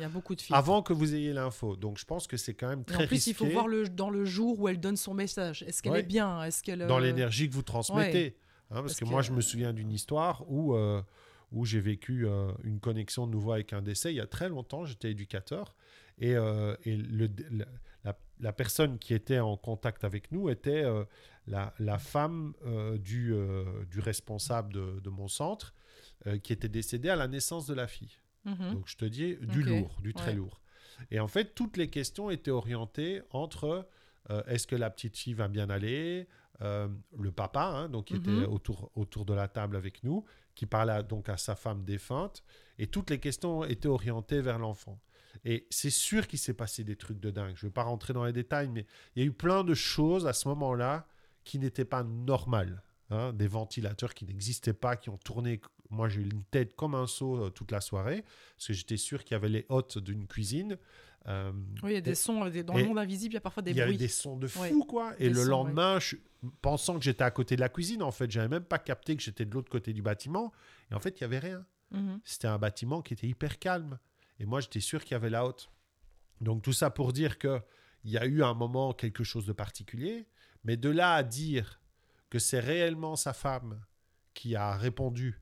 avant 0.49 0.81
que 0.81 0.93
vous 0.93 1.13
ayez 1.13 1.33
l'info. 1.33 1.75
Donc, 1.75 1.97
je 1.99 2.05
pense 2.05 2.27
que 2.27 2.37
c'est 2.37 2.53
quand 2.53 2.67
même 2.67 2.83
très 2.83 3.03
En 3.03 3.07
plus, 3.07 3.27
il 3.27 3.33
faut 3.33 3.45
voir 3.45 3.67
le, 3.67 3.87
dans 3.87 4.09
le 4.09 4.25
jour 4.25 4.59
où 4.59 4.67
elle 4.67 4.79
donne 4.79 4.97
son 4.97 5.13
message. 5.13 5.63
Est-ce 5.63 5.83
qu'elle 5.83 5.95
est 5.95 6.03
bien? 6.03 6.43
Est-ce 6.43 6.63
qu'elle 6.63 6.85
Dans 6.87 6.97
euh, 6.97 7.01
l'énergie 7.01 7.47
que 7.47 7.53
vous 7.53 7.61
transmettez. 7.61 8.37
Hein, 8.71 8.81
parce, 8.81 8.95
que, 8.95 9.05
moi, 9.05 9.21
je 9.21 9.31
me 9.31 9.41
souviens 9.41 9.73
d'une 9.73 9.91
histoire 9.91 10.43
où, 10.49 10.73
euh, 10.73 11.01
où 11.51 11.65
j'ai 11.65 11.81
vécu 11.81 12.25
euh, 12.25 12.51
une 12.63 12.79
connexion 12.79 13.27
de 13.27 13.31
nouveau 13.31 13.51
avec 13.51 13.73
un 13.73 13.81
décès. 13.81 14.13
Il 14.13 14.15
y 14.15 14.21
a 14.21 14.27
très 14.27 14.49
longtemps, 14.49 14.85
j'étais 14.85 15.11
éducateur. 15.11 15.75
Et, 16.19 16.31
et 16.31 16.97
le, 16.97 17.27
la, 18.03 18.17
la, 18.39 18.53
personne 18.53 18.97
qui 18.97 19.13
était 19.13 19.39
en 19.39 19.57
contact 19.57 20.03
avec 20.03 20.31
nous 20.31 20.49
était 20.49 20.83
la, 21.47 21.99
femme 21.99 22.53
euh, 22.65 22.97
du, 22.97 23.33
euh, 23.33 23.85
du, 23.89 23.99
responsable 23.99 24.73
de, 24.73 25.09
mon 25.09 25.27
centre 25.27 25.73
euh, 26.27 26.37
qui 26.37 26.53
était 26.53 26.69
décédée 26.69 27.09
à 27.09 27.15
la 27.15 27.27
naissance 27.27 27.65
de 27.67 27.73
la 27.73 27.87
fille. 27.87 28.17
Mhm. 28.45 28.73
Donc 28.73 28.87
je 28.87 28.97
te 28.97 29.05
dis 29.05 29.35
du 29.35 29.63
lourd, 29.63 29.97
du 30.01 30.13
très 30.13 30.33
lourd. 30.33 30.61
Et 31.09 31.19
en 31.19 31.27
fait, 31.27 31.55
toutes 31.55 31.77
les 31.77 31.89
questions 31.89 32.29
étaient 32.29 32.51
orientées 32.51 33.21
entre 33.31 33.87
est-ce 34.47 34.67
que 34.67 34.75
la 34.75 34.89
petite 34.89 35.17
fille 35.17 35.33
va 35.33 35.47
bien 35.47 35.69
aller 35.69 36.27
le 36.59 37.31
papa, 37.31 37.63
hein, 37.63 37.89
donc 37.89 38.05
qui 38.05 38.15
était 38.15 38.29
mhm. 38.29 38.45
autour, 38.45 38.91
autour 38.95 39.25
de 39.25 39.33
la 39.33 39.47
table 39.47 39.75
avec 39.75 40.03
nous, 40.03 40.25
qui 40.53 40.65
parlait 40.65 41.03
donc 41.03 41.29
à 41.29 41.37
sa 41.37 41.55
femme 41.55 41.83
défunte, 41.83 42.43
et 42.77 42.87
toutes 42.87 43.09
les 43.09 43.19
questions 43.19 43.63
étaient 43.63 43.87
orientées 43.87 44.41
vers 44.41 44.59
l'enfant. 44.59 44.99
Et 45.45 45.67
c'est 45.69 45.89
sûr 45.89 46.27
qu'il 46.27 46.39
s'est 46.39 46.53
passé 46.53 46.83
des 46.83 46.95
trucs 46.95 47.19
de 47.19 47.31
dingue. 47.31 47.53
Je 47.55 47.65
ne 47.65 47.69
vais 47.69 47.73
pas 47.73 47.83
rentrer 47.83 48.13
dans 48.13 48.25
les 48.25 48.33
détails, 48.33 48.69
mais 48.69 48.85
il 49.15 49.23
y 49.23 49.25
a 49.25 49.27
eu 49.27 49.33
plein 49.33 49.63
de 49.63 49.73
choses 49.73 50.27
à 50.27 50.33
ce 50.33 50.47
moment-là 50.49 51.07
qui 51.43 51.59
n'étaient 51.59 51.85
pas 51.85 52.03
normales. 52.03 52.83
Hein, 53.13 53.33
des 53.33 53.47
ventilateurs 53.47 54.13
qui 54.13 54.23
n'existaient 54.23 54.71
pas, 54.71 54.95
qui 54.95 55.09
ont 55.09 55.17
tourné. 55.17 55.59
Moi, 55.89 56.07
j'ai 56.07 56.21
eu 56.21 56.29
une 56.29 56.43
tête 56.45 56.77
comme 56.77 56.95
un 56.95 57.07
seau 57.07 57.43
euh, 57.43 57.49
toute 57.49 57.71
la 57.71 57.81
soirée, 57.81 58.23
parce 58.55 58.67
que 58.67 58.73
j'étais 58.73 58.95
sûr 58.95 59.25
qu'il 59.25 59.35
y 59.35 59.35
avait 59.35 59.49
les 59.49 59.65
hôtes 59.67 59.97
d'une 59.97 60.27
cuisine. 60.27 60.77
Euh, 61.27 61.51
oui, 61.83 61.91
il 61.91 61.93
y 61.95 61.97
a 61.97 62.01
des 62.01 62.15
sons, 62.15 62.39
dans 62.39 62.77
le 62.77 62.85
monde 62.85 62.97
invisible, 62.97 63.33
il 63.33 63.35
y 63.35 63.37
a 63.37 63.41
parfois 63.41 63.63
des 63.63 63.73
bruits. 63.73 63.81
Il 63.81 63.85
y 63.85 63.89
avait 63.89 63.97
des 63.97 64.07
sons 64.07 64.37
de 64.37 64.47
fou, 64.47 64.85
quoi. 64.85 65.13
Et 65.19 65.29
le 65.29 65.43
lendemain, 65.43 65.99
pensant 66.61 66.97
que 66.97 67.03
j'étais 67.03 67.25
à 67.25 67.31
côté 67.31 67.57
de 67.57 67.61
la 67.61 67.67
cuisine, 67.67 68.01
en 68.01 68.11
fait, 68.11 68.31
j'avais 68.31 68.47
même 68.47 68.63
pas 68.63 68.79
capté 68.79 69.17
que 69.17 69.21
j'étais 69.21 69.43
de 69.43 69.53
l'autre 69.53 69.69
côté 69.69 69.91
du 69.91 70.01
bâtiment. 70.01 70.53
Et 70.89 70.95
en 70.95 70.99
fait, 71.01 71.19
il 71.19 71.21
y 71.21 71.25
avait 71.25 71.39
rien. 71.39 71.65
Mhm. 71.91 72.21
C'était 72.23 72.47
un 72.47 72.57
bâtiment 72.57 73.01
qui 73.01 73.13
était 73.13 73.27
hyper 73.27 73.59
calme. 73.59 73.99
Et 74.41 74.45
moi, 74.45 74.59
j'étais 74.59 74.79
sûr 74.79 75.03
qu'il 75.03 75.11
y 75.11 75.15
avait 75.15 75.29
la 75.29 75.45
haute. 75.45 75.69
Donc, 76.41 76.63
tout 76.63 76.73
ça 76.73 76.89
pour 76.89 77.13
dire 77.13 77.37
que 77.37 77.61
il 78.03 78.09
y 78.09 78.17
a 78.17 78.25
eu 78.25 78.41
un 78.41 78.55
moment 78.55 78.91
quelque 78.91 79.23
chose 79.23 79.45
de 79.45 79.53
particulier. 79.53 80.25
Mais 80.63 80.77
de 80.77 80.89
là 80.89 81.13
à 81.13 81.21
dire 81.21 81.79
que 82.31 82.39
c'est 82.39 82.59
réellement 82.59 83.15
sa 83.15 83.33
femme 83.33 83.79
qui 84.33 84.55
a 84.55 84.75
répondu 84.75 85.39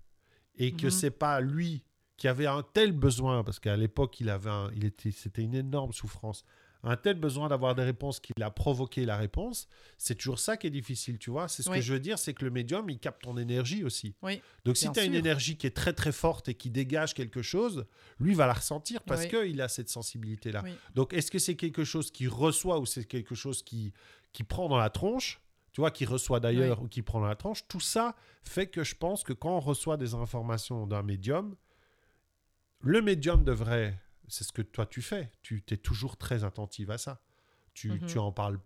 et 0.56 0.74
que 0.74 0.88
mhm. 0.88 0.92
c'est 0.92 1.12
pas 1.12 1.40
lui 1.40 1.86
qui 2.18 2.28
avait 2.28 2.48
un 2.48 2.62
tel 2.62 2.92
besoin, 2.92 3.46
parce 3.46 3.60
qu'à 3.62 3.78
l'époque, 3.78 4.20
il 4.20 4.30
avait 4.30 4.50
il 4.76 4.84
était, 4.84 5.12
c'était 5.12 5.44
une 5.44 5.56
énorme 5.56 5.94
souffrance, 5.94 6.44
un 6.84 6.96
tel 6.96 7.20
besoin 7.20 7.50
d'avoir 7.50 7.76
des 7.76 7.84
réponses 7.84 8.20
qu'il 8.20 8.42
a 8.42 8.52
provoqué 8.52 9.06
la 9.06 9.18
réponse, 9.18 9.68
c'est 9.98 10.16
toujours 10.16 10.40
ça 10.40 10.56
qui 10.56 10.68
est 10.68 10.72
difficile, 10.72 11.20
tu 11.20 11.30
vois. 11.30 11.48
C'est 11.48 11.64
ce 11.64 11.70
que 11.70 11.82
je 11.82 11.94
veux 11.94 12.00
dire, 12.00 12.18
c'est 12.18 12.34
que 12.34 12.46
le 12.46 12.52
médium, 12.52 12.90
il 12.90 13.00
capte 13.00 13.24
ton 13.24 13.38
énergie 13.38 13.84
aussi. 13.84 14.16
Oui, 14.22 14.42
Donc 14.66 14.78
si 14.78 14.90
tu 14.92 15.00
as 15.00 15.04
une 15.04 15.16
énergie 15.16 15.58
qui 15.58 15.68
est 15.68 15.76
très 15.76 15.94
très 15.94 16.12
forte 16.12 16.48
et 16.48 16.54
qui 16.54 16.70
dégage 16.70 17.14
quelque 17.14 17.42
chose, 17.42 17.86
lui 18.20 18.34
va 18.34 18.48
la 18.48 18.54
ressentir 18.54 19.02
parce 19.04 19.26
qu'il 19.26 19.62
a 19.62 19.68
cette 19.68 19.90
sensibilité-là. 19.90 20.64
Donc 20.96 21.14
est-ce 21.14 21.32
que 21.32 21.40
c'est 21.40 21.56
quelque 21.56 21.84
chose 21.84 22.12
qui 22.12 22.28
reçoit 22.28 22.80
ou 22.80 22.86
c'est 22.86 23.04
quelque 23.06 23.36
chose 23.36 23.62
qui, 23.62 23.94
qui 24.32 24.44
prend 24.44 24.70
dans 24.70 24.78
la 24.78 24.90
tronche, 24.90 25.42
tu 25.72 25.82
vois, 25.82 25.92
qui 25.92 26.06
reçoit 26.06 26.40
d'ailleurs 26.40 26.82
ou 26.82 26.88
qui 26.88 27.02
prend 27.02 27.20
dans 27.20 27.28
la 27.28 27.36
tronche, 27.36 27.68
tout 27.68 27.80
ça 27.80 28.16
fait 28.44 28.68
que 28.68 28.84
je 28.84 28.96
pense 28.96 29.24
que 29.24 29.34
quand 29.34 29.56
on 29.56 29.60
reçoit 29.60 29.98
des 29.98 30.14
informations 30.14 30.88
d'un 30.88 31.04
médium, 31.04 31.56
le 32.82 33.02
médium 33.02 33.44
devrait, 33.44 34.00
c'est 34.30 34.44
ce 34.44 34.52
que 34.52 34.62
toi 34.62 34.86
tu 34.86 35.02
fais, 35.02 35.32
tu 35.42 35.64
es 35.70 35.78
toujours 35.78 36.18
très 36.18 36.44
attentive 36.44 36.92
à 36.92 36.98
ça. 36.98 37.22
Tu, 37.74 37.92
mhm. 37.92 38.06
tu 38.08 38.18
en 38.18 38.32
parles 38.32 38.60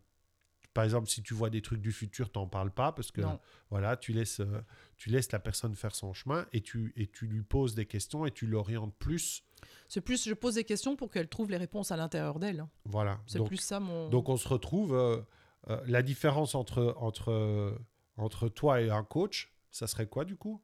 par 0.74 0.84
exemple, 0.84 1.08
si 1.08 1.22
tu 1.22 1.36
vois 1.36 1.52
des 1.52 1.62
trucs 1.62 1.82
du 1.82 1.92
futur, 1.92 2.32
t'en 2.32 2.48
parles 2.48 2.72
pas 2.72 2.92
parce 2.92 3.12
que 3.12 3.22
Non. 3.22 3.40
voilà, 3.70 3.96
tu 3.96 4.12
laisses, 4.12 4.40
euh, 4.40 4.62
tu 4.98 5.10
laisses 5.12 5.32
la 5.32 5.40
personne 5.40 5.76
faire 5.76 5.94
son 5.94 6.14
chemin 6.14 6.48
et 6.52 6.62
tu, 6.62 6.94
et 6.96 7.06
tu 7.06 7.28
lui 7.28 7.44
poses 7.44 7.76
des 7.76 7.86
questions 7.86 8.26
et 8.26 8.32
tu 8.32 8.48
l'orientes 8.48 8.96
plus. 8.98 9.44
C'est 9.88 10.02
plus, 10.02 10.28
je 10.28 10.34
pose 10.34 10.56
des 10.56 10.64
questions 10.64 10.96
pour 10.96 11.12
qu'elle 11.12 11.28
trouve 11.30 11.52
les 11.52 11.58
réponses 11.58 11.92
à 11.92 11.96
l'intérieur 11.96 12.40
d'elle. 12.40 12.62
hein. 12.62 12.70
Voilà. 12.86 13.22
C'est 13.28 13.44
plus 13.44 13.58
ça 13.58 13.80
mon. 13.80 14.10
donc 14.10 14.30
on 14.30 14.38
se 14.38 14.48
retrouve. 14.48 14.96
euh, 14.96 15.22
euh, 15.70 15.80
la 15.86 16.02
différence 16.02 16.56
entre, 16.56 16.96
entre, 16.98 17.78
entre 18.18 18.50
toi 18.50 18.82
et 18.82 18.90
un 18.90 19.04
coach, 19.04 19.54
ça 19.72 19.88
serait 19.88 20.08
quoi 20.08 20.26
du 20.26 20.36
coup? 20.36 20.62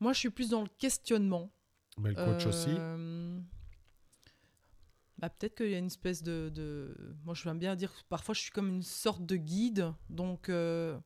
Moi, 0.00 0.12
je 0.12 0.18
suis 0.20 0.30
plus 0.30 0.48
dans 0.50 0.62
le 0.62 0.68
questionnement. 0.78 1.50
Mais 2.00 2.10
le 2.10 2.14
coach 2.16 2.46
aussi. 2.46 2.70
Euh, 2.70 3.38
bah, 5.18 5.30
peut-être 5.30 5.54
qu'il 5.56 5.70
y 5.70 5.74
a 5.74 5.78
une 5.78 5.86
espèce 5.86 6.22
de, 6.22 6.50
de- 6.52 6.94
Moi, 7.24 7.34
je 7.34 7.48
vais 7.48 7.54
bien 7.54 7.76
dire 7.76 7.92
que 7.92 8.00
parfois, 8.08 8.34
je 8.34 8.40
suis 8.40 8.50
comme 8.50 8.68
une 8.68 8.82
sorte 8.82 9.24
de 9.24 9.36
guide. 9.36 9.92
Donc, 10.10 10.48
euh, 10.48 10.98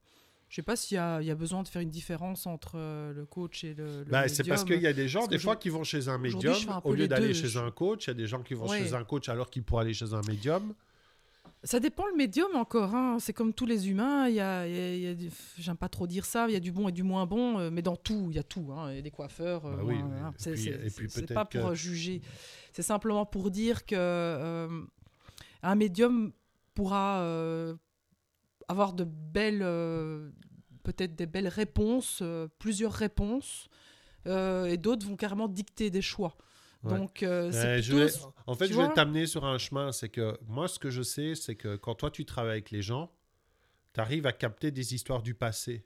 je 0.48 0.56
sais 0.56 0.62
pas 0.62 0.76
s'il 0.76 0.96
y 0.96 1.24
y 1.26 1.30
a 1.30 1.34
besoin 1.34 1.62
de 1.62 1.68
faire 1.68 1.82
une 1.82 1.90
différence 1.90 2.46
entre 2.46 2.72
euh, 2.78 3.12
le 3.12 3.26
coach 3.26 3.64
et 3.64 3.74
le. 3.74 3.98
le 4.00 4.04
Bah, 4.10 4.26
c'est 4.28 4.48
parce 4.48 4.64
qu'il 4.64 4.80
y 4.80 4.86
a 4.86 4.92
des 4.94 5.08
gens, 5.08 5.20
Parce 5.20 5.30
des 5.30 5.38
fois, 5.38 5.56
qui 5.56 5.68
vont 5.68 5.84
chez 5.84 6.08
un 6.08 6.16
médium 6.18 6.54
un 6.68 6.80
au 6.84 6.94
lieu 6.94 7.06
d'aller 7.06 7.34
chez 7.34 7.56
un 7.58 7.70
coach. 7.70 8.06
Il 8.06 8.08
y 8.08 8.10
a 8.12 8.14
des 8.14 8.26
gens 8.26 8.42
qui 8.42 8.54
vont 8.54 8.66
Ouais. 8.68 8.78
chez 8.84 8.94
un 8.94 9.04
coach 9.04 9.28
alors 9.28 9.50
qu'ils 9.50 9.62
pourraient 9.62 9.84
aller 9.84 9.94
chez 9.94 10.14
un 10.14 10.22
médium. 10.26 10.74
Ça 11.64 11.80
dépend 11.80 12.06
le 12.06 12.14
médium 12.16 12.54
encore. 12.54 12.94
hein. 12.94 13.18
C'est 13.18 13.32
comme 13.32 13.52
tous 13.52 13.66
les 13.66 13.88
humains. 13.90 14.28
Il 14.28 14.34
y 14.36 14.40
a, 14.40 14.66
il 14.68 14.74
y 14.74 14.78
a- 14.80 14.94
il 14.94 15.00
y 15.02 15.06
a 15.08 15.14
du- 15.14 15.30
J'aime 15.58 15.76
pas 15.76 15.88
trop 15.88 16.06
dire 16.06 16.24
ça. 16.24 16.46
Il 16.48 16.52
y 16.52 16.56
a 16.56 16.60
du 16.60 16.70
bon 16.70 16.88
et 16.88 16.92
du 16.92 17.02
moins 17.02 17.26
bon, 17.26 17.58
euh, 17.58 17.68
mais 17.70 17.82
dans 17.82 17.96
tout, 17.96 18.28
il 18.30 18.36
y 18.36 18.38
a 18.38 18.44
tout. 18.44 18.70
hein. 18.72 18.90
Il 18.92 18.96
y 18.96 18.98
a 18.98 19.02
des 19.02 19.10
coiffeurs. 19.10 19.66
euh, 19.66 19.76
Bah 19.76 19.82
moins, 19.82 19.92
oui. 19.92 19.98
Et 20.84 20.88
C'est 21.08 21.26
pas 21.34 21.44
pour 21.44 21.50
que- 21.62 21.66
euh, 21.66 21.74
juger. 21.74 22.22
C'est 22.72 22.82
simplement 22.82 23.26
pour 23.26 23.50
dire 23.50 23.84
que 23.86 23.96
euh, 23.96 24.68
un 25.64 25.74
médium 25.74 26.32
pourra 26.74 27.22
euh, 27.22 27.74
avoir 28.68 28.92
de 28.92 29.02
belles, 29.04 29.62
euh, 29.62 30.30
peut-être 30.84 31.16
des 31.16 31.26
belles 31.26 31.48
réponses, 31.48 32.20
euh, 32.22 32.46
plusieurs 32.60 32.92
réponses, 32.92 33.68
euh, 34.26 34.66
et 34.66 34.76
d'autres 34.76 35.04
vont 35.06 35.16
carrément 35.16 35.48
dicter 35.48 35.90
des 35.90 36.02
choix. 36.02 36.36
Ouais. 36.84 36.96
Donc, 36.96 37.22
euh, 37.22 37.50
Euh, 37.52 37.80
c'est 37.80 37.90
plutôt- 37.90 38.32
en 38.46 38.54
fait, 38.54 38.66
tu 38.66 38.72
je 38.74 38.78
vais 38.78 38.84
vois? 38.84 38.94
t'amener 38.94 39.26
sur 39.26 39.44
un 39.44 39.58
chemin. 39.58 39.90
C'est 39.92 40.08
que 40.08 40.38
moi, 40.46 40.68
ce 40.68 40.78
que 40.78 40.90
je 40.90 41.02
sais, 41.02 41.34
c'est 41.34 41.56
que 41.56 41.76
quand 41.76 41.94
toi, 41.96 42.10
tu 42.10 42.24
travailles 42.24 42.52
avec 42.52 42.70
les 42.70 42.82
gens, 42.82 43.10
tu 43.94 44.00
arrives 44.00 44.26
à 44.26 44.32
capter 44.32 44.70
des 44.70 44.94
histoires 44.94 45.22
du 45.22 45.34
passé 45.34 45.84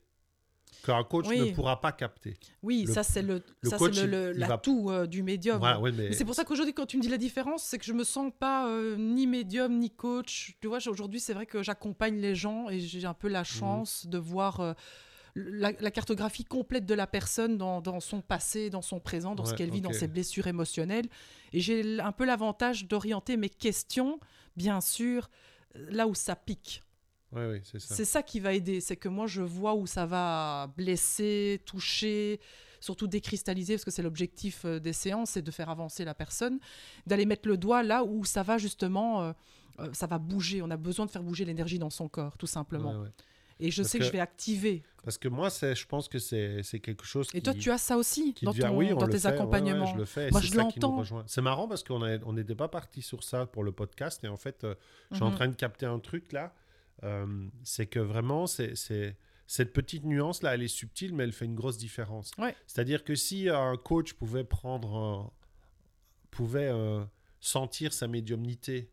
qu'un 0.85 1.03
coach 1.05 1.27
Oui. 1.29 1.39
ne 1.39 1.55
pourra 1.55 1.81
pas 1.81 1.93
capter. 1.93 2.37
Oui, 2.63 2.85
Le- 2.87 2.93
ça 2.93 3.03
c'est 3.03 3.23
le, 3.23 3.43
le 3.61 3.71
ça, 3.71 3.79
coach, 3.79 3.99
le- 4.03 4.33
va- 4.33 4.47
l'atout 4.49 4.89
euh, 4.91 5.07
du 5.07 5.23
médium. 5.23 5.59
Voilà, 5.59 5.79
ouais, 5.81 5.93
mais 5.93 6.09
Mais 6.09 6.15
C'est 6.15 6.25
pour 6.25 6.35
ça 6.35 6.45
qu'aujourd'hui, 6.45 6.75
quand 6.75 6.87
tu 6.87 6.97
me 6.97 7.03
dis 7.03 7.09
la 7.09 7.19
différence, 7.19 7.63
c'est 7.65 7.79
que 7.79 7.85
je 7.85 7.93
me 7.93 8.05
sens 8.05 8.33
pas 8.39 8.69
euh, 8.69 8.97
ni 8.97 9.27
médium 9.27 9.79
ni 9.79 9.91
coach. 9.91 10.57
Tu 10.61 10.67
vois, 10.69 10.79
aujourd'hui, 10.89 11.21
c'est 11.21 11.35
vrai 11.35 11.47
que 11.47 11.63
j'accompagne 11.63 12.17
les 12.21 12.35
gens 12.35 12.69
et 12.69 12.81
j'ai 12.81 13.07
un 13.07 13.15
peu 13.15 13.29
la 13.29 13.45
chance 13.45 14.07
de 14.07 14.19
voir 14.19 14.61
euh, 14.61 14.73
la, 15.35 15.73
la 15.73 15.91
cartographie 15.91 16.45
complète 16.45 16.85
de 16.87 16.95
la 16.95 17.07
personne 17.07 17.57
dans, 17.57 17.81
dans 17.81 18.01
son 18.01 18.21
passé, 18.21 18.71
dans 18.71 18.83
son 18.83 19.01
présent, 19.01 19.35
dans 19.35 19.45
ce 19.45 19.55
qu'elle 19.55 19.71
vit, 19.71 19.81
dans 19.81 19.93
ses 19.93 20.09
blessures 20.09 20.47
émotionnelles. 20.47 21.09
Et 21.53 21.61
j'ai 21.61 22.01
un 22.01 22.13
peu 22.13 22.25
l'avantage 22.25 22.87
d'orienter 22.87 23.37
mes 23.37 23.49
questions, 23.49 24.21
bien 24.57 24.81
sûr, 24.81 25.31
euh, 25.77 25.87
là 25.91 26.07
où 26.07 26.15
ça 26.15 26.37
pique. 26.37 26.83
Ouais, 27.33 27.47
ouais, 27.47 27.63
c'est 27.65 27.79
ça. 27.79 27.95
C'est 27.95 28.05
ça 28.05 28.23
qui 28.23 28.41
va 28.41 28.53
aider, 28.53 28.81
c'est 28.81 28.97
que 28.97 29.09
moi 29.09 29.27
je 29.27 29.41
vois 29.41 29.75
où 29.75 29.87
ça 29.87 30.05
va 30.05 30.71
blesser, 30.77 31.63
toucher, 31.65 32.41
surtout 32.79 33.07
décristalliser, 33.07 33.75
parce 33.75 33.87
que 33.87 33.91
c'est 33.91 34.03
l'objectif 34.03 34.67
euh, 34.67 34.79
des 34.81 34.93
séances, 34.93 35.31
c'est 35.31 35.43
de 35.43 35.51
faire 35.51 35.71
avancer 35.71 36.05
la 36.05 36.15
personne, 36.15 36.59
d'aller 37.07 37.25
mettre 37.25 37.49
le 37.49 37.57
doigt 37.57 37.83
là 37.83 38.05
où 38.05 38.27
ça 38.27 38.43
va 38.43 38.59
justement, 38.59 39.23
euh, 39.23 39.89
ça 39.95 40.07
va 40.07 40.19
bouger. 40.19 40.61
On 40.61 40.71
a 40.71 40.77
besoin 40.77 41.07
de 41.07 41.11
faire 41.11 41.23
bouger 41.23 41.47
l'énergie 41.47 41.79
dans 41.79 41.89
son 41.89 42.07
corps, 42.07 42.37
tout 42.37 42.47
simplement. 42.47 43.01
Ouais. 43.01 43.09
Et 43.61 43.71
je 43.71 43.83
Parce 43.83 43.91
sais 43.91 43.99
que, 43.99 44.03
que- 44.05 44.09
je 44.09 44.13
vais 44.13 44.21
activer. 44.21 44.83
Parce 45.05 45.19
que 45.19 45.29
moi, 45.29 45.49
je 45.51 45.85
pense 45.87 46.09
que 46.09 46.19
c'est, 46.21 46.63
quelque 46.81 47.05
chose 47.05 47.29
Et 47.35 47.41
toi, 47.41 47.53
tu 47.55 47.71
as 47.73 47.79
ça 47.79 47.97
aussi 47.97 48.35
dans, 48.43 48.53
ton- 48.55 48.77
oui, 48.77 48.93
on 48.93 48.97
dans 48.97 49.07
tes 49.09 49.19
fait, 49.19 49.27
ouais, 49.27 49.33
ouais, 49.33 49.39
accompagnements. 49.41 49.87
je 49.87 49.97
le 49.97 50.05
fais. 50.05 50.31
Moi, 50.31 50.41
je 50.41 50.55
l'entends. 50.55 51.03
C'est 51.27 51.41
marrant 51.43 51.67
parce 51.67 51.83
qu'on 51.83 52.33
n'était 52.33 52.55
pas 52.55 52.69
parti 52.69 53.03
sur 53.03 53.25
ça 53.25 53.47
pour 53.47 53.65
le 53.65 53.73
podcast 53.73 54.23
et 54.23 54.29
en 54.29 54.37
fait, 54.37 54.63
euh, 54.65 54.75
je 55.11 55.17
suis 55.17 55.25
en 55.25 55.31
Mhm. 55.31 55.35
train 55.37 55.49
de 55.49 55.55
capter 55.57 55.87
un 55.87 55.99
truc 55.99 56.33
là. 56.33 56.55
euh, 57.05 57.49
c'est 57.65 57.87
que 57.87 57.99
vraiment, 57.99 58.47
c'est, 58.47 58.77
c'est- 58.77 59.17
cette 59.49 59.73
petite 59.73 60.05
nuance 60.05 60.43
là, 60.43 60.55
elle 60.55 60.63
est 60.63 60.69
subtile, 60.69 61.13
mais 61.15 61.25
elle 61.25 61.33
fait 61.33 61.47
une 61.47 61.57
grosse 61.57 61.77
différence. 61.79 62.31
Ouais. 62.39 62.55
C'est-à-dire 62.69 63.03
que 63.03 63.17
si 63.17 63.49
un 63.49 63.77
coach 63.77 64.13
pouvait 64.13 64.45
prendre, 64.45 64.95
un- 64.97 65.31
pouvait 66.31 66.69
euh, 66.71 67.05
sentir 67.41 67.93
sa 67.93 68.07
médiumnité, 68.07 68.91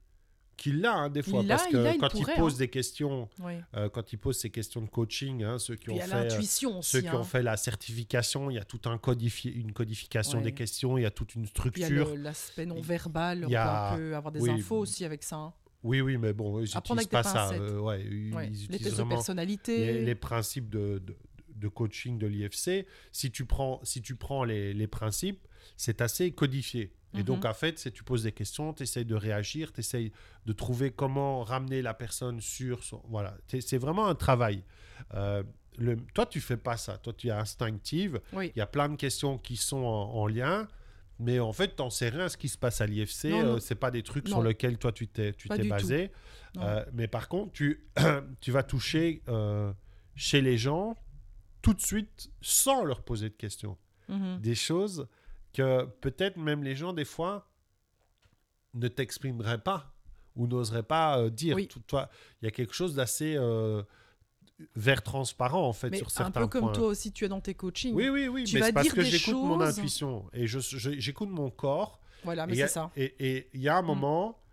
qu'il 0.59 0.81
l'a 0.81 0.93
hein, 0.93 1.09
des 1.09 1.23
fois, 1.23 1.41
Il 1.41 1.47
parce 1.47 1.65
il 1.67 1.71
que 1.71 1.93
il 1.93 1.97
quand 1.97 2.13
il 2.13 2.19
pourrait, 2.21 2.35
pose 2.35 2.53
hein. 2.53 2.57
des 2.59 2.67
questions, 2.67 3.29
Oui. 3.39 3.53
euh, 3.75 3.89
quand 3.89 4.13
il 4.13 4.17
pose 4.17 4.37
ses 4.37 4.49
questions 4.49 4.81
de 4.81 4.89
coaching, 4.89 5.43
hein, 5.43 5.57
ceux 5.57 5.75
qui 5.75 5.89
ont 5.89 5.95
il 5.95 6.01
a 6.01 6.05
fait 6.05 6.33
euh, 6.33 6.39
aussi. 6.39 6.65
ceux 6.81 7.01
qui 7.01 7.09
ont 7.09 7.19
hein. 7.19 7.23
fait 7.23 7.41
la 7.41 7.57
certification, 7.57 8.49
il 8.51 8.55
y 8.55 8.59
a 8.59 8.63
tout 8.63 8.81
un 8.85 8.97
codifi- 8.97 9.53
une 9.53 9.71
codification 9.73 10.37
Ouais. 10.39 10.43
des 10.43 10.53
questions, 10.53 10.97
il 10.97 11.01
y 11.01 11.05
a 11.05 11.11
toute 11.11 11.35
une 11.35 11.47
Puis 11.47 11.71
il 11.75 11.81
y 11.81 11.83
a 11.83 11.87
structure. 11.87 12.15
l'aspect 12.17 12.65
non 12.65 12.81
verbal, 12.81 13.45
Il 13.47 13.51
y 13.53 13.57
on 13.57 13.61
a- 13.61 13.95
peut 13.97 14.15
avoir 14.15 14.31
des 14.31 14.39
oui. 14.41 14.49
infos 14.51 14.77
aussi 14.77 15.05
avec 15.05 15.23
ça. 15.23 15.37
hein. 15.37 15.53
Oui, 15.81 16.01
oui, 16.01 16.17
mais 16.17 16.33
bon, 16.33 16.59
ils 16.59 16.63
n'utilisent 16.75 17.07
pas 17.07 17.23
ça. 17.23 17.51
euh, 17.53 17.79
ouais, 17.79 18.03
ils, 18.05 18.33
Ouais. 18.35 18.49
ils 18.51 18.67
Les 18.69 18.79
tests 18.79 18.97
de 18.97 19.03
personnalité. 19.03 19.77
les, 19.93 20.05
les 20.05 20.15
principes 20.15 20.69
de, 20.69 20.99
de, 20.99 21.15
de 21.55 21.67
coaching 21.69 22.17
de 22.19 22.27
l'IFC. 22.27 22.85
Si 23.13 23.31
tu 23.31 23.45
prends, 23.45 23.79
si 23.83 24.01
tu 24.01 24.15
prends 24.15 24.43
les, 24.43 24.73
les 24.73 24.87
principes, 24.87 25.47
c'est 25.77 26.01
assez 26.01 26.31
codifié. 26.31 26.93
Et 27.13 27.17
Mhm. 27.19 27.23
donc, 27.23 27.45
en 27.45 27.53
fait, 27.53 27.79
c'est 27.79 27.91
tu 27.91 28.03
poses 28.03 28.23
des 28.23 28.31
questions, 28.31 28.73
tu 28.73 28.83
essayes 28.83 29.05
de 29.05 29.15
réagir, 29.15 29.71
tu 29.73 29.79
essayes 29.79 30.11
de 30.45 30.53
trouver 30.53 30.91
comment 30.91 31.43
ramener 31.43 31.81
la 31.81 31.93
personne 31.93 32.39
sur 32.39 32.83
son... 32.83 33.01
Voilà, 33.09 33.35
c'est 33.47 33.77
vraiment 33.79 34.07
un 34.07 34.15
travail. 34.15 34.63
Euh, 35.15 35.41
le, 35.77 35.95
toi, 36.13 36.25
tu 36.25 36.39
fais 36.41 36.57
pas 36.57 36.77
ça. 36.77 36.97
Toi, 36.97 37.13
tu 37.13 37.27
es 37.27 37.31
instinctive. 37.31 38.19
Oui. 38.33 38.51
Il 38.55 38.59
y 38.59 38.61
a 38.61 38.67
plein 38.67 38.89
de 38.89 38.95
questions 38.95 39.37
qui 39.37 39.55
sont 39.57 39.77
en, 39.77 40.13
en 40.13 40.27
lien, 40.27 40.67
mais 41.19 41.39
en 41.39 41.51
fait, 41.53 41.75
t'en 41.77 41.89
sais 41.89 42.09
rien 42.09 42.29
ce 42.29 42.37
qui 42.37 42.47
se 42.49 42.57
passe 42.57 42.79
à 42.81 42.85
l'IFC. 42.85 43.25
Euh, 43.31 43.59
c'est 43.59 43.75
pas 43.75 43.89
des 43.91 44.03
trucs 44.03 44.25
Non. 44.27 44.35
sur 44.37 44.43
lesquels 44.43 44.77
toi 44.77 44.91
tu 44.91 45.07
t'es 45.07 45.33
tu 45.33 45.49
t'es 45.49 45.63
basé. 45.67 46.11
Euh, 46.57 46.83
mais 46.93 47.07
par 47.07 47.27
contre, 47.27 47.53
tu, 47.53 47.85
tu 48.41 48.51
vas 48.51 48.63
toucher 48.63 49.21
euh, 49.29 49.71
chez 50.15 50.41
les 50.41 50.57
gens 50.57 50.95
tout 51.61 51.73
de 51.73 51.81
suite 51.81 52.29
sans 52.41 52.83
leur 52.83 53.01
poser 53.01 53.29
de 53.29 53.35
questions. 53.35 53.77
Mhm. 54.09 54.39
Des 54.41 54.55
choses 54.55 55.07
que 55.53 55.85
peut-être 56.01 56.37
même 56.37 56.63
les 56.63 56.75
gens, 56.75 56.93
des 56.93 57.05
fois, 57.05 57.49
ne 58.73 58.87
t'exprimeraient 58.87 59.57
pas 59.63 59.93
ou 60.35 60.47
n'oseraient 60.47 60.83
pas 60.83 61.19
euh, 61.19 61.29
dire. 61.29 61.55
Oui. 61.55 61.67
Toi, 61.87 62.09
il 62.41 62.45
y 62.45 62.47
a 62.47 62.51
quelque 62.51 62.73
chose 62.73 62.95
d'assez 62.95 63.35
euh, 63.35 63.81
vert 64.75 65.01
transparent, 65.01 65.65
en 65.67 65.73
fait, 65.73 65.89
Mais 65.89 65.97
sur 65.97 66.07
un 66.07 66.09
certains 66.09 66.41
peu 66.41 66.47
comme 66.47 66.61
points. 66.65 66.71
toi 66.73 66.87
aussi, 66.87 67.11
tu 67.11 67.25
es 67.25 67.27
dans 67.29 67.41
tes 67.41 67.55
coachings. 67.55 67.95
Oui, 67.95 68.09
oui, 68.09 68.27
oui, 68.27 68.43
Tu 68.43 68.55
mais 68.55 68.61
c'est 68.61 68.73
parce 68.73 68.89
que 68.89 69.01
j'écoute 69.03 69.35
mon 69.35 69.59
intuition 69.61 70.29
et 70.33 70.45
j'écoute 70.47 71.29
mon 71.29 71.49
corps. 71.49 71.99
Voilà, 72.23 72.45
mais 72.45 72.55
c'est 72.55 72.67
ça. 72.67 72.91
Et 72.95 73.49
il 73.53 73.61
y 73.61 73.69
a 73.69 73.77
un 73.77 73.81
Mm. 73.81 73.85
moment, 73.85 74.43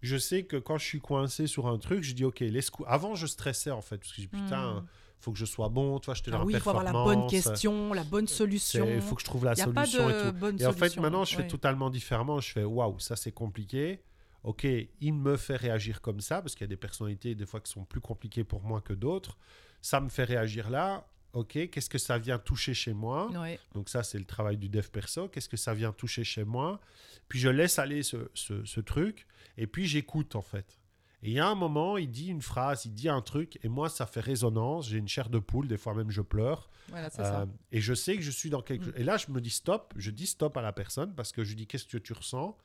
je 0.00 0.16
sais 0.16 0.44
que 0.44 0.56
quand 0.56 0.78
je 0.78 0.84
suis 0.86 1.00
coincé 1.00 1.46
sur 1.46 1.66
un 1.66 1.78
truc, 1.78 2.02
je 2.02 2.14
dis 2.14 2.24
ok, 2.24 2.40
laisse 2.40 2.70
Avant, 2.86 3.14
je 3.14 3.26
stressais 3.26 3.70
en 3.72 3.82
fait 3.82 3.98
parce 3.98 4.10
que 4.10 4.16
je 4.16 4.20
dis 4.22 4.28
putain, 4.28 4.74
Mm. 4.80 4.86
Faut 5.20 5.32
que 5.32 5.38
je 5.38 5.44
sois 5.44 5.68
bon, 5.68 5.98
tu 6.00 6.06
vois, 6.06 6.14
j'étais 6.14 6.30
Ah 6.34 6.38
dans 6.38 6.44
oui, 6.44 6.54
il 6.54 6.60
faut 6.60 6.70
avoir 6.70 6.84
la 6.84 6.92
bonne 6.92 7.26
question, 7.28 7.92
la 7.92 8.04
bonne 8.04 8.26
solution. 8.26 8.86
Il 8.90 9.00
faut 9.02 9.14
que 9.14 9.20
je 9.20 9.26
trouve 9.26 9.44
la 9.44 9.54
n'y 9.54 9.60
a 9.62 9.66
pas 9.68 9.84
solution 9.86 10.08
de 10.08 10.14
et 10.14 10.30
tout. 10.32 10.32
bonne 10.38 10.60
Et 10.60 10.66
en 10.66 10.72
fait, 10.72 10.78
solution. 10.78 11.02
maintenant, 11.02 11.24
je 11.24 11.36
fais 11.36 11.46
totalement 11.46 11.90
différemment. 11.90 12.40
Je 12.40 12.50
fais 12.52 12.64
waouh, 12.64 12.98
ça 12.98 13.16
c'est 13.16 13.32
compliqué. 13.32 14.00
Ok, 14.42 14.64
il 15.02 15.12
me 15.12 15.36
fait 15.36 15.56
réagir 15.56 16.00
comme 16.00 16.20
ça 16.22 16.40
parce 16.40 16.54
qu'il 16.54 16.62
y 16.62 16.68
a 16.68 16.68
des 16.68 16.76
personnalités 16.78 17.34
des 17.34 17.44
fois 17.44 17.60
qui 17.60 17.70
sont 17.70 17.84
plus 17.84 18.00
compliquées 18.00 18.42
pour 18.44 18.62
moi 18.62 18.80
que 18.80 18.94
d'autres. 18.94 19.36
Ça 19.82 20.00
me 20.00 20.08
fait 20.08 20.24
réagir 20.24 20.70
là. 20.70 21.06
Ok, 21.34 21.52
qu'est-ce 21.70 21.88
que 21.90 21.98
ça 21.98 22.18
vient 22.18 22.38
toucher 22.38 22.74
chez 22.74 22.92
moi? 22.92 23.30
Ouais. 23.30 23.60
donc 23.74 23.88
ça, 23.88 24.02
c'est 24.02 24.18
le 24.18 24.24
travail 24.24 24.56
du 24.56 24.68
dev 24.68 24.88
perso. 24.88 25.28
Qu'est-ce 25.28 25.48
que 25.48 25.56
ça 25.58 25.74
vient 25.74 25.92
toucher 25.92 26.24
chez 26.24 26.42
moi? 26.44 26.80
Puis 27.28 27.38
je 27.38 27.48
laisse 27.50 27.78
aller 27.78 28.02
ce, 28.02 28.16
ce- 28.34 28.64
ce 28.64 28.80
truc 28.80 29.26
et 29.58 29.66
puis 29.68 29.86
j'écoute 29.86 30.34
en 30.34 30.42
fait. 30.42 30.79
Et 31.22 31.28
il 31.30 31.32
y 31.34 31.38
a 31.38 31.46
un 31.48 31.54
moment, 31.54 31.98
il 31.98 32.10
dit 32.10 32.28
une 32.28 32.40
phrase, 32.40 32.86
il 32.86 32.94
dit 32.94 33.08
un 33.08 33.20
truc 33.20 33.58
et 33.62 33.68
moi, 33.68 33.88
ça 33.90 34.06
fait 34.06 34.20
résonance. 34.20 34.88
J'ai 34.88 34.96
une 34.98 35.08
chair 35.08 35.28
de 35.28 35.38
poule, 35.38 35.68
des 35.68 35.76
fois 35.76 35.94
même 35.94 36.10
je 36.10 36.22
pleure. 36.22 36.70
Voilà, 36.88 37.06
Euh, 37.08 37.10
ça. 37.10 37.46
et 37.72 37.80
je 37.80 37.92
sais 37.94 38.16
que 38.16 38.22
je 38.22 38.30
suis 38.30 38.48
dans 38.50 38.62
quelque 38.62 38.82
Mm. 38.82 38.84
chose. 38.86 38.94
Et 38.96 39.04
là, 39.04 39.16
je 39.18 39.30
me 39.30 39.40
dis 39.40 39.50
stop. 39.50 39.92
Je 39.96 40.10
dis 40.10 40.26
stop 40.26 40.56
à 40.56 40.62
la 40.62 40.72
personne 40.72 41.14
parce 41.14 41.32
que 41.32 41.44
je 41.44 41.50
lui 41.50 41.56
dis 41.56 41.66
qu'est-ce 41.66 41.84
que 41.86 41.98
tu 41.98 42.12
ressens? 42.14 42.56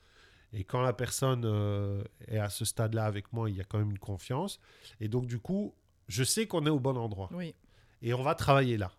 Et 0.54 0.64
quand 0.64 0.82
la 0.82 0.94
personne 0.94 1.44
euh, 1.46 2.02
est 2.30 2.38
à 2.38 2.48
ce 2.50 2.64
stade-là 2.64 3.06
avec 3.06 3.34
moi, 3.34 3.50
il 3.50 3.58
y 3.58 3.62
a 3.62 3.66
quand 3.66 3.78
même 3.78 3.92
une 3.92 4.00
confiance. 4.00 4.60
Et 5.02 5.10
donc, 5.10 5.26
du 5.28 5.38
coup, 5.40 5.74
je 6.08 6.24
sais 6.24 6.48
qu'on 6.48 6.66
est 6.66 6.70
au 6.70 6.80
bon 6.80 6.96
endroit 6.96 7.30
Oui. 7.34 7.54
et 8.02 8.14
on 8.14 8.24
va 8.24 8.36
travailler 8.36 8.78
là. 8.78 8.92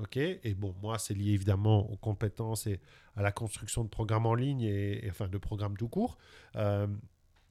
OK? 0.00 0.16
Et 0.16 0.54
bon, 0.54 0.74
moi, 0.82 0.98
c'est 0.98 1.14
lié 1.14 1.32
évidemment 1.32 1.88
aux 1.90 1.96
compétences 1.96 2.66
et 2.66 2.80
à 3.16 3.22
la 3.22 3.32
construction 3.32 3.84
de 3.84 3.88
programmes 3.90 4.24
en 4.26 4.34
ligne 4.34 4.62
et, 4.62 5.04
et- 5.04 5.10
enfin 5.10 5.28
de 5.28 5.38
programmes 5.38 5.76
tout 5.76 5.88
court. 5.88 6.16
Euh, 6.56 6.86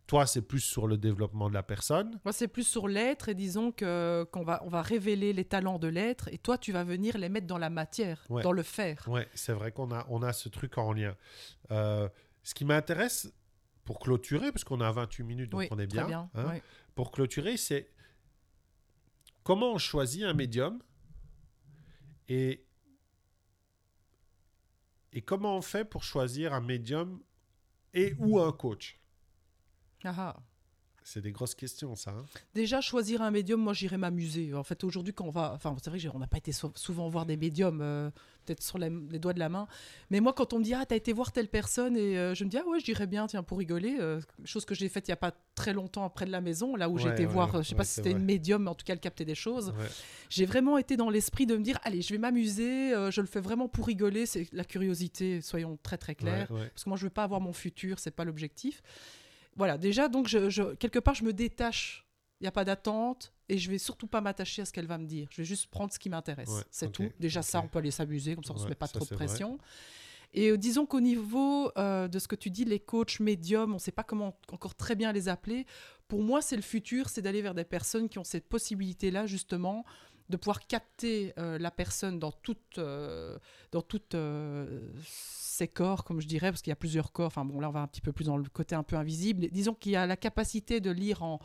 toi, 0.05 0.25
c'est 0.27 0.41
plus 0.41 0.59
sur 0.59 0.85
le 0.87 0.97
développement 0.97 1.47
de 1.49 1.53
la 1.53 1.63
personne. 1.63 2.19
Moi, 2.25 2.33
c'est 2.33 2.47
plus 2.49 2.67
sur 2.67 2.87
l'être 2.87 3.29
et 3.29 3.35
disons 3.35 3.71
que 3.71 4.27
qu'on 4.31 4.43
va 4.43 4.61
on 4.65 4.69
va 4.69 4.81
révéler 4.81 5.31
les 5.33 5.45
talents 5.45 5.79
de 5.79 5.87
l'être 5.87 6.27
et 6.31 6.37
toi, 6.37 6.57
tu 6.57 6.71
vas 6.73 6.83
venir 6.83 7.17
les 7.17 7.29
mettre 7.29 7.47
dans 7.47 7.57
la 7.57 7.69
matière, 7.69 8.25
Ouais. 8.29 8.43
dans 8.43 8.51
le 8.51 8.63
faire. 8.63 9.03
Ouais, 9.07 9.27
c'est 9.33 9.53
vrai 9.53 9.71
qu'on 9.71 9.91
a, 9.91 10.05
on 10.09 10.21
a 10.21 10.33
ce 10.33 10.49
truc 10.49 10.77
en 10.77 10.91
lien. 10.93 11.15
Euh, 11.71 12.09
ce 12.43 12.53
qui 12.53 12.65
m'intéresse 12.65 13.33
pour 13.85 13.99
clôturer, 13.99 14.51
parce 14.51 14.63
qu'on 14.65 14.81
a 14.81 14.91
28 14.91 15.23
minutes, 15.23 15.49
donc 15.51 15.59
Oui, 15.61 15.67
on 15.71 15.79
est 15.79 15.87
bien. 15.87 16.05
bien. 16.07 16.29
hein. 16.35 16.47
ouais. 16.47 16.61
Pour 16.95 17.11
clôturer, 17.11 17.55
c'est 17.57 17.89
comment 19.43 19.73
on 19.73 19.77
choisit 19.77 20.23
un 20.23 20.33
médium 20.33 20.81
et, 22.29 22.65
et 25.13 25.21
comment 25.21 25.57
on 25.57 25.61
fait 25.61 25.85
pour 25.85 26.03
choisir 26.03 26.53
un 26.53 26.61
médium 26.61 27.21
et 27.93 28.15
ou 28.19 28.39
un 28.39 28.51
coach? 28.51 28.99
Ah 30.03 30.13
ah. 30.17 30.35
C'est 31.05 31.19
des 31.19 31.33
grosses 31.33 31.53
questions, 31.53 31.97
ça. 31.97 32.11
hein. 32.11 32.23
Déjà, 32.55 32.79
choisir 32.79 33.21
un 33.21 33.29
médium, 33.29 33.59
moi 33.59 33.73
j'irais 33.73 33.97
m'amuser. 33.97 34.53
En 34.53 34.63
fait, 34.63 34.85
aujourd'hui, 34.85 35.13
quand 35.13 35.25
on 35.25 35.31
va. 35.31 35.51
Enfin, 35.53 35.75
c'est 35.83 35.89
vrai 35.89 35.99
qu'on 35.99 36.17
n'a 36.19 36.27
pas 36.27 36.37
été 36.37 36.53
sou- 36.53 36.71
souvent 36.75 37.09
voir 37.09 37.25
des 37.25 37.35
médiums, 37.35 37.81
euh, 37.81 38.09
peut-être 38.45 38.63
sur 38.63 38.77
la- 38.77 38.87
les 38.87 39.19
doigts 39.19 39.33
de 39.33 39.39
la 39.39 39.49
main. 39.49 39.67
Mais 40.11 40.21
moi, 40.21 40.31
quand 40.31 40.53
on 40.53 40.59
me 40.59 40.63
dit 40.63 40.73
Ah, 40.73 40.85
t'as 40.85 40.95
été 40.95 41.11
voir 41.11 41.33
telle 41.33 41.49
personne, 41.49 41.97
et 41.97 42.17
euh, 42.17 42.33
je 42.35 42.45
me 42.45 42.49
dis 42.49 42.57
Ah, 42.57 42.65
ouais, 42.69 42.79
je 42.79 42.85
dirais 42.85 43.05
bien, 43.05 43.27
tiens, 43.27 43.43
pour 43.43 43.57
rigoler. 43.57 43.97
euh, 43.99 44.21
chose 44.45 44.63
que 44.63 44.73
j'ai 44.73 44.87
faite 44.87 45.09
il 45.09 45.11
n'y 45.11 45.15
a 45.15 45.17
pas 45.17 45.33
très 45.55 45.73
longtemps 45.73 46.05
après 46.05 46.23
de 46.25 46.31
la 46.31 46.39
maison, 46.39 46.77
là 46.77 46.87
où 46.87 46.93
Ouais, 46.93 47.03
ouais, 47.25 47.33
voir, 47.33 47.49
je 47.63 47.67
sais 47.67 47.75
pas 47.75 47.83
si 47.83 47.95
c'était 47.95 48.11
une 48.21 48.25
médium, 48.25 48.63
mais 48.63 48.69
en 48.69 48.75
tout 48.75 48.85
cas, 48.85 48.93
elle 48.93 49.01
captait 49.01 49.25
des 49.25 49.35
choses. 49.35 49.73
J'ai 50.29 50.45
vraiment 50.45 50.77
été 50.77 50.95
dans 50.95 51.09
l'esprit 51.09 51.45
de 51.45 51.57
me 51.57 51.63
dire 51.63 51.79
Allez, 51.83 52.01
je 52.01 52.13
vais 52.13 52.17
m'amuser, 52.17 52.93
je 53.11 53.19
le 53.19 53.27
fais 53.27 53.41
vraiment 53.41 53.67
pour 53.67 53.87
rigoler. 53.87 54.25
C'est 54.25 54.47
la 54.53 54.63
curiosité, 54.63 55.41
soyons 55.41 55.77
très 55.83 55.97
très 55.97 56.15
clairs. 56.15 56.47
Parce 56.69 56.85
que 56.85 56.89
moi, 56.89 56.97
je 56.97 57.03
veux 57.03 57.09
pas 57.09 57.25
avoir 57.25 57.41
mon 57.41 57.51
futur, 57.51 57.99
c'est 57.99 58.11
pas 58.11 58.23
l'objectif. 58.23 58.81
Voilà, 59.55 59.77
déjà, 59.77 60.07
donc, 60.07 60.27
je, 60.27 60.49
je- 60.49 60.73
quelque 60.75 60.99
part, 60.99 61.15
je 61.15 61.23
me 61.23 61.33
détache. 61.33 62.05
Il 62.39 62.43
n'y 62.43 62.47
a 62.47 62.51
pas 62.51 62.65
d'attente 62.65 63.31
et 63.47 63.57
je 63.57 63.69
vais 63.71 63.77
surtout 63.77 64.07
pas 64.07 64.19
m'attacher 64.19 64.63
à 64.63 64.65
ce 64.65 64.73
qu'elle 64.73 64.87
va 64.87 64.97
me 64.97 65.05
dire. 65.05 65.27
Je 65.31 65.37
vais 65.37 65.45
juste 65.45 65.67
prendre 65.67 65.93
ce 65.93 65.99
qui 65.99 66.09
m'intéresse. 66.09 66.49
Ouais, 66.49 66.63
c'est 66.71 66.91
tout. 66.91 67.09
Déjà, 67.19 67.41
ça, 67.41 67.61
on 67.63 67.67
peut 67.69 67.79
aller 67.79 67.91
s'amuser, 67.91 68.35
comme 68.35 68.43
ça, 68.43 68.53
on 68.53 68.57
se 68.57 68.63
Ouais, 68.63 68.69
met 68.69 68.75
pas 68.75 68.87
ça, 68.87 68.93
trop 68.99 69.05
de 69.05 69.15
vrai. 69.15 69.25
pression. 69.27 69.57
Et 70.33 70.49
euh, 70.49 70.57
disons 70.57 70.85
qu'au 70.85 70.99
niveau 70.99 71.71
euh, 71.77 72.07
de 72.09 72.19
ce 72.19 72.27
que 72.27 72.35
tu 72.35 72.49
dis, 72.49 72.65
les 72.65 72.79
coachs 72.79 73.19
médiums, 73.21 73.71
on 73.71 73.75
ne 73.75 73.79
sait 73.79 73.91
pas 73.93 74.03
comment 74.03 74.35
encore 74.51 74.75
très 74.75 74.95
bien 74.95 75.13
les 75.13 75.29
appeler. 75.29 75.65
Pour 76.09 76.21
moi, 76.21 76.41
c'est 76.41 76.55
le 76.57 76.61
futur, 76.63 77.07
c'est 77.07 77.21
d'aller 77.21 77.41
vers 77.41 77.53
des 77.53 77.63
personnes 77.63 78.09
qui 78.09 78.19
ont 78.19 78.23
cette 78.25 78.49
possibilité-là, 78.49 79.25
justement, 79.25 79.85
de 80.33 80.37
pouvoir 80.37 80.65
capter 80.65 81.31
euh, 81.37 81.59
la 81.59 81.69
personne 81.69 82.17
dans 82.17 82.31
toute, 82.31 82.79
euh, 82.79 83.37
dans 83.71 83.83
toutes 83.83 84.15
euh, 84.15 84.91
ses 85.05 85.67
corps, 85.67 86.03
comme 86.03 86.19
je 86.21 86.27
dirais, 86.27 86.49
parce 86.51 86.63
qu'il 86.63 86.71
y 86.71 86.73
a 86.73 86.75
plusieurs 86.75 87.11
corps. 87.11 87.27
Enfin 87.27 87.45
bon, 87.45 87.59
là, 87.59 87.69
on 87.69 87.71
va 87.71 87.81
un 87.81 87.87
petit 87.87 88.01
peu 88.01 88.11
plus 88.11 88.25
dans 88.25 88.37
le 88.37 88.49
côté 88.49 88.73
un 88.73 88.81
peu 88.83 88.95
invisible. 88.95 89.47
Disons 89.51 89.75
qu'il 89.75 89.91
y 89.91 89.95
a 89.95 90.07
la 90.07 90.17
capacité 90.17 90.79
de 90.79 90.89
lire 90.89 91.21
en, 91.21 91.39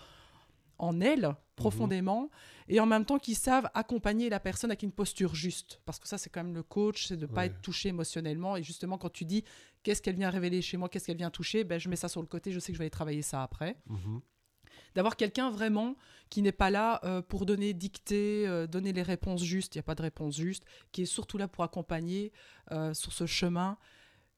en 0.79 1.01
elle, 1.03 1.35
profondément, 1.55 2.31
et 2.69 2.81
en 2.81 2.87
même 2.87 3.05
temps 3.05 3.19
qu'ils 3.19 3.37
savent 3.37 3.69
accompagner 3.75 4.31
la 4.31 4.41
personne 4.41 4.71
avec 4.71 4.83
une 4.83 4.93
posture 4.93 5.35
juste. 5.35 5.81
Parce 5.85 5.99
que 5.99 6.09
ça, 6.09 6.17
c'est 6.17 6.31
quand 6.31 6.43
même 6.43 6.55
le 6.55 6.63
coach, 6.63 7.07
c'est 7.09 7.17
de 7.17 7.27
ne 7.27 7.27
pas 7.27 7.43
Ouais. 7.43 7.47
être 7.49 7.61
touché 7.61 7.91
émotionnellement. 7.91 8.57
Et 8.57 8.63
justement, 8.63 8.97
quand 8.97 9.11
tu 9.13 9.25
dis 9.27 9.45
qu'est-ce 9.83 10.01
qu'elle 10.01 10.17
vient 10.17 10.31
révéler 10.31 10.63
chez 10.63 10.79
moi, 10.79 10.89
qu'est-ce 10.89 11.05
qu'elle 11.07 11.17
vient 11.19 11.31
toucher, 11.31 11.65
ben, 11.65 11.79
je 11.79 11.89
mets 11.91 11.97
ça 11.97 12.09
sur 12.09 12.23
le 12.23 12.27
côté, 12.29 12.53
je 12.53 12.59
sais 12.61 12.73
que 12.73 12.75
je 12.75 12.79
vais 12.79 12.85
aller 12.85 12.91
travailler 12.91 13.23
ça 13.23 13.43
après 13.43 13.77
Mhm. 13.87 14.21
D'avoir 14.95 15.17
quelqu'un 15.17 15.51
vraiment 15.51 15.97
qui 16.31 16.43
n'est 16.43 16.53
pas 16.53 16.71
là 16.71 17.01
euh, 17.05 17.23
pour 17.23 17.47
donner 17.47 17.73
dicter, 17.73 18.47
euh, 18.47 18.67
donner 18.67 18.93
les 18.93 19.03
réponses 19.03 19.43
justes, 19.43 19.75
il 19.75 19.79
n'y 19.79 19.81
a 19.81 19.85
pas 19.85 19.95
de 19.95 20.03
réponse 20.03 20.37
juste, 20.37 20.65
qui 20.93 21.03
est 21.03 21.07
surtout 21.07 21.39
là 21.39 21.49
pour 21.49 21.65
accompagner 21.65 22.33
euh, 22.73 22.93
sur 22.95 23.13
ce 23.13 23.27
chemin. 23.27 23.79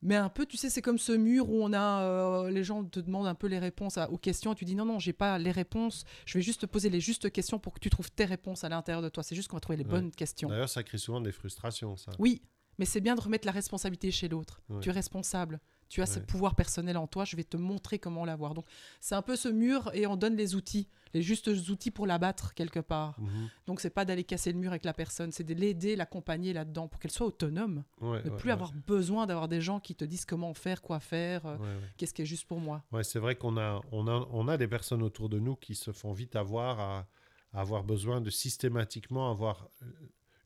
Mais 0.02 0.16
un 0.16 0.30
peu, 0.30 0.46
tu 0.46 0.56
sais, 0.56 0.70
c'est 0.70 0.80
comme 0.80 0.96
ce 0.98 1.12
mur 1.12 1.50
où 1.50 1.62
on 1.62 1.74
a, 1.74 2.48
les 2.48 2.64
gens 2.64 2.82
te 2.84 3.00
demandent 3.00 3.26
un 3.26 3.34
peu 3.34 3.48
les 3.48 3.58
réponses 3.58 3.98
à- 3.98 4.10
aux 4.10 4.16
questions, 4.16 4.52
et 4.52 4.56
tu 4.56 4.64
dis 4.64 4.74
non, 4.74 4.86
non, 4.86 4.98
j'ai 4.98 5.12
pas 5.12 5.36
les 5.38 5.50
réponses, 5.50 6.04
je 6.24 6.38
vais 6.38 6.42
juste 6.42 6.62
te 6.62 6.66
poser 6.66 6.88
les 6.88 7.00
justes 7.00 7.30
questions 7.30 7.58
pour 7.58 7.74
que 7.74 7.80
tu 7.80 7.90
trouves 7.90 8.10
tes 8.10 8.24
réponses 8.24 8.64
à 8.64 8.70
l'intérieur 8.70 9.02
de 9.02 9.10
toi. 9.10 9.22
C'est 9.22 9.34
juste 9.34 9.48
qu'on 9.48 9.56
va 9.56 9.60
trouver 9.60 9.76
les 9.76 9.84
Ouais. 9.84 9.90
bonnes 9.90 10.10
questions. 10.10 10.48
D'ailleurs, 10.48 10.70
ça 10.70 10.82
crée 10.84 10.96
souvent 10.96 11.20
des 11.20 11.32
frustrations, 11.32 11.96
ça. 11.98 12.12
Oui, 12.18 12.40
mais 12.78 12.86
c'est 12.86 13.02
bien 13.02 13.14
de 13.14 13.20
remettre 13.20 13.44
la 13.44 13.52
responsabilité 13.52 14.10
chez 14.10 14.28
l'autre. 14.28 14.62
Ouais. 14.70 14.80
Tu 14.80 14.88
es 14.88 14.92
responsable. 14.92 15.60
Tu 15.90 16.00
as 16.02 16.06
ce 16.06 16.20
pouvoir 16.20 16.54
personnel 16.54 16.96
en 16.96 17.08
toi. 17.08 17.24
Je 17.24 17.34
vais 17.34 17.42
te 17.42 17.56
montrer 17.56 17.98
comment 17.98 18.24
l'avoir. 18.24 18.54
Donc, 18.54 18.64
c'est 19.00 19.16
un 19.16 19.22
peu 19.22 19.34
ce 19.34 19.48
mur 19.48 19.90
et 19.92 20.06
on 20.06 20.14
donne 20.14 20.36
les 20.36 20.54
outils, 20.54 20.88
les 21.14 21.20
justes 21.20 21.48
outils 21.48 21.90
pour 21.90 22.06
l'abattre 22.06 22.54
quelque 22.54 22.78
part. 22.78 23.20
Mhm. 23.20 23.48
Donc, 23.66 23.80
c'est 23.80 23.90
pas 23.90 24.04
d'aller 24.04 24.22
casser 24.22 24.52
le 24.52 24.58
mur 24.58 24.70
avec 24.70 24.84
la 24.84 24.94
personne, 24.94 25.32
c'est 25.32 25.42
de 25.42 25.52
l'aider, 25.52 25.96
l'accompagner 25.96 26.52
là-dedans 26.52 26.86
pour 26.86 27.00
qu'elle 27.00 27.10
soit 27.10 27.26
autonome. 27.26 27.82
Ouais, 28.00 28.22
Ne 28.22 28.30
ouais, 28.30 28.36
plus 28.36 28.52
avoir 28.52 28.72
besoin 28.86 29.26
d'avoir 29.26 29.48
des 29.48 29.60
gens 29.60 29.80
qui 29.80 29.96
te 29.96 30.04
disent 30.04 30.24
comment 30.24 30.54
faire, 30.54 30.80
quoi 30.80 31.00
faire, 31.00 31.44
euh, 31.44 31.56
qu'est-ce 31.96 32.14
qui 32.14 32.22
est 32.22 32.26
juste 32.26 32.46
pour 32.46 32.60
moi. 32.60 32.84
Ouais, 32.92 33.02
c'est 33.02 33.18
vrai 33.18 33.34
qu'on 33.34 33.58
a, 33.58 33.80
on 33.90 34.06
a, 34.06 34.28
on 34.30 34.46
a 34.46 34.56
des 34.56 34.68
personnes 34.68 35.02
autour 35.02 35.28
de 35.28 35.40
nous 35.40 35.56
qui 35.56 35.74
se 35.74 35.90
font 35.90 36.12
vite 36.12 36.36
avoir 36.36 36.78
à, 36.78 37.06
à 37.52 37.62
avoir 37.62 37.82
besoin 37.82 38.20
de 38.20 38.30
systématiquement 38.30 39.28
avoir 39.28 39.68
euh, 39.82 39.86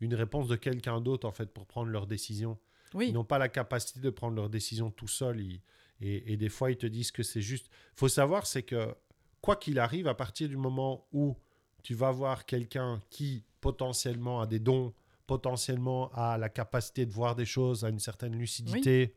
une 0.00 0.14
réponse 0.14 0.48
de 0.48 0.56
quelqu'un 0.56 1.02
d'autre 1.02 1.28
en 1.28 1.32
fait 1.32 1.52
pour 1.52 1.66
prendre 1.66 1.90
leurs 1.90 2.06
décisions. 2.06 2.58
Oui, 2.94 3.08
Ils 3.08 3.12
n'ont 3.12 3.24
pas 3.24 3.38
la 3.38 3.48
capacité 3.48 4.00
de 4.00 4.10
prendre 4.10 4.36
leurs 4.36 4.48
décisions 4.48 4.90
tout 4.90 5.08
seuls. 5.08 5.40
Ils- 5.40 5.60
et, 6.00 6.32
et 6.32 6.36
des 6.36 6.48
fois, 6.48 6.70
ils 6.70 6.76
te 6.76 6.86
disent 6.86 7.10
que 7.12 7.22
c'est 7.22 7.40
juste. 7.42 7.68
faut 7.94 8.08
savoir, 8.08 8.46
c'est 8.46 8.62
que 8.62 8.94
quoi 9.40 9.56
qu'il 9.56 9.78
arrive, 9.78 10.08
à 10.08 10.14
partir 10.14 10.48
du 10.48 10.56
moment 10.56 11.06
où 11.12 11.36
tu 11.82 11.94
vas 11.94 12.10
voir 12.10 12.46
quelqu'un 12.46 13.00
qui 13.10 13.44
potentiellement 13.60 14.40
a 14.40 14.46
des 14.46 14.58
dons, 14.58 14.92
potentiellement 15.26 16.10
a 16.14 16.36
la 16.38 16.48
capacité 16.48 17.04
de 17.06 17.12
voir 17.12 17.34
des 17.36 17.44
choses, 17.46 17.84
a 17.84 17.88
une 17.90 17.98
certaine 17.98 18.34
lucidité, 18.36 19.14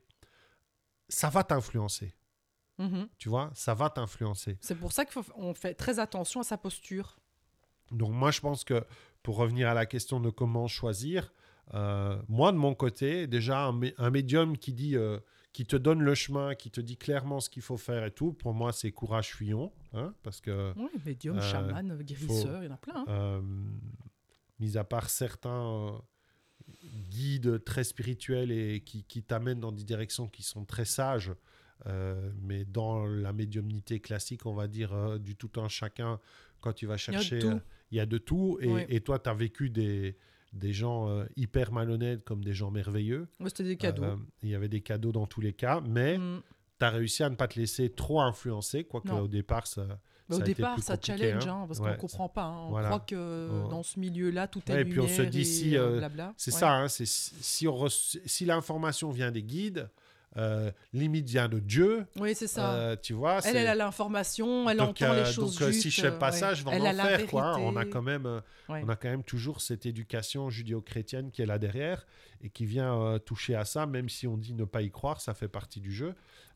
ça 1.10 1.30
va 1.30 1.44
t'influencer. 1.44 2.14
Mhm. 2.78 3.10
Tu 3.18 3.30
vois, 3.30 3.52
ça 3.56 3.74
va 3.74 3.90
t'influencer. 3.90 4.58
c'est 4.62 4.76
pour 4.76 4.92
ça 4.92 5.06
qu'on 5.06 5.54
fait 5.54 5.74
très 5.74 6.00
attention 6.00 6.42
à 6.42 6.44
sa 6.44 6.58
posture. 6.58 7.18
Donc 7.92 8.12
moi, 8.12 8.32
je 8.32 8.40
pense 8.42 8.64
que 8.64 8.86
pour 9.24 9.38
revenir 9.38 9.68
à 9.70 9.74
la 9.74 9.86
question 9.86 10.20
de 10.20 10.30
comment 10.30 10.68
choisir, 10.68 11.34
euh, 11.74 12.22
moi 12.28 12.52
de 12.52 12.58
mon 12.58 12.74
côté, 12.76 13.28
déjà 13.28 13.66
un, 13.66 13.74
mé- 13.74 13.94
un 13.98 14.10
médium 14.10 14.58
qui 14.58 14.74
dit, 14.74 14.96
euh, 14.96 15.20
qui 15.54 15.66
te 15.66 15.76
donne 15.76 16.02
le 16.02 16.16
chemin, 16.16 16.56
qui 16.56 16.72
te 16.72 16.80
dit 16.82 16.98
clairement 16.98 17.40
ce 17.40 17.50
qu'il 17.50 17.62
faut 17.62 17.78
faire 17.78 18.06
et 18.06 18.12
tout, 18.12 18.34
pour 18.34 18.54
moi 18.54 18.72
c'est 18.72 18.92
courage 18.92 19.34
fuyons, 19.36 19.72
hein, 19.94 20.14
parce 20.24 20.40
que 20.42 20.74
Oui, 20.78 20.90
médium, 21.06 21.38
Euh, 21.38 21.42
chaman, 21.42 21.98
guérisseur, 22.04 22.64
il 22.64 22.68
y 22.68 22.70
en 22.70 22.74
a 22.76 22.78
plein. 22.78 23.04
hein. 23.08 23.44
mis 24.60 24.78
à 24.78 24.84
part 24.84 25.10
certains 25.10 26.02
guides 27.10 27.64
très 27.64 27.84
spirituels 27.84 28.52
et 28.52 28.82
qui, 28.82 29.04
qui 29.04 29.24
t'amènent 29.24 29.60
dans 29.60 29.72
des 29.72 29.84
directions 29.84 30.28
qui 30.28 30.44
sont 30.44 30.66
très 30.66 30.86
sages, 30.86 31.32
mais 32.42 32.66
dans 32.66 33.06
la 33.06 33.34
médiumnité 33.34 34.00
classique, 34.00 34.46
on 34.46 34.54
va 34.54 34.68
dire 34.68 35.20
du 35.20 35.36
tout 35.36 35.52
un 35.62 35.68
chacun, 35.70 36.20
quand 36.60 36.74
tu 36.74 36.86
vas 36.88 36.98
chercher, 36.98 37.40
il 37.92 37.98
y 37.98 38.00
a 38.00 38.06
de 38.06 38.18
tout. 38.18 38.58
Et, 38.62 38.68
Oui. 38.68 38.86
et 38.90 39.00
toi, 39.02 39.20
tu 39.20 39.30
as 39.30 39.34
vécu 39.34 39.70
des, 39.70 40.18
des 40.54 40.74
gens 40.74 41.10
euh, 41.10 41.26
hyper 41.36 41.72
malhonnêtes 41.72 42.24
comme 42.24 42.44
des 42.44 42.54
gens 42.54 42.72
merveilleux. 42.72 43.28
Ouais, 43.40 43.50
C'était 43.50 43.64
des 43.64 43.78
cadeaux. 43.78 44.04
Euh, 44.04 44.16
Il 44.44 44.50
y 44.50 44.56
avait 44.56 44.70
des 44.70 44.82
cadeaux 44.82 45.12
dans 45.12 45.28
tous 45.28 45.42
les 45.42 45.54
cas, 45.54 45.82
mais 45.82 46.18
Mm. 46.18 46.42
tu 46.80 46.86
as 46.86 46.90
réussi 46.90 47.24
à 47.24 47.30
ne 47.30 47.36
pas 47.36 47.48
te 47.48 47.60
laisser 47.60 47.90
trop 47.90 48.22
influencer, 48.22 48.84
quoique 48.84 49.10
au 49.10 49.28
départ, 49.28 49.68
ça, 49.68 49.86
Bah, 49.86 49.98
ça 50.30 50.36
au 50.38 50.42
départ, 50.42 50.80
ça 50.82 50.98
challenge, 51.02 51.48
hein. 51.48 51.62
hein, 51.64 51.68
parce 51.68 51.80
Ouais, 51.80 51.92
qu'on 51.92 52.08
comprend 52.08 52.30
pas. 52.30 52.44
hein. 52.44 52.66
On 52.66 52.70
voilà. 52.70 52.88
croit 52.90 53.00
que 53.02 53.70
dans 53.70 53.84
ce 53.84 54.00
milieu-là, 54.00 54.48
tout 54.48 54.62
est 54.68 54.74
Ouais, 54.74 54.82
et 54.82 54.86
puis 54.86 55.00
on 55.00 55.08
se 55.08 55.22
dit 55.22 55.46
si, 55.46 55.78
euh. 55.78 56.02
C'est 56.38 56.54
Ouais. 56.54 56.60
ça, 56.60 56.72
hein, 56.74 56.88
c'est 56.88 57.06
si, 57.08 57.68
on 57.68 57.88
si 57.90 58.46
l'information 58.46 59.10
vient 59.12 59.32
des 59.32 59.44
guides, 59.44 59.90
euh, 60.36 60.72
vient 60.94 61.48
de 61.48 61.60
Dieu, 61.60 62.06
Oui, 62.20 62.36
c'est 62.36 62.48
ça. 62.48 62.74
euh, 62.74 62.96
tu 63.02 63.14
vois. 63.14 63.40
elle, 63.46 63.56
elle 63.56 63.68
a 63.68 63.76
l'information, 63.76 64.70
elle 64.70 64.78
donc, 64.78 64.90
entend 65.02 65.14
euh, 65.14 65.24
les 65.24 65.32
choses 65.32 65.54
donc, 65.58 65.62
euh, 65.64 65.68
justes. 65.72 65.82
si 65.84 65.90
je 65.90 66.02
fais 66.02 66.12
pas 66.20 66.32
ouais. 66.32 66.38
ça, 66.38 66.54
je 66.54 66.64
vais 66.64 66.72
Elle 66.74 66.82
en 66.84 66.90
enfer, 66.94 67.26
quoi. 67.28 67.44
hein. 67.56 67.58
On 67.60 67.76
a 67.76 67.86
quand 67.86 68.02
même, 68.02 68.26
euh, 68.26 68.40
Ouais. 68.70 68.82
on 68.86 68.90
a 68.90 68.96
quand 68.96 69.10
même 69.10 69.24
toujours 69.24 69.62
cette 69.62 69.86
éducation 69.86 70.50
judéo-chrétienne 70.50 71.32
qui 71.32 71.42
est 71.42 71.46
là 71.46 71.58
derrière 71.58 72.06
et 72.42 72.50
qui 72.50 72.66
vient 72.66 72.94
euh, 73.02 73.18
toucher 73.20 73.56
à 73.56 73.64
ça, 73.66 73.86
même 73.86 74.10
si 74.10 74.28
on 74.28 74.38
dit 74.38 74.54
ne 74.54 74.66
pas 74.66 74.82
y 74.82 74.92
croire, 74.92 75.22
ça 75.22 75.34
fait 75.34 75.48
partie 75.48 75.80
du 75.80 75.92
jeu. 75.92 76.14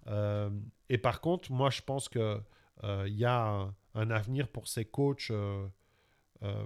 Euh, 0.08 0.50
et 0.90 0.98
par 0.98 1.22
contre, 1.22 1.52
moi, 1.52 1.70
je 1.70 1.82
pense 1.82 2.10
que 2.10 2.40
euh, 2.84 3.06
il 3.08 3.16
y 3.16 3.26
a 3.26 3.42
un, 3.48 3.74
un 3.96 4.12
avenir 4.12 4.48
pour 4.50 4.68
ces 4.68 4.86
coachs. 4.86 5.28
euh, 5.32 5.66
euh, 6.44 6.66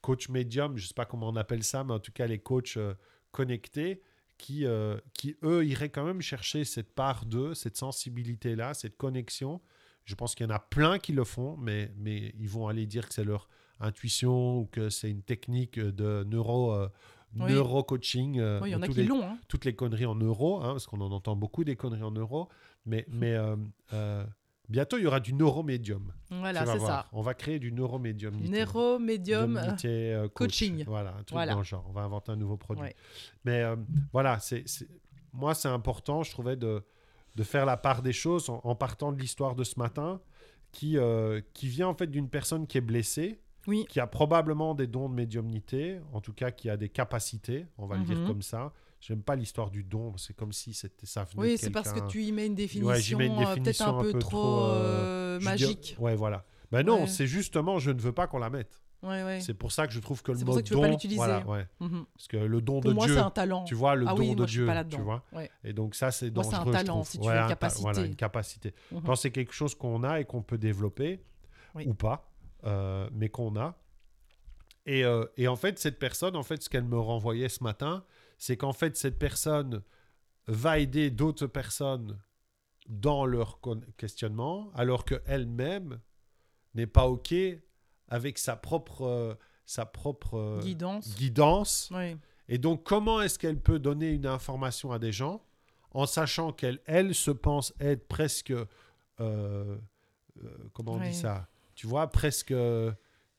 coach 0.00 0.28
médium, 0.28 0.76
je 0.76 0.86
sais 0.88 0.94
pas 0.94 1.04
comment 1.04 1.28
on 1.28 1.36
appelle 1.36 1.62
ça, 1.62 1.84
mais 1.84 1.92
en 1.92 2.00
tout 2.00 2.10
cas 2.12 2.26
les 2.26 2.38
coachs 2.40 2.76
euh, 2.76 2.94
connectés 3.30 4.02
qui, 4.42 4.66
euh, 4.66 4.98
qui, 5.14 5.36
eux, 5.44 5.64
iraient 5.64 5.88
quand 5.90 6.04
même 6.04 6.20
chercher 6.20 6.64
cette 6.64 6.92
part 6.94 7.24
d'eux, 7.26 7.54
cette 7.54 7.76
sensibilité-là, 7.76 8.74
cette 8.74 8.96
connexion. 8.96 9.60
Je 10.04 10.14
pense 10.16 10.34
qu'il 10.34 10.44
y 10.46 10.50
en 10.50 10.54
a 10.54 10.58
plein 10.58 10.98
qui 10.98 11.12
le 11.12 11.22
font, 11.24 11.56
mais, 11.56 11.92
mais 11.96 12.34
ils 12.38 12.48
vont 12.48 12.66
aller 12.66 12.86
dire 12.86 13.06
que 13.08 13.14
c'est 13.14 13.24
leur 13.24 13.48
intuition 13.78 14.58
ou 14.58 14.66
que 14.66 14.90
c'est 14.90 15.10
une 15.10 15.22
technique 15.22 15.78
de 15.78 16.24
neuro, 16.24 16.72
euh, 16.74 16.88
Oui. 17.36 17.52
neuro-coaching. 17.52 18.40
euh, 18.40 18.60
Oui, 18.60 18.70
il 18.70 18.72
y 18.72 18.74
en 18.74 18.82
a 18.82 18.88
qui 18.88 18.94
les- 18.94 19.04
l'ont. 19.06 19.22
hein. 19.24 19.38
toutes 19.48 19.64
les 19.64 19.74
conneries 19.76 20.06
en 20.06 20.16
euros, 20.16 20.60
hein, 20.62 20.72
parce 20.72 20.86
qu'on 20.86 21.00
en 21.00 21.12
entend 21.12 21.36
beaucoup 21.36 21.62
des 21.64 21.76
conneries 21.76 22.02
en 22.02 22.10
euros, 22.10 22.48
mais, 22.84 23.04
Mhm. 23.08 23.18
mais 23.18 23.36
bientôt 24.72 24.98
il 24.98 25.04
y 25.04 25.06
aura 25.06 25.20
du 25.20 25.32
neuromédium. 25.34 26.12
Voilà, 26.30 26.66
c'est 26.66 26.80
ça. 26.80 27.06
On 27.12 27.20
va 27.22 27.34
créer 27.34 27.58
du 27.60 27.70
neuromédium. 27.72 28.34
Néro, 28.40 28.98
médium. 28.98 29.56
euh, 29.56 29.70
euh, 29.84 30.22
coach. 30.28 30.32
coaching. 30.60 30.84
Voilà, 30.86 31.10
un 31.10 31.16
truc 31.22 31.30
Voilà. 31.32 31.52
dans 31.52 31.58
le 31.58 31.64
genre. 31.64 31.84
On 31.88 31.92
va 31.92 32.00
inventer 32.02 32.32
un 32.32 32.36
nouveau 32.36 32.56
produit. 32.56 32.82
Ouais. 32.82 32.96
Mais 33.44 33.62
euh, 33.62 33.76
voilà, 34.12 34.38
c'est, 34.40 34.64
moi, 35.32 35.54
c'est 35.54 35.68
important, 35.68 36.22
je 36.22 36.30
trouvais, 36.32 36.56
de, 36.56 36.82
de 37.36 37.42
faire 37.42 37.66
la 37.66 37.76
part 37.76 38.02
des 38.02 38.12
choses 38.12 38.50
en, 38.50 38.60
en 38.64 38.74
partant 38.74 39.12
de 39.12 39.20
l'histoire 39.20 39.54
de 39.54 39.64
ce 39.64 39.78
matin, 39.78 40.20
qui, 40.72 40.96
euh, 40.98 41.40
qui 41.52 41.68
vient 41.68 41.88
en 41.88 41.94
fait 41.94 42.06
d'une 42.06 42.28
personne 42.30 42.66
qui 42.66 42.78
est 42.78 42.82
blessée, 42.82 43.40
Oui. 43.66 43.84
qui 43.90 44.00
a 44.00 44.06
probablement 44.06 44.74
des 44.74 44.86
dons 44.86 45.08
de 45.08 45.14
médiumnité, 45.14 46.00
en 46.14 46.20
tout 46.22 46.32
cas 46.32 46.50
qui 46.50 46.70
a 46.70 46.76
des 46.78 46.88
capacités, 46.88 47.66
on 47.78 47.86
va 47.86 47.96
le 47.98 48.04
dire 48.04 48.18
Mhm. 48.18 48.26
comme 48.26 48.42
ça. 48.42 48.72
J'aime 49.02 49.22
pas 49.22 49.34
l'histoire 49.36 49.70
du 49.70 49.82
don. 49.84 50.16
C'est 50.16 50.34
comme 50.34 50.52
si 50.52 50.72
c'était 50.72 51.06
ça 51.06 51.24
venait 51.24 51.42
Oui, 51.42 51.52
de 51.52 51.56
c'est 51.60 51.70
parce 51.70 51.92
que 51.92 52.00
tu 52.08 52.22
y 52.22 52.32
mets 52.32 52.46
une 52.46 52.54
définition, 52.54 52.88
Ouais, 52.88 53.00
j'y 53.00 53.16
mets 53.16 53.26
une 53.26 53.32
euh, 53.32 53.36
peut-être 53.44 53.54
définition 53.62 53.98
un 53.98 54.02
peu, 54.02 54.18
trop, 54.18 54.64
euh, 54.66 55.38
dis- 55.38 55.44
magique. 55.44 55.96
Ouais, 55.98 56.14
voilà. 56.14 56.44
Ben 56.70 56.86
non, 56.86 57.02
Ouais. 57.02 57.06
c'est 57.08 57.26
justement, 57.26 57.78
je 57.78 57.90
ne 57.90 58.00
veux 58.00 58.12
pas 58.12 58.26
qu'on 58.26 58.38
la 58.38 58.48
mette. 58.48 58.80
Ouais, 59.02 59.24
ouais. 59.24 59.40
C'est 59.40 59.52
pour 59.54 59.72
ça 59.72 59.88
que 59.88 59.92
je 59.92 59.98
trouve 59.98 60.22
que 60.22 60.30
le 60.30 60.38
mot 60.44 60.62
don, 60.62 60.84
l'utiliser. 60.88 61.16
voilà, 61.16 61.44
ouais. 61.44 61.66
Mhm. 61.80 62.04
parce 62.14 62.28
que 62.28 62.36
le 62.36 62.60
don 62.60 62.80
Pour 62.80 62.90
de 62.92 62.94
moi, 62.94 63.06
Dieu, 63.06 63.16
c'est 63.16 63.20
un 63.20 63.30
talent. 63.30 63.64
tu 63.64 63.74
vois, 63.74 63.96
le 63.96 64.06
Ah 64.08 64.14
don 64.14 64.20
oui, 64.20 64.30
de 64.30 64.36
moi, 64.36 64.46
je 64.46 64.50
suis 64.52 64.58
Dieu, 64.60 64.66
pas 64.66 64.74
là-dedans. 64.74 64.96
tu 64.96 65.02
vois. 65.02 65.24
Et 65.64 65.72
donc 65.72 65.96
ça, 65.96 66.12
c'est 66.12 66.30
Moi, 66.32 66.44
c'est 66.44 66.50
dangereux. 66.52 66.68
un 66.68 66.72
talent, 66.72 67.02
si 67.04 67.18
tu 67.18 67.26
veux, 67.28 67.34
une 67.34 67.48
capacité. 67.48 67.82
Voilà, 67.82 68.00
une 68.06 68.14
capacité. 68.14 68.74
Mhm. 68.92 69.02
Quand 69.02 69.16
c'est 69.16 69.32
quelque 69.32 69.52
chose 69.52 69.74
qu'on 69.74 70.04
a 70.04 70.20
et 70.20 70.24
qu'on 70.24 70.42
peut 70.42 70.56
développer, 70.56 71.20
Oui. 71.74 71.84
ou 71.88 71.94
pas, 71.94 72.30
euh, 72.64 73.08
mais 73.12 73.28
qu'on 73.28 73.56
a. 73.56 73.76
Et, 74.86 75.04
euh, 75.04 75.24
et 75.36 75.48
en 75.48 75.56
fait, 75.56 75.78
cette 75.80 75.98
personne, 75.98 76.36
en 76.36 76.42
fait, 76.42 76.62
ce 76.62 76.68
qu'elle 76.68 76.84
me 76.84 76.98
renvoyait 76.98 77.48
ce 77.48 77.62
matin, 77.64 78.04
c'est 78.38 78.56
qu'en 78.56 78.72
fait, 78.72 78.96
cette 78.96 79.18
personne 79.18 79.82
va 80.46 80.78
aider 80.78 81.10
d'autres 81.10 81.46
personnes 81.46 82.18
dans 82.88 83.26
leur 83.26 83.60
questionnement, 83.96 84.70
alors 84.74 85.04
qu'elle-même 85.04 86.00
n'est 86.74 86.86
pas 86.86 87.06
OK 87.06 87.34
avec 88.08 88.38
sa 88.38 88.56
propre, 88.56 89.02
euh, 89.02 89.34
sa 89.64 89.86
propre 89.86 90.34
euh, 90.34 90.60
Guidance. 90.60 91.14
guidance. 91.16 91.90
Oui. 91.94 92.16
Et 92.48 92.58
donc, 92.58 92.82
comment 92.82 93.20
est-ce 93.22 93.38
qu'elle 93.38 93.60
peut 93.60 93.78
donner 93.78 94.10
une 94.10 94.26
information 94.26 94.92
à 94.92 94.98
des 94.98 95.12
gens 95.12 95.42
en 95.92 96.06
sachant 96.06 96.52
qu'elle, 96.52 96.80
elle, 96.86 97.14
se 97.14 97.30
pense 97.30 97.72
être 97.78 98.06
presque... 98.08 98.52
euh, 99.20 99.78
comment 100.72 100.92
on 100.92 101.00
dit 101.00 101.14
ça? 101.14 101.48
Tu 101.74 101.86
vois, 101.86 102.08
presque... 102.08 102.54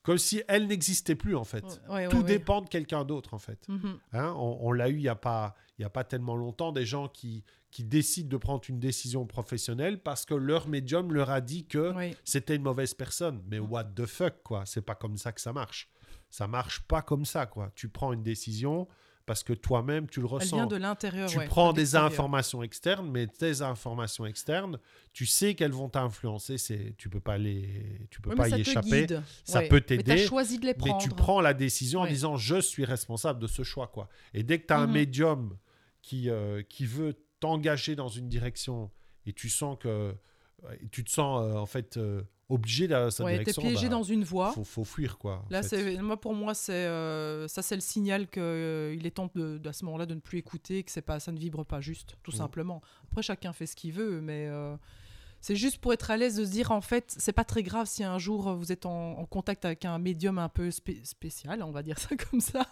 comme 0.03 0.17
si 0.17 0.43
elle 0.47 0.67
n'existait 0.67 1.15
plus, 1.15 1.35
en 1.35 1.43
fait. 1.45 1.63
Ouais, 1.89 2.07
Tout 2.09 2.17
ouais. 2.17 2.23
dépend 2.23 2.61
de 2.61 2.69
quelqu'un 2.69 3.03
d'autre, 3.05 3.33
en 3.33 3.39
fait. 3.39 3.67
Mhm. 3.67 3.97
Hein, 4.13 4.33
on 4.37 4.57
on 4.61 4.71
l'a 4.71 4.89
eu 4.89 4.95
il 4.95 5.01
n'y 5.01 5.07
a, 5.07 5.15
pas- 5.15 5.55
il 5.79 5.81
y 5.81 5.85
a 5.85 5.89
pas 5.89 6.03
tellement 6.03 6.35
longtemps, 6.35 6.71
des 6.71 6.85
gens 6.85 7.07
qui, 7.07 7.43
qui 7.71 7.83
décident 7.83 8.29
de 8.29 8.37
prendre 8.37 8.61
une 8.67 8.79
décision 8.79 9.25
professionnelle 9.25 9.99
parce 10.01 10.25
que 10.25 10.33
leur 10.35 10.67
médium 10.67 11.11
leur 11.13 11.29
a 11.31 11.41
dit 11.41 11.65
que 11.65 11.93
c'était 12.23 12.55
une 12.55 12.61
mauvaise 12.63 12.93
personne. 12.93 13.41
Mais 13.49 13.59
what 13.59 13.85
the 13.95 14.05
fuck, 14.05 14.35
quoi. 14.43 14.65
C'est 14.65 14.81
pas 14.83 14.95
comme 14.95 15.17
ça 15.17 15.31
que 15.31 15.41
ça 15.41 15.53
marche. 15.53 15.89
Ça 16.29 16.47
marche 16.47 16.81
pas 16.81 17.01
comme 17.01 17.25
ça, 17.25 17.45
quoi. 17.45 17.71
Tu 17.75 17.87
prends 17.89 18.11
une 18.13 18.23
décision 18.23 18.87
parce 19.25 19.43
que 19.43 19.53
toi-même, 19.53 20.07
tu 20.09 20.19
le 20.19 20.25
Elle 20.27 20.31
ressens. 20.33 20.55
vient 20.57 20.67
de 20.67 20.75
l'intérieur. 20.75 21.29
tu 21.29 21.37
ouais, 21.37 21.45
prends 21.45 21.71
de 21.71 21.77
des 21.77 21.95
informations 21.95 22.61
externes, 22.63 23.09
mais 23.09 23.27
tes 23.27 23.61
informations 23.61 24.25
externes, 24.25 24.79
tu 25.13 25.25
sais 25.25 25.55
qu'elles 25.55 25.71
vont 25.71 25.87
t'influencer. 25.89 26.57
C'est, 26.57 26.95
tu 26.97 27.09
peux 27.09 27.19
pas 27.21 27.37
les, 27.37 28.07
tu 28.11 28.19
peux 28.21 28.31
Ouais, 28.31 28.35
pas 28.35 28.43
mais 28.43 28.49
ça 28.49 28.57
y 28.59 28.63
te 28.63 28.69
échapper. 28.69 29.01
guide. 29.07 29.23
Ça 29.45 29.59
Ouais. 29.59 29.67
peut 29.69 29.75
Mais 29.75 29.81
t'aider, 29.81 30.03
tu 30.03 30.11
as 30.11 30.27
choisi 30.27 30.57
de 30.59 30.65
les 30.65 30.73
Mais 30.73 30.89
prendre. 30.89 31.01
tu 31.01 31.09
prends 31.09 31.39
la 31.41 31.53
décision 31.53 32.01
en 32.01 32.07
disant 32.07 32.35
je 32.37 32.59
suis 32.59 32.83
responsable 32.85 33.39
de 33.39 33.47
ce 33.47 33.63
choix 33.63 33.87
quoi. 33.87 34.09
Et 34.33 34.43
dès 34.43 34.59
que 34.59 34.67
tu 34.67 34.73
as 34.73 34.79
un 34.79 34.87
Mhm. 34.87 34.93
médium 34.93 35.57
qui 36.01 36.29
euh, 36.29 36.61
qui 36.63 36.85
veut 36.85 37.15
t'engager 37.39 37.95
dans 37.95 38.09
une 38.09 38.27
direction 38.27 38.91
et 39.25 39.31
tu 39.33 39.47
sens 39.49 39.77
que 39.79 40.13
tu 40.91 41.03
te 41.03 41.11
sens 41.11 41.41
euh, 41.45 41.55
en 41.57 41.65
fait 41.65 41.97
euh, 41.97 42.23
obligé 42.49 42.87
dans 42.87 43.09
cette 43.09 43.25
Ouais, 43.25 43.31
t'es 43.37 43.43
direction, 43.45 43.61
piégé 43.61 43.83
bah, 43.87 43.95
dans 43.95 44.03
une 44.03 44.23
voie. 44.23 44.51
faut, 44.51 44.63
faut 44.63 44.83
fuir 44.83 45.17
quoi. 45.17 45.43
Là, 45.49 45.63
c'est 45.63 45.97
moi 46.01 46.19
pour 46.19 46.33
moi, 46.35 46.53
c'est 46.53 46.73
euh, 46.73 47.47
ça, 47.47 47.61
c'est 47.61 47.75
le 47.75 47.81
signal 47.81 48.27
que 48.27 48.39
euh, 48.41 48.95
il 48.97 49.05
est 49.07 49.11
temps 49.11 49.29
de, 49.35 49.57
de- 49.57 49.69
à 49.69 49.73
ce 49.73 49.85
moment-là 49.85 50.05
de 50.05 50.13
ne 50.13 50.19
plus 50.19 50.39
écouter, 50.39 50.83
que 50.83 50.91
c'est 50.91 51.01
pas, 51.01 51.19
ça 51.19 51.31
ne 51.31 51.37
vibre 51.39 51.65
pas 51.65 51.81
juste, 51.81 52.17
tout 52.23 52.31
Mhm. 52.31 52.37
simplement. 52.37 52.81
Après, 53.09 53.21
chacun 53.21 53.53
fait 53.53 53.65
ce 53.65 53.75
qu'il 53.75 53.93
veut, 53.93 54.21
mais 54.21 54.47
euh, 54.49 54.75
c'est 55.45 55.57
juste 55.57 55.79
pour 55.79 55.91
être 55.91 56.09
à 56.09 56.15
l'aise 56.15 56.37
de 56.37 56.45
se 56.45 56.51
dire 56.51 56.71
en 56.71 56.79
fait, 56.79 57.13
c'est 57.17 57.33
pas 57.33 57.43
très 57.43 57.63
grave 57.63 57.85
si 57.85 58.01
un 58.01 58.17
jour 58.17 58.47
euh, 58.47 58.55
vous 58.55 58.71
êtes 58.71 58.85
en, 58.85 59.19
en 59.19 59.25
contact 59.25 59.65
avec 59.65 59.83
un 59.83 59.99
médium 59.99 60.37
un 60.39 60.47
peu 60.47 60.69
spé- 60.71 61.01
spécial, 61.03 61.61
on 61.63 61.71
va 61.71 61.83
dire 61.83 61.99
ça 61.99 62.15
comme 62.31 62.39
ça. 62.39 62.65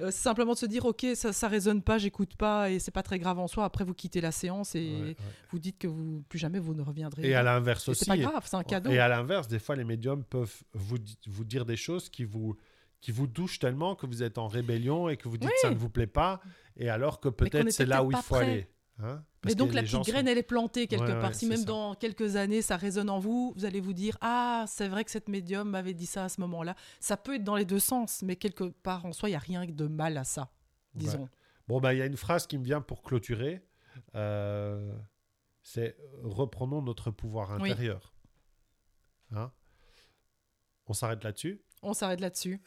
Euh, 0.00 0.10
simplement 0.10 0.54
de 0.54 0.58
se 0.58 0.64
dire 0.64 0.86
ok, 0.86 1.04
ça, 1.14 1.34
ça 1.34 1.48
résonne 1.48 1.82
pas, 1.82 1.98
j'écoute 1.98 2.34
pas, 2.36 2.70
et 2.70 2.78
c'est 2.78 2.90
pas 2.92 3.02
très 3.02 3.18
grave 3.18 3.38
en 3.38 3.46
soi. 3.46 3.64
Après, 3.66 3.84
vous 3.84 3.92
quittez 3.92 4.22
la 4.22 4.32
séance 4.32 4.74
et 4.74 4.78
Ouais, 4.88 5.02
ouais. 5.08 5.16
vous 5.50 5.58
dites 5.58 5.76
que 5.78 5.86
vous 5.86 6.22
plus 6.30 6.38
jamais 6.38 6.58
vous 6.58 6.72
ne 6.74 6.80
reviendrez. 6.82 7.28
Et 7.28 7.34
à 7.34 7.42
l'inverse 7.42 7.88
aussi. 7.90 8.06
c'est 8.06 8.10
pas 8.10 8.16
grave, 8.16 8.42
c'est 8.46 8.56
un 8.56 8.62
cadeau. 8.64 8.88
Et 8.90 8.98
à 8.98 9.08
l'inverse, 9.08 9.46
des 9.46 9.58
fois 9.58 9.76
les 9.76 9.84
médiums 9.84 10.24
peuvent 10.24 10.62
vous 10.72 10.96
vous 11.26 11.44
dire 11.44 11.66
des 11.66 11.76
choses 11.76 12.08
qui 12.08 12.24
vous 12.24 12.56
qui 13.02 13.12
vous 13.12 13.26
touchent 13.28 13.58
tellement 13.60 13.94
que 13.94 14.06
vous 14.06 14.22
êtes 14.24 14.38
en 14.38 14.48
rébellion 14.48 15.08
et 15.08 15.16
que 15.16 15.28
vous 15.28 15.36
dites 15.36 15.50
Oui. 15.50 15.56
ça 15.62 15.70
ne 15.70 15.76
vous 15.76 15.88
plaît 15.90 16.08
pas 16.08 16.40
et 16.76 16.88
alors 16.88 17.20
que 17.20 17.28
peut-être 17.28 17.70
c'est 17.70 17.86
là 17.86 18.02
où 18.02 18.10
il 18.10 18.16
faut 18.16 18.34
prêt. 18.34 18.44
aller. 18.50 18.68
Hein 19.00 19.22
Mais 19.44 19.54
donc 19.54 19.72
la 19.72 19.82
petite 19.82 19.94
sont- 19.94 20.00
graine, 20.02 20.26
elle 20.26 20.38
est 20.38 20.42
plantée 20.42 20.88
quelque 20.88 21.02
Ouais, 21.04 21.20
part. 21.20 21.28
ouais, 21.28 21.34
si 21.34 21.46
même 21.46 21.58
ça. 21.58 21.64
dans 21.66 21.94
quelques 21.94 22.34
années, 22.34 22.62
ça 22.62 22.76
résonne 22.76 23.08
en 23.10 23.20
vous, 23.20 23.52
vous 23.56 23.64
allez 23.64 23.80
vous 23.80 23.92
dire 23.92 24.18
Ah, 24.20 24.64
c'est 24.66 24.88
vrai 24.88 25.04
que 25.04 25.10
cette 25.12 25.28
médium 25.28 25.70
m'avait 25.70 25.94
dit 25.94 26.06
ça 26.06 26.24
à 26.24 26.28
ce 26.28 26.40
moment-là. 26.40 26.74
Ça 26.98 27.16
peut 27.16 27.36
être 27.36 27.44
dans 27.44 27.54
les 27.54 27.64
deux 27.64 27.78
sens, 27.78 28.22
mais 28.22 28.34
quelque 28.34 28.64
part 28.64 29.06
en 29.06 29.12
soi, 29.12 29.28
il 29.28 29.32
n'y 29.32 29.36
a 29.36 29.40
rien 29.40 29.64
de 29.66 29.86
mal 29.86 30.16
à 30.18 30.24
ça, 30.24 30.42
Ouais. 30.94 31.00
disons. 31.00 31.28
Bon, 31.68 31.80
bah, 31.80 31.94
il 31.94 31.98
y 31.98 32.02
a 32.02 32.06
une 32.06 32.16
phrase 32.16 32.46
qui 32.48 32.58
me 32.58 32.64
vient 32.64 32.80
pour 32.80 33.02
clôturer. 33.02 33.62
Euh, 34.16 34.92
c'est 35.62 35.96
reprenons 36.24 36.82
notre 36.82 37.10
pouvoir 37.12 37.56
Oui. 37.60 37.70
intérieur. 37.70 38.12
Hein? 39.32 39.52
On 40.86 40.92
s'arrête 40.94 41.22
là-dessus? 41.22 41.62
On 41.82 41.92
s'arrête 41.92 42.20
là-dessus. 42.20 42.60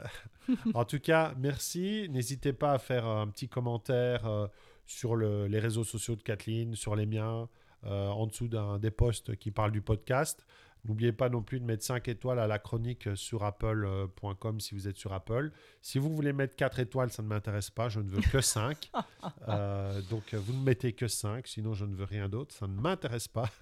en 0.75 0.85
tout 0.85 0.99
cas, 0.99 1.33
merci. 1.37 2.07
N'hésitez 2.09 2.53
pas 2.53 2.73
à 2.73 2.77
faire 2.77 3.05
un 3.05 3.27
petit 3.27 3.49
commentaire 3.49 4.25
euh, 4.27 4.47
sur 4.91 5.15
le- 5.15 5.47
les 5.47 5.59
réseaux 5.59 5.83
sociaux 5.83 6.15
de 6.15 6.21
Kathleen, 6.23 6.75
sur 6.75 6.95
les 6.95 7.05
miens, 7.05 7.47
euh, 7.85 8.07
en 8.09 8.27
dessous 8.27 8.47
d'un 8.47 8.77
des 8.79 8.91
posts 8.91 9.35
qui 9.37 9.49
parlent 9.51 9.71
du 9.71 9.81
podcast. 9.81 10.45
N'oubliez 10.83 11.11
pas 11.11 11.29
non 11.29 11.43
plus 11.43 11.59
de 11.59 11.65
mettre 11.65 11.83
5 11.83 12.07
étoiles 12.07 12.39
à 12.39 12.47
la 12.47 12.57
chronique 12.57 13.07
sur 13.15 13.43
apple.com 13.43 14.59
si 14.59 14.73
vous 14.73 14.87
êtes 14.87 14.97
sur 14.97 15.13
Apple. 15.13 15.51
Si 15.79 15.99
vous 15.99 16.09
voulez 16.09 16.33
mettre 16.33 16.55
4 16.55 16.79
étoiles, 16.79 17.11
ça 17.11 17.21
ne 17.21 17.27
m'intéresse 17.27 17.69
pas, 17.69 17.87
je 17.87 17.99
ne 17.99 18.09
veux 18.09 18.21
que 18.21 18.41
5. 18.41 18.89
Euh, 19.47 20.01
donc 20.09 20.33
euh, 20.33 20.39
vous 20.39 20.53
ne 20.53 20.63
mettez 20.63 20.93
que 20.93 21.07
5, 21.07 21.45
sinon 21.47 21.73
je 21.75 21.85
ne 21.85 21.93
veux 21.95 22.05
rien 22.05 22.27
d'autre, 22.29 22.53
ça 22.55 22.67
ne 22.67 22.73
m'intéresse 22.73 23.27
pas. 23.27 23.49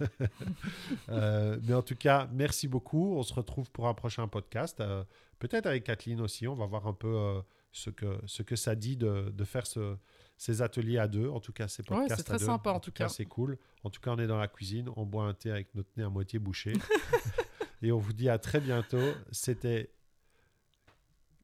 Euh, 1.08 1.58
mais 1.62 1.74
en 1.74 1.82
tout 1.82 1.96
cas, 1.96 2.28
merci 2.32 2.68
beaucoup. 2.68 3.14
On 3.16 3.22
se 3.22 3.34
retrouve 3.34 3.70
pour 3.70 3.86
un 3.88 3.94
prochain 3.94 4.26
podcast. 4.28 4.80
Euh, 4.80 5.04
Peut-être 5.38 5.64
avec 5.64 5.84
Kathleen 5.84 6.20
aussi, 6.20 6.46
on 6.46 6.54
va 6.54 6.66
voir 6.66 6.86
un 6.86 6.92
peu 6.92 7.14
euh, 7.16 7.40
ce, 7.72 7.88
que, 7.88 8.18
ce 8.26 8.42
que 8.42 8.56
ça 8.56 8.74
dit 8.74 8.96
de, 8.98 9.30
de 9.34 9.44
faire 9.44 9.66
ce- 9.66 9.96
ces 10.42 10.62
ateliers 10.62 10.96
à 10.96 11.06
deux. 11.06 11.28
En 11.28 11.38
tout 11.38 11.52
cas, 11.52 11.68
ces 11.68 11.82
Ouais, 11.82 11.88
podcasts 11.88 12.16
c'est 12.16 12.24
très 12.24 12.34
à 12.36 12.38
deux. 12.38 12.46
sympa, 12.46 12.70
en 12.72 12.80
tout 12.80 12.92
cas. 12.92 13.08
C'est 13.10 13.26
cool. 13.26 13.58
En 13.84 13.90
tout 13.90 14.00
cas, 14.00 14.12
on 14.12 14.18
est 14.18 14.26
dans 14.26 14.38
la 14.38 14.48
cuisine, 14.48 14.88
on 14.96 15.04
boit 15.04 15.24
un 15.24 15.34
thé 15.34 15.50
avec 15.50 15.74
notre 15.74 15.90
nez 15.98 16.02
à 16.02 16.08
moitié 16.08 16.38
bouché. 16.38 16.72
Et 17.82 17.92
on 17.92 17.98
vous 17.98 18.14
dit 18.14 18.30
à 18.30 18.38
très 18.38 18.58
bientôt. 18.58 19.12
C'était. 19.30 19.90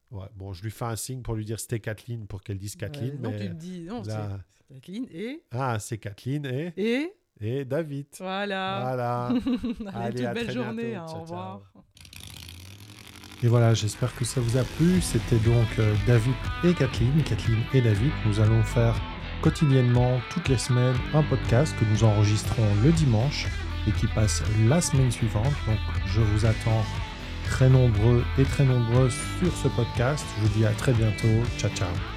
Ouais, 0.09 0.25
bon, 0.35 0.51
je 0.51 0.63
lui 0.63 0.71
fais 0.71 0.85
un 0.85 0.95
signe 0.95 1.21
pour 1.21 1.35
lui 1.35 1.45
dire 1.45 1.59
c'était 1.59 1.79
Kathleen 1.79 2.25
pour 2.25 2.41
qu'elle 2.41 2.57
dise 2.57 2.75
Kathleen. 2.75 3.11
Ouais, 3.15 3.19
non, 3.21 3.29
mais 3.31 3.39
tu 3.39 3.49
me 3.49 3.53
dis 3.55 3.81
Non, 3.81 4.01
là- 4.01 4.39
c'est 4.67 4.73
Kathleen 4.73 5.05
et. 5.11 5.43
Ah, 5.51 5.77
c'est 5.79 5.97
Kathleen 5.99 6.45
et, 6.47 6.73
Et 6.77 7.13
et 7.39 7.65
David. 7.65 8.07
voilà. 8.17 8.79
Voilà. 8.81 9.25
Allez, 9.93 9.95
Allez, 9.95 10.15
toute 10.15 10.25
à 10.25 10.33
belle 10.33 10.43
très 10.45 10.53
journée. 10.53 10.89
bientôt. 10.91 11.03
hein, 11.03 11.07
Ciao, 11.07 11.17
au 11.17 11.21
revoir. 11.21 11.61
Et 13.43 13.47
voilà, 13.47 13.73
j'espère 13.73 14.15
que 14.15 14.25
ça 14.25 14.41
vous 14.41 14.57
a 14.57 14.63
plu. 14.63 14.99
C'était 15.01 15.37
donc 15.37 15.67
euh, 15.79 15.93
David 16.07 16.33
et 16.63 16.73
Kathleen, 16.73 17.23
Kathleen 17.23 17.59
et 17.73 17.81
David. 17.81 18.11
Nous 18.25 18.39
allons 18.39 18.63
faire 18.63 18.95
quotidiennement, 19.41 20.19
toutes 20.31 20.49
les 20.49 20.57
semaines, 20.57 20.95
un 21.13 21.23
podcast 21.23 21.75
que 21.79 21.85
nous 21.85 22.03
enregistrons 22.03 22.67
le 22.83 22.91
dimanche 22.91 23.47
et 23.87 23.91
qui 23.91 24.07
passe 24.07 24.43
la 24.67 24.81
semaine 24.81 25.11
suivante. 25.11 25.53
Donc 25.67 25.79
je 26.07 26.21
vous 26.21 26.45
attends 26.45 26.83
très 27.45 27.69
nombreux 27.69 28.23
et 28.37 28.43
très 28.43 28.65
nombreuses 28.65 29.15
sur 29.39 29.55
ce 29.55 29.67
podcast. 29.69 30.25
Je 30.37 30.47
vous 30.47 30.57
dis 30.57 30.65
à 30.65 30.71
très 30.71 30.93
bientôt. 30.93 31.43
Ciao, 31.57 31.69
ciao. 31.75 32.16